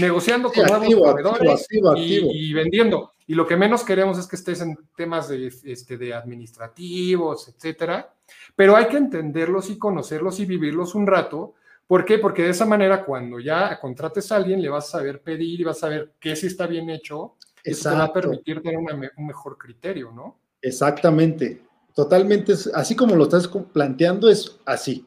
negociando 0.00 0.50
con 0.50 0.64
nuevos 0.64 1.12
proveedores 1.12 1.66
y, 1.96 2.52
vendiendo. 2.52 3.12
Y 3.26 3.34
lo 3.34 3.46
que 3.46 3.56
menos 3.56 3.84
queremos 3.84 4.18
es 4.18 4.26
que 4.26 4.36
estés 4.36 4.60
en 4.60 4.76
temas 4.96 5.28
de, 5.28 5.52
este, 5.64 5.96
de 5.96 6.14
administrativos, 6.14 7.48
etcétera. 7.48 8.14
Pero 8.56 8.76
hay 8.76 8.86
que 8.86 8.96
entenderlos 8.96 9.70
y 9.70 9.78
conocerlos 9.78 10.40
y 10.40 10.46
vivirlos 10.46 10.94
un 10.94 11.06
rato. 11.06 11.54
¿Por 11.86 12.04
qué? 12.04 12.18
Porque 12.18 12.42
de 12.42 12.50
esa 12.50 12.64
manera, 12.64 13.04
cuando 13.04 13.38
ya 13.38 13.78
contrates 13.78 14.32
a 14.32 14.36
alguien, 14.36 14.62
le 14.62 14.68
vas 14.68 14.88
a 14.88 14.98
saber 14.98 15.20
pedir 15.22 15.60
y 15.60 15.64
vas 15.64 15.76
a 15.78 15.80
saber 15.80 16.12
qué 16.18 16.34
sí 16.36 16.46
está 16.46 16.66
bien 16.66 16.88
hecho. 16.90 17.36
Eso 17.62 17.90
te 17.90 17.96
va 17.96 18.04
a 18.04 18.12
permitir 18.12 18.62
tener 18.62 18.78
un 18.78 19.26
mejor 19.26 19.56
criterio, 19.56 20.10
¿no? 20.10 20.38
Exactamente. 20.60 21.60
Totalmente, 21.94 22.54
así 22.74 22.96
como 22.96 23.16
lo 23.16 23.24
estás 23.24 23.48
planteando, 23.72 24.30
es 24.30 24.58
así. 24.64 25.06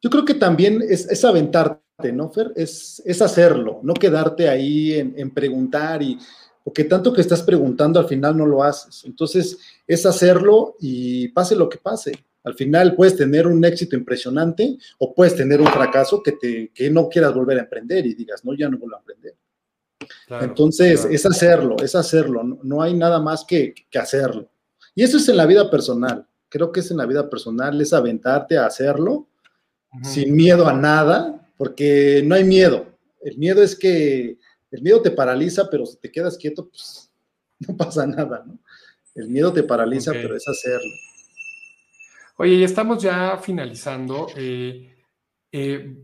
Yo 0.00 0.08
creo 0.08 0.24
que 0.24 0.34
también 0.34 0.82
es, 0.82 1.06
es 1.10 1.24
aventarte 1.24 1.80
¿no, 2.12 2.30
Fer? 2.30 2.52
Es, 2.56 3.02
es 3.04 3.20
hacerlo, 3.20 3.80
no 3.82 3.92
quedarte 3.94 4.48
ahí 4.48 4.94
en, 4.94 5.30
preguntar 5.30 6.02
y 6.02 6.18
porque 6.64 6.84
tanto 6.84 7.12
que 7.12 7.20
estás 7.20 7.42
preguntando 7.42 8.00
al 8.00 8.06
final 8.06 8.36
no 8.36 8.46
lo 8.46 8.62
haces. 8.62 9.04
Entonces, 9.04 9.58
es 9.86 10.06
hacerlo 10.06 10.76
y 10.80 11.28
pase 11.28 11.56
lo 11.56 11.68
que 11.68 11.78
pase. 11.78 12.12
Al 12.44 12.54
final 12.54 12.94
puedes 12.94 13.16
tener 13.16 13.46
un 13.46 13.62
éxito 13.64 13.96
impresionante 13.96 14.78
o 14.98 15.14
puedes 15.14 15.34
tener 15.36 15.60
un 15.60 15.66
fracaso 15.66 16.22
que, 16.22 16.32
te, 16.32 16.70
que 16.74 16.90
no 16.90 17.08
quieras 17.08 17.34
volver 17.34 17.58
a 17.58 17.62
emprender 17.62 18.06
y 18.06 18.14
digas, 18.14 18.44
no, 18.44 18.54
ya 18.54 18.68
no 18.68 18.78
vuelvo 18.78 18.96
a 18.96 19.00
emprender. 19.00 19.34
Entonces, 20.40 21.06
es 21.10 21.26
hacerlo, 21.26 21.76
es 21.82 21.94
hacerlo. 21.94 22.42
No, 22.62 22.82
hay 22.82 22.94
nada 22.94 23.20
más 23.20 23.44
que, 23.44 23.74
que, 23.90 23.98
hacerlo. 23.98 24.48
Y 25.00 25.02
eso 25.02 25.16
es 25.16 25.26
en 25.30 25.38
la 25.38 25.46
vida 25.46 25.70
personal. 25.70 26.26
Creo 26.50 26.70
que 26.70 26.80
es 26.80 26.90
en 26.90 26.98
la 26.98 27.06
vida 27.06 27.30
personal, 27.30 27.80
es 27.80 27.94
aventarte 27.94 28.58
a 28.58 28.66
hacerlo 28.66 29.28
sin 30.02 30.36
miedo 30.36 30.68
a 30.68 30.74
nada 30.74 31.50
porque 31.56 32.22
no 32.22 32.34
hay 32.34 32.44
miedo. 32.44 32.98
El 33.22 33.38
miedo 33.38 33.62
es 33.62 33.74
que 33.74 34.36
el 34.70 34.82
miedo 34.82 35.00
te 35.00 35.10
paraliza, 35.10 35.70
pero 35.70 35.86
si 35.86 35.96
te 35.96 36.12
quedas 36.12 36.36
quieto, 36.36 36.68
pues 36.68 37.10
no 37.60 37.78
pasa 37.78 38.06
nada, 38.06 38.44
¿no? 38.46 38.58
El 39.14 39.28
miedo 39.28 39.50
te 39.54 39.62
paraliza, 39.62 40.12
pero 40.12 40.36
es 40.36 40.46
hacerlo. 40.46 40.92
Oye, 42.36 42.56
y 42.56 42.64
estamos 42.64 43.02
ya 43.02 43.38
finalizando. 43.38 44.26
Eh, 44.36 45.02
eh, 45.50 45.96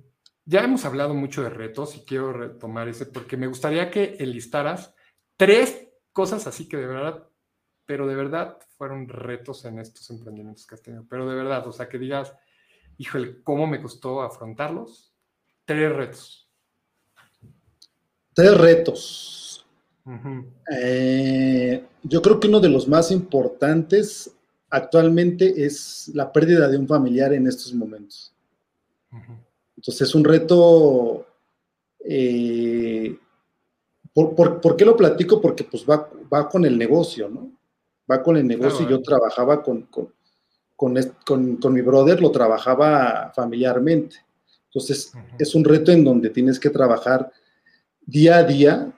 ya 0.46 0.64
hemos 0.64 0.86
hablado 0.86 1.12
mucho 1.12 1.42
de 1.42 1.50
retos 1.50 1.96
y 1.96 2.00
quiero 2.00 2.32
retomar 2.32 2.88
ese 2.88 3.04
porque 3.04 3.36
me 3.36 3.46
gustaría 3.46 3.90
que 3.90 4.16
enlistaras 4.20 4.94
tres 5.36 5.86
cosas 6.14 6.46
así 6.46 6.66
que 6.66 6.78
de 6.78 6.86
verdad, 6.86 7.28
pero 7.86 8.06
de 8.06 8.16
verdad 8.16 8.58
fueron 8.76 9.08
retos 9.08 9.64
en 9.64 9.78
estos 9.78 10.10
emprendimientos 10.10 10.66
que 10.66 10.74
has 10.74 10.82
tenido. 10.82 11.06
Pero 11.08 11.28
de 11.28 11.36
verdad, 11.36 11.66
o 11.66 11.72
sea, 11.72 11.88
que 11.88 11.98
digas, 11.98 12.34
híjole, 12.98 13.42
¿cómo 13.42 13.66
me 13.66 13.80
costó 13.80 14.20
afrontarlos? 14.22 15.14
Tres 15.64 15.92
retos. 15.94 16.48
Tres 18.34 18.56
retos. 18.58 19.66
Eh, 20.70 21.84
yo 22.02 22.22
creo 22.22 22.38
que 22.38 22.48
uno 22.48 22.60
de 22.60 22.68
los 22.68 22.86
más 22.86 23.10
importantes 23.10 24.32
actualmente 24.70 25.64
es 25.64 26.10
la 26.14 26.32
pérdida 26.32 26.68
de 26.68 26.76
un 26.76 26.86
familiar 26.86 27.32
en 27.32 27.46
estos 27.46 27.72
momentos. 27.72 28.32
Entonces 29.76 30.08
es 30.08 30.14
un 30.14 30.24
reto... 30.24 31.26
Eh, 32.08 33.18
por, 34.12 34.76
qué 34.76 34.84
lo 34.84 34.96
platico? 34.96 35.40
Porque 35.40 35.64
pues 35.64 35.84
va, 35.84 36.08
va, 36.32 36.48
con 36.48 36.64
el 36.64 36.78
negocio, 36.78 37.28
¿no? 37.28 37.55
Va 38.10 38.22
con 38.22 38.36
el 38.36 38.46
negocio 38.46 38.86
y 38.86 38.90
yo 38.90 39.02
trabajaba 39.02 39.62
con, 39.62 39.82
con, 39.82 40.12
con, 40.76 41.72
mi 41.72 41.80
brother, 41.80 42.20
lo 42.20 42.30
trabajaba 42.30 43.32
familiarmente. 43.34 44.16
Entonces, 44.66 45.12
es 45.38 45.54
un 45.54 45.64
reto 45.64 45.90
en 45.90 46.04
donde 46.04 46.30
tienes 46.30 46.60
que 46.60 46.70
trabajar 46.70 47.32
día 48.04 48.38
a 48.38 48.44
día 48.44 48.92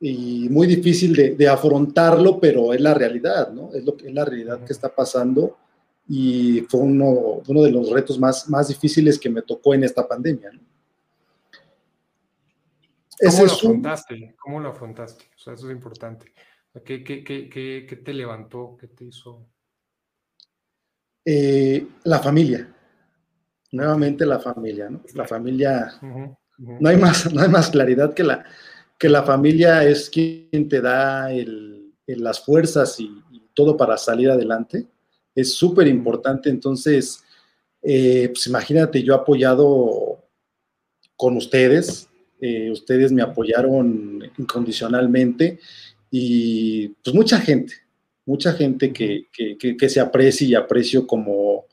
y 0.00 0.48
muy 0.48 0.66
difícil 0.66 1.36
de, 1.36 1.48
afrontarlo, 1.48 2.40
pero 2.40 2.72
es 2.72 2.80
la 2.80 2.94
realidad, 2.94 3.52
¿no? 3.52 3.72
Es, 3.72 3.84
lo 3.84 3.96
es 3.98 4.12
la 4.12 4.24
realidad 4.24 4.64
que 4.64 4.72
está 4.72 4.88
pasando 4.88 5.56
y 6.08 6.60
fue 6.68 6.80
uno, 6.80 7.42
uno 7.46 7.62
de 7.62 7.70
los 7.70 7.90
retos 7.90 8.18
más, 8.18 8.48
más 8.48 8.68
difíciles 8.68 9.18
que 9.18 9.28
me 9.28 9.42
tocó 9.42 9.74
en 9.74 9.84
esta 9.84 10.06
pandemia. 10.06 10.50
¿Cómo 13.20 13.44
lo 13.44 13.52
afrontaste? 13.52 14.34
¿Cómo 14.38 14.60
lo 14.60 14.68
afrontaste? 14.70 15.24
O 15.36 15.38
sea, 15.38 15.52
eso 15.54 15.68
es 15.68 15.72
importante. 15.72 16.32
¿Qué, 16.84 17.02
qué 17.04 18.02
te 18.04 18.14
levantó? 18.14 18.76
¿Qué 18.80 18.88
te 18.88 19.04
hizo? 19.06 19.48
Eh, 21.24 21.86
la 22.04 22.18
familia 22.20 22.74
nuevamente 23.72 24.24
la 24.24 24.38
familia, 24.38 24.88
¿no? 24.90 25.02
La 25.14 25.26
familia, 25.26 25.92
No, 26.00 26.88
hay 26.88 26.96
más, 26.96 27.32
no 27.32 27.40
hay 27.40 27.48
más 27.48 27.70
claridad 27.70 28.14
que 28.14 28.24
la, 28.24 28.44
que 28.98 29.08
la 29.08 29.22
familia 29.22 29.84
es 29.84 30.10
quien 30.10 30.68
te 30.68 30.80
da 30.80 31.28
las 32.06 32.40
fuerzas 32.40 32.98
y, 33.00 33.22
todo 33.54 33.76
para 33.76 33.96
salir 33.96 34.30
adelante. 34.30 34.86
Es 35.34 35.54
súper 35.54 35.88
importante, 35.88 36.48
entonces, 36.48 37.24
eh, 37.82 38.28
pues 38.28 38.46
imagínate, 38.46 39.02
yo 39.02 39.16
apoyado 39.16 40.24
con 41.16 41.36
ustedes, 41.36 42.08
eh, 42.40 42.70
ustedes 42.70 43.10
me 43.10 43.20
apoyaron 43.20 44.22
incondicionalmente 44.38 45.58
y 46.10 46.88
pues 46.88 47.14
mucha 47.14 47.40
gente, 47.40 47.74
mucha 48.26 48.52
gente 48.52 48.92
que, 48.92 49.26
que, 49.32 49.76
que 49.76 49.88
se 49.88 50.00
aprecia 50.00 50.46
y 50.46 50.54
aprecio 50.54 51.06
como, 51.06 51.66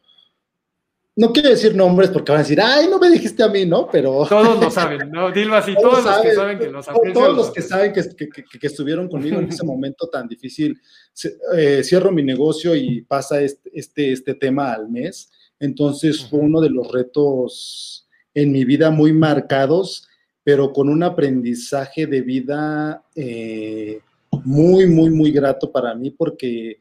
no 1.17 1.31
quiero 1.31 1.49
decir 1.49 1.73
nombres 1.75 2.09
porque 2.09 2.31
van 2.31 2.41
a 2.41 2.43
decir, 2.43 2.59
ay, 2.61 2.87
no 2.89 2.99
me 2.99 3.09
dijiste 3.09 3.41
a 3.41 3.47
mí, 3.47 3.65
¿no? 3.65 3.87
Pero. 3.89 4.25
Todos 4.27 4.61
lo 4.61 4.69
saben, 4.71 5.09
¿no? 5.11 5.31
Dilo 5.31 5.55
así, 5.55 5.73
todos, 5.73 6.03
los 6.03 6.17
que 6.19 6.33
saben 6.33 6.59
que 6.59 6.69
los 6.69 6.87
aprecio. 6.87 7.13
Todos 7.13 7.35
los 7.37 7.51
que 7.51 7.61
saben 7.61 7.93
que, 7.93 8.67
estuvieron 8.67 9.07
conmigo 9.07 9.39
en 9.39 9.47
ese 9.47 9.63
momento 9.63 10.09
tan 10.09 10.27
difícil. 10.27 10.79
Eh, 11.55 11.81
cierro 11.83 12.11
mi 12.11 12.21
negocio 12.21 12.75
y 12.75 13.01
pasa 13.01 13.41
este, 13.41 13.71
este, 13.73 14.11
este, 14.11 14.33
tema 14.33 14.73
al 14.73 14.89
mes. 14.89 15.31
Entonces 15.57 16.25
fue 16.25 16.39
uno 16.39 16.59
de 16.59 16.69
los 16.69 16.91
retos 16.91 18.09
en 18.33 18.51
mi 18.51 18.65
vida 18.65 18.91
muy 18.91 19.13
marcados, 19.13 20.09
pero 20.43 20.73
con 20.73 20.89
un 20.89 21.01
aprendizaje 21.01 22.07
de 22.07 22.21
vida 22.21 23.05
eh, 23.15 24.01
muy, 24.45 24.87
muy, 24.87 25.09
muy 25.09 25.31
grato 25.31 25.71
para 25.71 25.93
mí 25.95 26.11
porque 26.11 26.79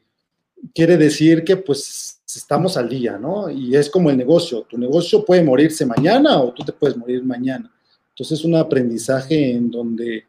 quiere 0.73 0.97
decir 0.97 1.43
que 1.43 1.57
pues 1.57 2.21
estamos 2.25 2.77
al 2.77 2.87
día, 2.87 3.17
¿no? 3.17 3.49
Y 3.49 3.75
es 3.75 3.89
como 3.89 4.09
el 4.09 4.17
negocio, 4.17 4.61
tu 4.61 4.77
negocio 4.77 5.25
puede 5.25 5.43
morirse 5.43 5.85
mañana 5.85 6.41
o 6.41 6.53
tú 6.53 6.63
te 6.63 6.73
puedes 6.73 6.95
morir 6.95 7.23
mañana. 7.23 7.71
Entonces 8.09 8.39
es 8.39 8.45
un 8.45 8.55
aprendizaje 8.55 9.51
en 9.51 9.69
donde 9.69 10.25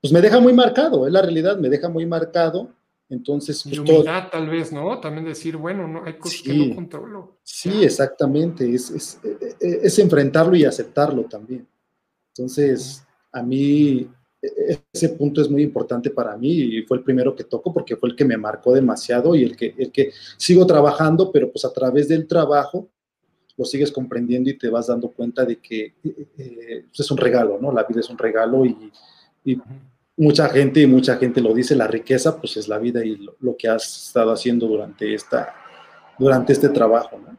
pues 0.00 0.12
me 0.12 0.20
deja 0.20 0.40
muy 0.40 0.52
marcado, 0.52 1.06
es 1.06 1.12
la 1.12 1.22
realidad, 1.22 1.56
me 1.58 1.68
deja 1.68 1.88
muy 1.88 2.04
marcado 2.06 2.70
Entonces, 3.08 3.62
pues, 3.62 3.78
humildad, 3.78 4.28
tal 4.30 4.48
vez, 4.48 4.72
¿no? 4.72 4.98
También 5.00 5.24
decir, 5.24 5.56
bueno, 5.56 5.86
no 5.86 6.04
hay 6.04 6.14
cosas 6.14 6.42
que 6.42 6.54
no 6.54 6.74
controlo. 6.74 7.36
Sí, 7.42 7.84
exactamente. 7.84 8.74
Es, 8.74 8.90
es, 8.90 9.20
es, 9.60 9.98
enfrentarlo 9.98 10.56
y 10.56 10.64
aceptarlo 10.64 11.24
también. 11.24 11.68
Entonces, 12.28 13.04
a 13.30 13.42
mí 13.42 14.08
ese 14.42 15.10
punto 15.10 15.40
es 15.40 15.48
muy 15.48 15.62
importante 15.62 16.10
para 16.10 16.36
mí 16.36 16.50
y 16.50 16.82
fue 16.82 16.96
el 16.96 17.04
primero 17.04 17.34
que 17.34 17.44
toco 17.44 17.72
porque 17.72 17.96
fue 17.96 18.08
el 18.08 18.16
que 18.16 18.24
me 18.24 18.36
marcó 18.36 18.72
demasiado 18.72 19.36
y 19.36 19.44
el 19.44 19.56
que, 19.56 19.74
el 19.78 19.92
que 19.92 20.12
sigo 20.36 20.66
trabajando, 20.66 21.30
pero 21.30 21.50
pues 21.50 21.64
a 21.64 21.72
través 21.72 22.08
del 22.08 22.26
trabajo 22.26 22.88
lo 23.56 23.64
sigues 23.64 23.92
comprendiendo 23.92 24.50
y 24.50 24.58
te 24.58 24.68
vas 24.68 24.88
dando 24.88 25.08
cuenta 25.10 25.44
de 25.44 25.58
que 25.58 25.94
eh, 26.38 26.84
pues, 26.88 27.00
es 27.00 27.10
un 27.10 27.18
regalo, 27.18 27.58
¿no? 27.60 27.70
La 27.70 27.84
vida 27.84 28.00
es 28.00 28.10
un 28.10 28.18
regalo 28.18 28.64
y, 28.64 28.90
y 29.44 29.60
mucha 30.16 30.48
gente, 30.48 30.80
y 30.80 30.86
mucha 30.86 31.16
gente 31.16 31.40
lo 31.40 31.54
dice, 31.54 31.76
la 31.76 31.86
riqueza 31.86 32.38
pues 32.38 32.56
es 32.56 32.66
la 32.66 32.78
vida 32.78 33.04
y 33.04 33.24
lo, 33.40 33.56
que 33.56 33.68
has 33.68 34.06
estado 34.06 34.32
haciendo 34.32 34.66
durante, 34.66 35.14
esta, 35.14 35.54
durante 36.18 36.52
este 36.52 36.68
trabajo, 36.70 37.18
¿no? 37.18 37.38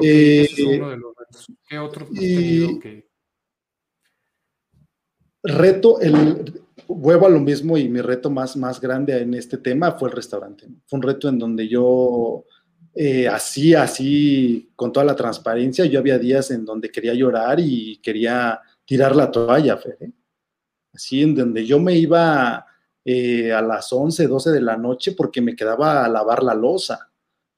Eh, 0.00 0.42
es 0.42 0.58
uno 0.58 0.90
de 0.90 0.96
los 0.96 1.14
¿Qué 1.68 1.78
otro 1.78 2.06
que... 2.10 3.06
Reto, 5.44 6.00
el, 6.00 6.62
vuelvo 6.88 7.26
a 7.26 7.30
lo 7.30 7.38
mismo 7.38 7.78
y 7.78 7.88
mi 7.88 8.00
reto 8.00 8.30
más, 8.30 8.56
más 8.56 8.80
grande 8.80 9.20
en 9.20 9.34
este 9.34 9.58
tema 9.58 9.92
fue 9.92 10.08
el 10.08 10.16
restaurante. 10.16 10.66
Fue 10.86 10.98
un 10.98 11.02
reto 11.02 11.28
en 11.28 11.38
donde 11.38 11.68
yo 11.68 12.44
eh, 12.94 13.28
así, 13.28 13.74
así, 13.74 14.72
con 14.74 14.92
toda 14.92 15.06
la 15.06 15.14
transparencia, 15.14 15.84
yo 15.84 15.98
había 16.00 16.18
días 16.18 16.50
en 16.50 16.64
donde 16.64 16.90
quería 16.90 17.14
llorar 17.14 17.60
y 17.60 17.98
quería 17.98 18.60
tirar 18.84 19.14
la 19.14 19.30
toalla, 19.30 19.76
Fede 19.76 20.12
así 20.94 21.22
en 21.22 21.34
donde 21.34 21.66
yo 21.66 21.78
me 21.80 21.96
iba 21.96 22.64
eh, 23.04 23.52
a 23.52 23.60
las 23.60 23.92
11, 23.92 24.26
12 24.26 24.50
de 24.52 24.60
la 24.60 24.76
noche 24.76 25.12
porque 25.12 25.40
me 25.40 25.56
quedaba 25.56 26.04
a 26.04 26.08
lavar 26.08 26.42
la 26.42 26.54
losa. 26.54 27.10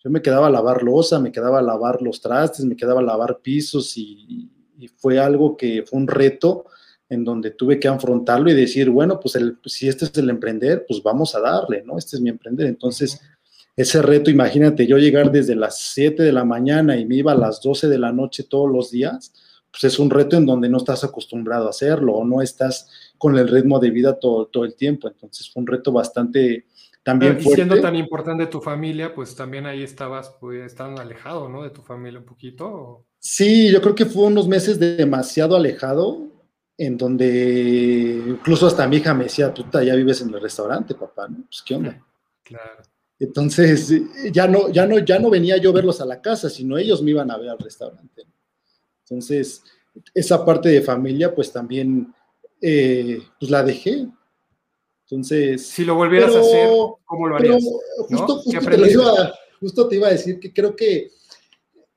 Yo 0.02 0.10
me 0.10 0.22
quedaba 0.22 0.46
a 0.46 0.50
lavar 0.50 0.82
losa, 0.82 1.20
me 1.20 1.32
quedaba 1.32 1.58
a 1.58 1.62
lavar 1.62 2.00
los 2.00 2.20
trastes, 2.20 2.64
me 2.64 2.76
quedaba 2.76 3.00
a 3.00 3.04
lavar 3.04 3.40
pisos 3.40 3.96
y, 3.96 4.52
fue 4.98 5.18
algo 5.18 5.56
que 5.56 5.84
fue 5.84 5.98
un 5.98 6.06
reto 6.06 6.66
en 7.08 7.24
donde 7.24 7.50
tuve 7.52 7.78
que 7.78 7.88
afrontarlo 7.88 8.50
y 8.50 8.54
decir, 8.54 8.90
bueno, 8.90 9.20
pues 9.20 9.38
si 9.66 9.88
este 9.88 10.06
es 10.06 10.16
el 10.18 10.30
emprender, 10.30 10.84
pues 10.86 11.02
vamos 11.02 11.34
a 11.34 11.40
darle, 11.40 11.82
¿no? 11.84 11.98
Este 11.98 12.16
es 12.16 12.22
mi 12.22 12.30
emprender. 12.30 12.66
Entonces, 12.66 13.20
ese 13.76 14.02
reto, 14.02 14.30
imagínate, 14.30 14.86
yo 14.86 14.98
llegar 14.98 15.30
desde 15.30 15.54
las 15.54 15.80
7 15.92 16.22
de 16.22 16.32
la 16.32 16.44
mañana 16.44 16.96
y 16.96 17.04
me 17.04 17.16
iba 17.16 17.32
a 17.32 17.36
las 17.36 17.60
12 17.60 17.88
de 17.88 17.98
la 17.98 18.10
noche 18.10 18.44
todos 18.44 18.70
los 18.70 18.90
días, 18.90 19.32
pues 19.70 19.84
es 19.84 19.98
un 19.98 20.08
reto 20.10 20.36
en 20.36 20.46
donde 20.46 20.68
no 20.68 20.78
estás 20.78 21.04
acostumbrado 21.04 21.66
a 21.66 21.70
hacerlo 21.70 22.14
o 22.14 22.24
no 22.24 22.40
estás 22.40 22.88
con 23.18 23.36
el 23.36 23.46
ritmo 23.46 23.78
de 23.78 23.90
vida 23.90 24.18
todo, 24.18 24.46
todo 24.46 24.64
el 24.64 24.74
tiempo. 24.74 25.08
Entonces 25.08 25.50
fue 25.52 25.60
un 25.60 25.66
reto 25.66 25.92
bastante 25.92 26.64
también 27.02 27.34
fuerte. 27.34 27.50
Y 27.50 27.54
siendo 27.54 27.80
tan 27.80 27.94
importante 27.94 28.46
tu 28.46 28.60
familia, 28.60 29.14
pues 29.14 29.36
también 29.36 29.66
ahí 29.66 29.82
estabas, 29.82 30.34
pues, 30.40 30.74
tan 30.74 30.98
alejado, 30.98 31.48
¿no? 31.48 31.62
De 31.62 31.70
tu 31.70 31.82
familia 31.82 32.18
un 32.18 32.26
poquito. 32.26 33.04
Sí, 33.18 33.70
yo 33.70 33.80
creo 33.80 33.94
que 33.94 34.06
fue 34.06 34.24
unos 34.24 34.48
meses 34.48 34.80
demasiado 34.80 35.54
alejado, 35.54 36.32
en 36.78 36.96
donde 36.96 38.22
incluso 38.26 38.66
hasta 38.66 38.86
mi 38.86 38.96
hija 38.96 39.14
me 39.14 39.24
decía, 39.24 39.52
puta, 39.52 39.82
ya 39.82 39.94
vives 39.94 40.20
en 40.20 40.34
el 40.34 40.40
restaurante, 40.40 40.94
papá, 40.94 41.28
¿no? 41.28 41.44
Pues, 41.46 41.62
¿qué 41.62 41.74
onda? 41.74 42.04
Claro. 42.42 42.82
Entonces, 43.18 43.92
ya 44.30 44.46
no, 44.46 44.70
ya 44.70 44.86
no, 44.86 44.98
ya 44.98 45.18
no 45.18 45.30
venía 45.30 45.56
yo 45.56 45.70
a 45.70 45.74
verlos 45.74 46.00
a 46.00 46.04
la 46.04 46.20
casa, 46.20 46.50
sino 46.50 46.76
ellos 46.76 47.02
me 47.02 47.12
iban 47.12 47.30
a 47.30 47.38
ver 47.38 47.48
al 47.48 47.58
restaurante. 47.58 48.26
Entonces, 49.04 49.62
esa 50.12 50.44
parte 50.44 50.68
de 50.68 50.82
familia, 50.82 51.34
pues 51.34 51.50
también 51.50 52.12
eh, 52.60 53.18
pues 53.40 53.50
la 53.50 53.62
dejé. 53.62 54.06
Entonces. 55.04 55.66
Si 55.66 55.84
lo 55.84 55.94
volvieras 55.94 56.34
a 56.34 56.40
hacer, 56.40 56.68
¿cómo 57.06 57.28
lo 57.28 57.36
harías? 57.36 57.62
justo, 58.08 58.42
te 58.42 58.50
iba, 58.50 59.34
justo, 59.60 59.88
te 59.88 59.96
iba, 59.96 60.08
a 60.08 60.12
decir 60.12 60.38
que 60.38 60.52
creo 60.52 60.76
que 60.76 61.10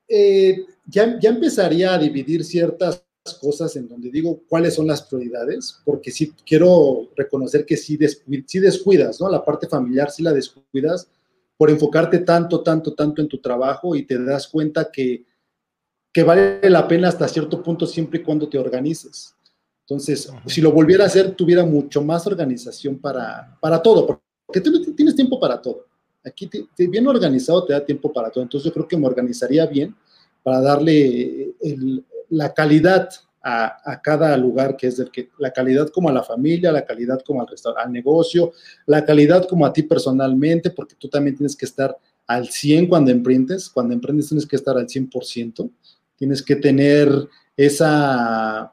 eh, 0.08 0.64
ya, 0.86 1.18
ya 1.20 1.30
empezaría 1.30 1.92
a 1.92 1.98
dividir 1.98 2.44
ciertas 2.44 3.04
cosas 3.40 3.76
en 3.76 3.88
donde 3.88 4.10
digo 4.10 4.40
cuáles 4.48 4.74
son 4.74 4.86
las 4.86 5.02
prioridades, 5.02 5.78
porque 5.84 6.10
sí 6.10 6.32
quiero 6.46 7.10
reconocer 7.16 7.66
que 7.66 7.76
sí, 7.76 7.96
descuidas, 7.96 9.20
¿no? 9.20 9.28
La 9.28 9.44
parte 9.44 9.68
familiar 9.68 10.10
sí 10.10 10.22
la 10.22 10.32
descuidas 10.32 11.08
por 11.56 11.70
enfocarte 11.70 12.20
tanto, 12.20 12.62
tanto, 12.62 12.94
tanto 12.94 13.20
en 13.20 13.28
tu 13.28 13.38
trabajo 13.38 13.94
y 13.94 14.04
te 14.04 14.18
das 14.22 14.48
cuenta 14.48 14.90
que, 14.90 15.24
que 16.12 16.22
vale 16.22 16.70
la 16.70 16.88
pena 16.88 17.08
hasta 17.08 17.28
cierto 17.28 17.62
punto 17.62 17.86
siempre 17.86 18.20
y 18.20 18.22
cuando 18.22 18.48
te 18.48 18.58
organices. 18.58 19.34
Entonces, 19.82 20.32
si 20.46 20.60
lo 20.60 20.72
volviera 20.72 21.04
a 21.04 21.08
hacer, 21.08 21.32
tuviera 21.32 21.64
mucho 21.64 22.02
más 22.02 22.26
organización 22.26 22.98
para, 22.98 23.58
para 23.60 23.82
todo, 23.82 24.06
porque 24.46 24.60
tú 24.60 24.94
tienes 24.94 25.14
tiempo 25.14 25.38
para 25.38 25.60
todo. 25.60 25.86
Aquí 26.24 26.48
bien 26.88 27.06
organizado 27.06 27.64
te 27.64 27.72
da 27.72 27.84
tiempo 27.84 28.12
para 28.12 28.30
todo. 28.30 28.42
Entonces, 28.42 28.66
yo 28.66 28.72
creo 28.72 28.88
que 28.88 28.96
me 28.96 29.06
organizaría 29.06 29.66
bien 29.66 29.94
para 30.42 30.60
darle 30.60 31.54
la 32.30 32.52
calidad 32.54 33.08
a, 33.42 34.00
cada 34.02 34.36
lugar, 34.36 34.76
que 34.76 34.88
es 34.88 34.98
el 34.98 35.10
que, 35.10 35.30
la 35.38 35.50
calidad 35.50 35.88
como 35.88 36.08
a 36.08 36.12
la 36.12 36.22
familia, 36.22 36.72
la 36.72 36.84
calidad 36.84 37.20
como 37.24 37.40
al, 37.40 37.48
al 37.76 37.92
negocio, 37.92 38.52
la 38.86 39.04
calidad 39.04 39.46
como 39.48 39.64
a 39.64 39.72
ti 39.72 39.82
personalmente, 39.82 40.70
porque 40.70 40.94
tú 40.98 41.08
también 41.08 41.36
tienes 41.36 41.56
que 41.56 41.64
estar 41.64 41.96
al 42.26 42.48
100 42.48 42.86
cuando 42.86 43.10
emprendes. 43.10 43.70
Cuando 43.70 43.94
emprendes 43.94 44.28
tienes 44.28 44.46
que 44.46 44.56
estar 44.56 44.76
al 44.76 44.86
100%. 44.86 45.70
Tienes 46.16 46.42
que 46.42 46.56
tener 46.56 47.08
esa 47.56 48.72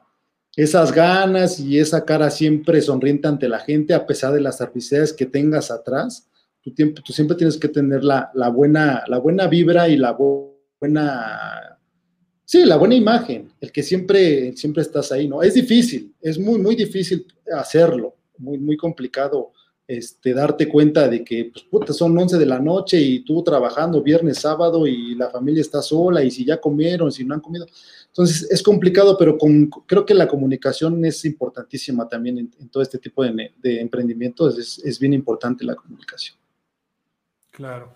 esas 0.58 0.90
ganas 0.90 1.60
y 1.60 1.78
esa 1.78 2.04
cara 2.04 2.30
siempre 2.30 2.82
sonriente 2.82 3.28
ante 3.28 3.48
la 3.48 3.60
gente, 3.60 3.94
a 3.94 4.04
pesar 4.04 4.32
de 4.32 4.40
las 4.40 4.60
adversidades 4.60 5.12
que 5.12 5.24
tengas 5.24 5.70
atrás, 5.70 6.28
tú, 6.60 6.72
tú 6.74 7.12
siempre 7.12 7.36
tienes 7.36 7.56
que 7.56 7.68
tener 7.68 8.02
la, 8.02 8.32
buena, 8.52 9.04
la 9.06 9.18
buena 9.18 9.46
vibra 9.46 9.88
y 9.88 9.96
la 9.96 10.18
buena, 10.80 11.77
sí, 12.48 12.64
la 12.64 12.76
buena 12.76 12.94
imagen, 12.94 13.52
el 13.60 13.70
que 13.70 13.82
siempre, 13.82 14.56
siempre 14.56 14.80
estás 14.80 15.12
ahí, 15.12 15.28
¿no? 15.28 15.42
Es 15.42 15.52
difícil, 15.52 16.14
es 16.18 16.38
muy, 16.38 16.58
muy 16.58 16.74
difícil 16.74 17.26
hacerlo, 17.52 18.16
muy, 18.38 18.56
muy 18.56 18.74
complicado 18.74 19.52
este, 19.86 20.32
darte 20.32 20.66
cuenta 20.66 21.08
de 21.08 21.22
que, 21.22 21.52
pues, 21.70 21.94
son 21.94 22.16
11 22.16 22.38
de 22.38 22.46
la 22.46 22.58
noche 22.58 22.98
y 22.98 23.22
tú 23.22 23.42
trabajando 23.42 24.02
viernes, 24.02 24.38
sábado 24.38 24.86
y 24.86 25.14
la 25.14 25.28
familia 25.28 25.60
está 25.60 25.82
sola 25.82 26.24
y 26.24 26.30
si 26.30 26.46
ya 26.46 26.58
comieron, 26.58 27.12
si 27.12 27.22
no 27.22 27.34
han 27.34 27.40
comido. 27.40 27.66
Entonces, 28.06 28.50
es 28.50 28.62
complicado, 28.62 29.18
pero 29.18 29.36
con, 29.36 29.68
creo 29.84 30.06
que 30.06 30.14
la 30.14 30.26
comunicación 30.26 31.04
es 31.04 31.26
importantísima 31.26 32.08
también 32.08 32.38
en, 32.38 32.68
todo 32.70 32.82
este 32.82 32.96
tipo 32.96 33.22
de, 33.22 33.52
de 33.58 33.78
emprendimientos, 33.78 34.58
es, 34.58 34.78
es, 34.78 34.98
bien 34.98 35.12
importante 35.12 35.66
la 35.66 35.74
comunicación. 35.74 36.38
Claro. 37.50 37.94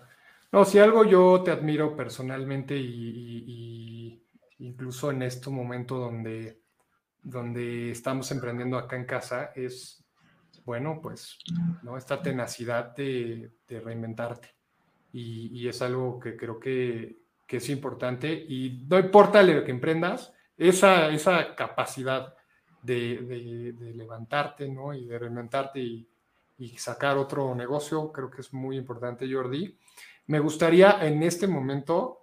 No, 0.51 0.63
si 0.63 0.77
algo 0.77 1.05
yo 1.05 1.41
te 1.43 1.49
admiro 1.49 1.95
personalmente 1.95 2.77
y, 2.77 4.22
incluso 4.59 5.11
en 5.11 5.23
este 5.23 5.49
momento 5.49 5.97
donde, 5.97 6.61
donde 7.21 7.91
estamos 7.91 8.31
emprendiendo 8.31 8.77
acá 8.77 8.95
en 8.95 9.05
casa, 9.05 9.51
es 9.55 10.03
bueno, 10.65 10.99
pues, 11.01 11.37
¿no? 11.81 11.97
Esta 11.97 12.21
tenacidad 12.21 12.95
de, 12.95 13.51
reinventarte. 13.67 14.49
Y, 15.11 15.67
es 15.67 15.81
algo 15.81 16.19
que 16.19 16.35
creo 16.35 16.59
que, 16.59 17.21
es 17.47 17.69
importante. 17.69 18.33
Y 18.33 18.85
no 18.89 18.97
importa 18.97 19.43
lo 19.43 19.63
que 19.63 19.69
emprendas, 19.69 20.33
esa, 20.57 21.09
esa 21.09 21.53
capacidad 21.55 22.33
de, 22.81 23.75
levantarte, 23.95 24.67
¿no? 24.67 24.93
Y 24.93 25.05
de 25.05 25.19
reinventarte 25.19 25.79
y, 25.79 26.09
sacar 26.77 27.17
otro 27.17 27.53
negocio, 27.53 28.11
creo 28.11 28.31
que 28.31 28.39
es 28.39 28.53
muy 28.53 28.77
importante, 28.77 29.31
Jordi. 29.31 29.77
Me 30.27 30.39
gustaría 30.39 31.05
en 31.05 31.21
este 31.21 31.45
momento 31.45 32.22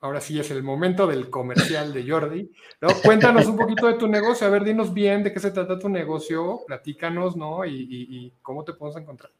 ahora 0.00 0.20
sí 0.20 0.38
es 0.38 0.50
el 0.50 0.62
momento 0.62 1.06
del 1.06 1.30
comercial 1.30 1.92
de 1.92 2.08
Jordi. 2.08 2.50
¿no? 2.80 2.88
Cuéntanos 3.02 3.46
un 3.46 3.56
poquito 3.56 3.86
de 3.86 3.94
tu 3.94 4.08
negocio, 4.08 4.46
a 4.46 4.50
ver, 4.50 4.64
dinos 4.64 4.92
bien 4.92 5.22
de 5.22 5.32
qué 5.32 5.40
se 5.40 5.50
trata 5.50 5.78
tu 5.78 5.88
negocio, 5.88 6.60
platícanos, 6.66 7.36
¿no? 7.36 7.64
Y, 7.64 8.32
cómo 8.42 8.64
te 8.64 8.72
podemos 8.72 9.00
encontrar. 9.00 9.32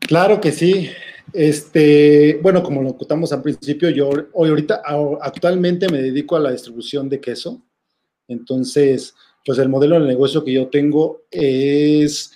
Claro 0.00 0.40
que 0.40 0.52
sí. 0.52 0.90
Este, 1.32 2.38
bueno, 2.42 2.62
como 2.62 2.82
lo 2.82 2.96
contamos 2.96 3.32
al 3.32 3.42
principio, 3.42 3.90
yo 3.90 4.10
hoy 4.32 4.50
ahorita 4.50 4.82
actualmente 5.20 5.88
me 5.88 6.00
dedico 6.00 6.36
a 6.36 6.40
la 6.40 6.52
distribución 6.52 7.08
de 7.08 7.20
queso. 7.20 7.62
Entonces, 8.28 9.14
pues 9.44 9.58
el 9.58 9.68
modelo 9.68 9.98
de 10.00 10.06
negocio 10.06 10.44
que 10.44 10.52
yo 10.52 10.68
tengo 10.68 11.22
es 11.30 12.32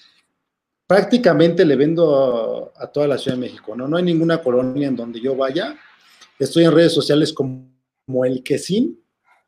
prácticamente 0.87 1.65
le 1.65 1.77
vendo 1.77 2.73
a, 2.77 2.85
a, 2.85 2.87
toda 2.89 3.07
la 3.07 3.17
Ciudad 3.17 3.37
de 3.37 3.43
México, 3.43 3.77
¿no? 3.77 3.87
No 3.87 3.97
hay 3.97 4.03
ninguna 4.03 4.43
colonia 4.43 4.89
en 4.89 4.97
donde 4.97 5.21
yo 5.21 5.37
vaya 5.37 5.79
Estoy 6.41 6.65
en 6.65 6.73
redes 6.73 6.93
sociales 6.93 7.33
como, 7.33 7.71
El 8.25 8.43
Quesín, 8.43 8.99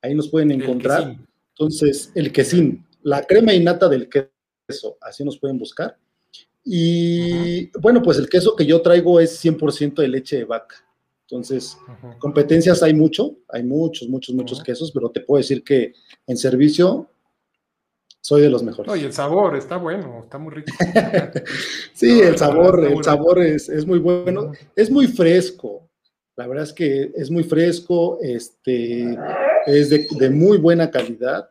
ahí 0.01 0.15
nos 0.15 0.29
pueden 0.29 0.53
encontrar. 0.53 1.17
Entonces, 1.55 2.13
El 2.15 2.31
Quesín, 2.31 2.87
la 3.03 3.23
crema 3.25 3.55
innata 3.55 3.89
del 3.89 4.09
queso, 4.09 4.99
así 5.01 5.25
nos 5.25 5.39
pueden 5.39 5.59
buscar. 5.59 5.97
Y 6.65 7.67
bueno, 7.81 8.03
pues 8.03 8.19
el 8.19 8.29
queso 8.29 8.55
que 8.55 8.67
yo 8.67 8.81
traigo 8.83 9.19
es 9.19 9.45
100% 9.45 9.95
de 9.95 10.09
leche 10.09 10.37
de 10.37 10.45
vaca. 10.45 10.77
Entonces, 11.23 11.79
competencias 12.19 12.83
hay 12.83 12.95
mucho, 12.95 13.39
hay 13.49 13.63
muchos, 13.63 14.09
muchos, 14.09 14.35
muchos 14.35 14.63
quesos, 14.63 14.93
pero 14.93 15.11
te 15.11 15.21
puedo 15.21 15.39
decir 15.39 15.65
que 15.65 15.95
en 16.27 16.37
servicio 16.37 17.09
soy 18.21 18.43
de 18.43 18.51
los 18.51 18.63
mejores. 18.63 18.93
Oye, 18.93 19.07
el 19.07 19.13
sabor 19.13 19.57
está 19.57 19.79
bueno, 19.79 20.21
está 20.23 20.39
muy 20.39 20.53
rico. 20.53 20.71
sí, 21.95 22.21
el 22.21 22.37
sabor, 22.37 22.85
el 22.85 23.03
sabor 23.03 23.41
es, 23.41 23.69
es, 23.69 23.87
muy 23.87 23.99
bueno, 23.99 24.53
es 24.77 24.91
muy 24.91 25.07
fresco. 25.07 25.89
La 26.37 26.47
verdad 26.47 26.65
es 26.65 26.73
que 26.73 27.13
es 27.15 27.31
muy 27.31 27.45
fresco, 27.45 28.19
este, 28.23 29.17
es 29.67 29.91
de, 29.91 30.07
de 30.19 30.31
muy 30.31 30.59
buena 30.59 30.91
calidad. 30.91 31.51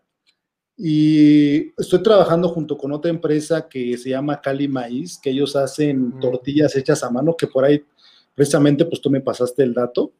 Y 0.77 1.71
estoy 1.79 2.01
trabajando 2.01 2.49
junto 2.49 2.75
con 2.77 2.91
otra 2.91 3.11
empresa 3.11 3.69
que 3.69 3.95
se 3.97 4.09
llama 4.09 4.41
Cali 4.41 4.67
Maíz, 4.67 5.19
que 5.21 5.29
ellos 5.29 5.55
hacen 5.55 6.19
tortillas 6.19 6.75
hechas 6.75 7.03
a 7.03 7.11
mano, 7.11 7.35
que 7.37 7.45
por 7.45 7.63
ahí 7.63 7.83
precisamente 8.33 8.85
pues 8.85 8.99
tú 8.99 9.11
me 9.11 9.21
pasaste 9.21 9.61
el 9.61 9.73
dato. 9.73 10.13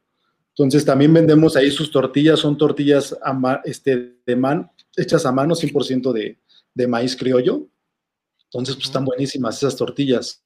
Entonces 0.50 0.84
también 0.84 1.12
vendemos 1.12 1.56
ahí 1.56 1.70
sus 1.70 1.90
tortillas, 1.90 2.38
son 2.38 2.56
tortillas 2.56 3.16
este, 3.64 4.18
de 4.24 4.36
man, 4.36 4.70
hechas 4.96 5.26
a 5.26 5.32
mano, 5.32 5.54
100% 5.54 6.12
de, 6.12 6.38
de 6.74 6.86
maíz 6.86 7.16
criollo. 7.16 7.66
Entonces 8.44 8.76
pues 8.76 8.86
están 8.86 9.04
buenísimas 9.04 9.56
esas 9.56 9.76
tortillas. 9.76 10.41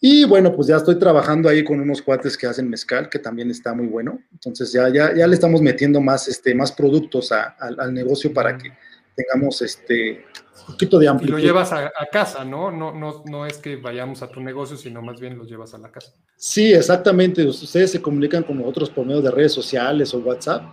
Y 0.00 0.24
bueno, 0.24 0.54
pues 0.54 0.68
ya 0.68 0.76
estoy 0.76 0.98
trabajando 0.98 1.48
ahí 1.48 1.64
con 1.64 1.80
unos 1.80 2.02
cuates 2.02 2.36
que 2.36 2.46
hacen 2.46 2.68
mezcal, 2.68 3.08
que 3.08 3.18
también 3.18 3.50
está 3.50 3.74
muy 3.74 3.86
bueno. 3.86 4.18
Entonces 4.32 4.72
ya, 4.72 4.88
ya, 4.88 5.14
ya 5.14 5.26
le 5.26 5.34
estamos 5.34 5.62
metiendo 5.62 6.00
más, 6.00 6.28
este, 6.28 6.54
más 6.54 6.70
productos 6.72 7.32
al 7.32 7.94
negocio 7.94 8.32
para 8.32 8.58
que 8.58 8.72
tengamos 9.16 9.62
este 9.62 10.24
un 10.60 10.72
poquito 10.72 10.98
de 10.98 11.08
amplitud. 11.08 11.38
Y 11.38 11.42
lo 11.42 11.46
llevas 11.46 11.72
a, 11.72 11.90
casa, 12.10 12.44
¿no? 12.44 12.70
¿no? 12.70 12.92
No, 12.92 13.22
no 13.26 13.46
es 13.46 13.58
que 13.58 13.76
vayamos 13.76 14.22
a 14.22 14.28
tu 14.28 14.40
negocio, 14.40 14.76
sino 14.76 15.00
más 15.00 15.20
bien 15.20 15.38
los 15.38 15.48
llevas 15.48 15.74
a 15.74 15.78
la 15.78 15.90
casa. 15.90 16.12
Sí, 16.36 16.72
exactamente. 16.72 17.44
Ustedes 17.44 17.92
se 17.92 18.02
comunican 18.02 18.42
con 18.42 18.58
nosotros 18.58 18.90
por 18.90 19.06
medio 19.06 19.22
de 19.22 19.30
redes 19.30 19.52
sociales 19.52 20.12
o 20.12 20.18
WhatsApp 20.18 20.64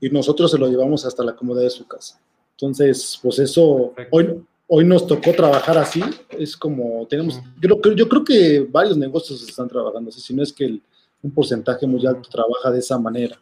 y 0.00 0.08
nosotros 0.10 0.50
se 0.50 0.58
lo 0.58 0.68
llevamos 0.68 1.04
hasta 1.04 1.22
la 1.22 1.34
comodidad 1.34 1.64
de 1.64 1.70
su 1.70 1.86
casa. 1.86 2.18
Entonces, 2.52 3.18
pues 3.22 3.38
eso, 3.38 3.94
hoy, 4.10 4.42
hoy 4.74 4.86
nos 4.86 5.06
tocó 5.06 5.32
trabajar 5.34 5.76
así, 5.76 6.02
es 6.30 6.56
como 6.56 7.06
tenemos, 7.06 7.38
yo, 7.60 7.78
yo 7.94 8.08
creo 8.08 8.24
que 8.24 8.66
varios 8.70 8.96
negocios 8.96 9.46
están 9.46 9.68
trabajando 9.68 10.08
así, 10.08 10.18
si 10.22 10.34
no 10.34 10.42
es 10.42 10.50
que 10.50 10.80
un 11.20 11.30
porcentaje 11.30 11.86
muy 11.86 12.06
alto 12.06 12.26
trabaja 12.30 12.70
de 12.70 12.78
esa 12.78 12.98
manera, 12.98 13.38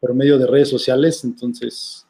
por 0.00 0.14
medio 0.14 0.38
de 0.38 0.46
redes 0.46 0.70
sociales, 0.70 1.22
entonces... 1.22 2.06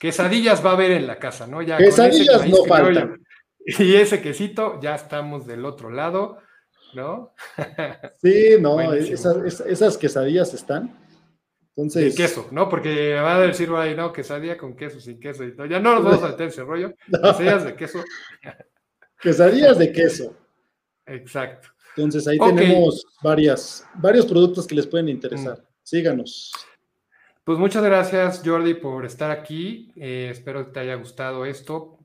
Quesadillas 0.00 0.66
va 0.66 0.70
a 0.70 0.72
haber 0.72 0.90
en 0.90 1.06
la 1.06 1.20
casa, 1.20 1.46
¿no? 1.46 1.62
Ya 1.62 1.76
Quesadillas 1.76 2.48
no 2.48 2.64
faltan. 2.64 3.24
Y 3.64 3.94
ese 3.94 4.20
quesito, 4.20 4.80
ya 4.82 4.96
estamos 4.96 5.46
del 5.46 5.64
otro 5.64 5.88
lado, 5.88 6.38
¿no? 6.92 7.34
Sí, 8.20 8.56
no, 8.60 8.80
esas, 8.94 9.60
esas 9.60 9.96
quesadillas 9.96 10.52
están. 10.54 10.92
Entonces, 11.76 12.16
de 12.16 12.22
queso, 12.22 12.48
¿no? 12.52 12.70
Porque 12.70 13.14
va 13.14 13.36
a 13.36 13.40
decir 13.40 13.68
ahí, 13.76 13.94
no, 13.94 14.10
quesadilla 14.10 14.56
con 14.56 14.74
queso, 14.74 14.98
sin 14.98 15.20
queso. 15.20 15.44
Y 15.44 15.54
todo. 15.54 15.66
Ya 15.66 15.78
no 15.78 15.94
nos 15.94 16.04
vamos 16.04 16.22
a 16.22 16.28
meter 16.28 16.48
ese 16.48 16.64
rollo. 16.64 16.94
Quesadillas 17.10 17.64
de 17.64 17.76
queso. 17.76 18.04
Quesadillas 19.20 19.78
de 19.78 19.92
queso. 19.92 20.36
Exacto. 21.04 21.68
Entonces 21.96 22.26
ahí 22.28 22.38
tenemos 22.38 23.06
varias, 23.22 23.86
varios 23.94 24.24
productos 24.24 24.66
que 24.66 24.74
les 24.74 24.86
pueden 24.86 25.10
interesar. 25.10 25.58
Mm. 25.58 25.66
Síganos. 25.82 26.52
Pues 27.44 27.58
muchas 27.58 27.84
gracias, 27.84 28.42
Jordi, 28.44 28.74
por 28.74 29.04
estar 29.04 29.30
aquí. 29.30 29.92
Eh, 29.96 30.30
espero 30.32 30.64
que 30.64 30.72
te 30.72 30.80
haya 30.80 30.94
gustado 30.94 31.44
esto. 31.44 31.98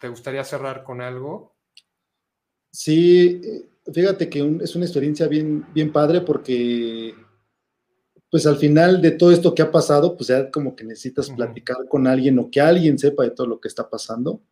¿Te 0.00 0.08
gustaría 0.08 0.44
cerrar 0.44 0.84
con 0.84 1.00
algo? 1.00 1.56
Sí, 2.70 3.40
eh, 3.44 3.92
fíjate 3.92 4.30
que 4.30 4.58
es 4.62 4.76
una 4.76 4.84
experiencia 4.84 5.26
bien, 5.26 5.66
bien 5.74 5.92
padre 5.92 6.20
porque 6.20 7.14
pues 8.36 8.46
al 8.46 8.58
final 8.58 9.00
de 9.00 9.12
todo 9.12 9.32
esto 9.32 9.54
que 9.54 9.62
ha 9.62 9.70
pasado, 9.72 10.14
pues 10.14 10.28
ya 10.28 10.50
como 10.50 10.76
que 10.76 10.84
necesitas 10.84 11.30
platicar 11.30 11.78
con 11.88 12.06
alguien 12.06 12.38
o 12.38 12.50
que 12.50 12.60
alguien 12.60 12.98
sepa 12.98 13.22
de 13.22 13.30
todo 13.30 13.46
lo 13.46 13.58
que 13.58 13.68
está 13.68 13.88
pasando. 13.88 14.42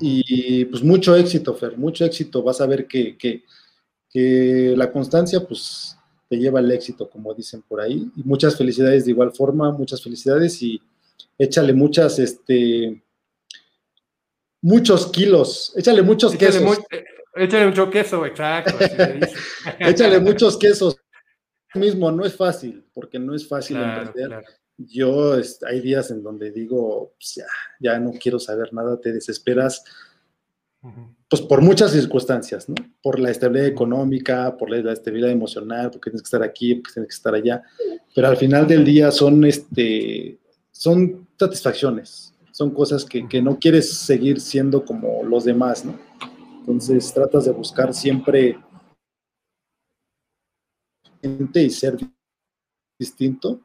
Y 0.00 0.66
pues 0.66 0.82
mucho 0.82 1.16
éxito, 1.16 1.54
Fer, 1.54 1.78
mucho 1.78 2.04
éxito. 2.04 2.42
Vas 2.42 2.60
a 2.60 2.66
ver 2.66 2.86
que, 2.86 3.16
que, 3.16 4.74
la 4.76 4.92
constancia, 4.92 5.40
pues 5.40 5.96
te 6.28 6.36
lleva 6.36 6.58
al 6.58 6.70
éxito, 6.70 7.08
como 7.08 7.32
dicen 7.32 7.62
por 7.66 7.80
ahí. 7.80 8.06
Y 8.16 8.22
muchas 8.22 8.54
felicidades 8.54 9.06
de 9.06 9.12
igual 9.12 9.32
forma, 9.32 9.72
muchas 9.72 10.02
felicidades 10.02 10.60
y 10.62 10.78
échale 11.38 11.72
muchas, 11.72 12.18
este, 12.18 13.02
muchos 14.60 15.06
kilos, 15.06 15.72
échale 15.74 16.02
muchos 16.02 16.36
quesos. 16.36 16.80
Eh, 16.90 17.04
échale 17.34 17.68
mucho 17.68 17.88
queso, 17.88 18.26
exacto. 18.26 18.76
échale 19.78 20.20
muchos 20.20 20.58
quesos 20.58 20.98
mismo 21.76 22.10
no 22.10 22.24
es 22.24 22.36
fácil, 22.36 22.84
porque 22.92 23.18
no 23.18 23.34
es 23.34 23.46
fácil 23.46 23.76
emprender. 23.76 24.44
Yo 24.78 25.34
hay 25.66 25.80
días 25.80 26.10
en 26.10 26.22
donde 26.22 26.50
digo, 26.50 27.14
pues 27.18 27.36
ya, 27.36 27.46
ya 27.80 27.98
no 27.98 28.12
quiero 28.12 28.38
saber 28.38 28.72
nada, 28.74 29.00
te 29.00 29.12
desesperas, 29.12 29.84
pues 31.28 31.42
por 31.42 31.62
muchas 31.62 31.92
circunstancias, 31.92 32.68
¿no? 32.68 32.74
Por 33.02 33.18
la 33.18 33.30
estabilidad 33.30 33.68
económica, 33.68 34.56
por 34.56 34.70
la, 34.70 34.92
estabilidad 34.92 35.30
emocional, 35.30 35.90
porque 35.90 36.10
tienes 36.10 36.22
que 36.22 36.26
estar 36.26 36.42
aquí, 36.42 36.74
porque 36.76 36.92
tienes 36.94 37.08
que 37.08 37.16
estar 37.16 37.34
allá, 37.34 37.62
pero 38.14 38.28
al 38.28 38.36
final 38.36 38.66
del 38.66 38.84
día 38.84 39.10
son, 39.10 39.44
este, 39.44 40.38
son 40.70 41.26
satisfacciones, 41.38 42.34
son 42.52 42.70
cosas 42.70 43.04
que, 43.04 43.26
que 43.26 43.42
no 43.42 43.58
quieres 43.58 43.92
seguir 43.92 44.40
siendo 44.40 44.84
como 44.84 45.22
los 45.24 45.44
demás, 45.44 45.84
¿no? 45.84 45.98
Entonces 46.60 47.12
tratas 47.14 47.44
de 47.44 47.52
buscar 47.52 47.94
siempre 47.94 48.58
y 51.54 51.70
ser 51.70 51.96
distinto. 52.98 53.60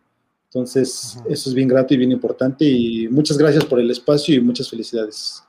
Entonces, 0.45 1.17
eso 1.29 1.49
es 1.49 1.55
bien 1.55 1.67
grato 1.67 1.93
y 1.93 1.97
bien 1.97 2.11
importante. 2.11 2.65
Y 2.65 3.07
muchas 3.07 3.37
gracias 3.37 3.63
por 3.63 3.79
el 3.79 3.89
espacio 3.89 4.35
y 4.35 4.41
muchas 4.41 4.69
felicidades. 4.69 5.43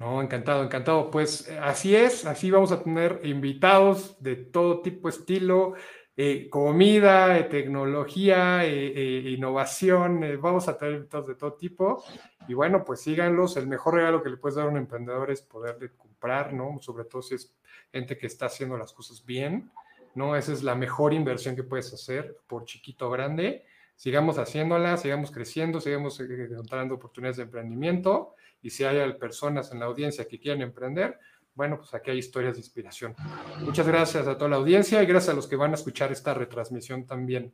No, 0.00 0.22
encantado, 0.22 0.64
encantado. 0.64 1.10
Pues 1.10 1.46
eh, 1.48 1.58
así 1.60 1.94
es, 1.94 2.24
así 2.24 2.50
vamos 2.50 2.72
a 2.72 2.82
tener 2.82 3.20
invitados 3.24 4.16
de 4.22 4.36
todo 4.36 4.80
tipo, 4.80 5.10
estilo, 5.10 5.74
eh, 6.16 6.48
comida, 6.48 7.36
eh, 7.36 7.44
tecnología, 7.44 8.66
innovación. 8.66 10.24
vamos 10.40 10.68
a 10.68 10.78
tener 10.78 10.94
invitados 10.94 11.26
de 11.26 11.34
todo 11.34 11.52
tipo. 11.52 12.02
Y 12.48 12.54
bueno, 12.54 12.82
pues 12.82 13.00
síganlos. 13.00 13.56
El 13.58 13.66
mejor 13.66 13.94
regalo 13.94 14.22
que 14.22 14.30
le 14.30 14.38
puedes 14.38 14.56
dar 14.56 14.66
a 14.66 14.70
un 14.70 14.78
emprendedor 14.78 15.30
es 15.30 15.42
poderle 15.42 15.90
comprar, 15.96 16.54
¿no? 16.54 16.78
Sobre 16.80 17.04
todo 17.04 17.20
si 17.20 17.34
es 17.34 17.52
gente 17.92 18.16
que 18.16 18.26
está 18.26 18.46
haciendo 18.46 18.78
las 18.78 18.92
cosas 18.92 19.24
bien. 19.26 19.70
¿No? 20.14 20.36
Esa 20.36 20.52
es 20.52 20.62
la 20.62 20.74
mejor 20.74 21.12
inversión 21.12 21.56
que 21.56 21.62
puedes 21.62 21.92
hacer, 21.92 22.36
por 22.46 22.64
chiquito 22.64 23.08
o 23.08 23.10
grande. 23.10 23.64
Sigamos 23.96 24.38
haciéndola, 24.38 24.96
sigamos 24.96 25.30
creciendo, 25.30 25.80
sigamos 25.80 26.18
eh, 26.20 26.48
encontrando 26.50 26.94
oportunidades 26.94 27.36
de 27.36 27.42
emprendimiento 27.44 28.34
y 28.62 28.70
si 28.70 28.84
hay 28.84 29.12
personas 29.14 29.72
en 29.72 29.80
la 29.80 29.86
audiencia 29.86 30.26
que 30.26 30.38
quieren 30.38 30.62
emprender, 30.62 31.18
bueno, 31.54 31.78
pues 31.78 31.92
aquí 31.94 32.10
hay 32.10 32.18
historias 32.18 32.54
de 32.54 32.60
inspiración. 32.60 33.14
Muchas 33.60 33.86
gracias 33.86 34.26
a 34.26 34.38
toda 34.38 34.50
la 34.50 34.56
audiencia 34.56 35.02
y 35.02 35.06
gracias 35.06 35.32
a 35.32 35.36
los 35.36 35.46
que 35.46 35.56
van 35.56 35.72
a 35.72 35.74
escuchar 35.74 36.12
esta 36.12 36.32
retransmisión 36.32 37.04
también. 37.04 37.52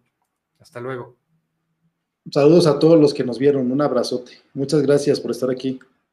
Hasta 0.60 0.80
luego. 0.80 1.16
Saludos 2.30 2.66
a 2.66 2.78
todos 2.78 3.00
los 3.00 3.14
que 3.14 3.24
nos 3.24 3.38
vieron. 3.38 3.70
Un 3.70 3.80
abrazote. 3.80 4.32
Muchas 4.54 4.82
gracias 4.82 5.20
por 5.20 5.30
estar 5.30 5.50
aquí. 5.50 5.78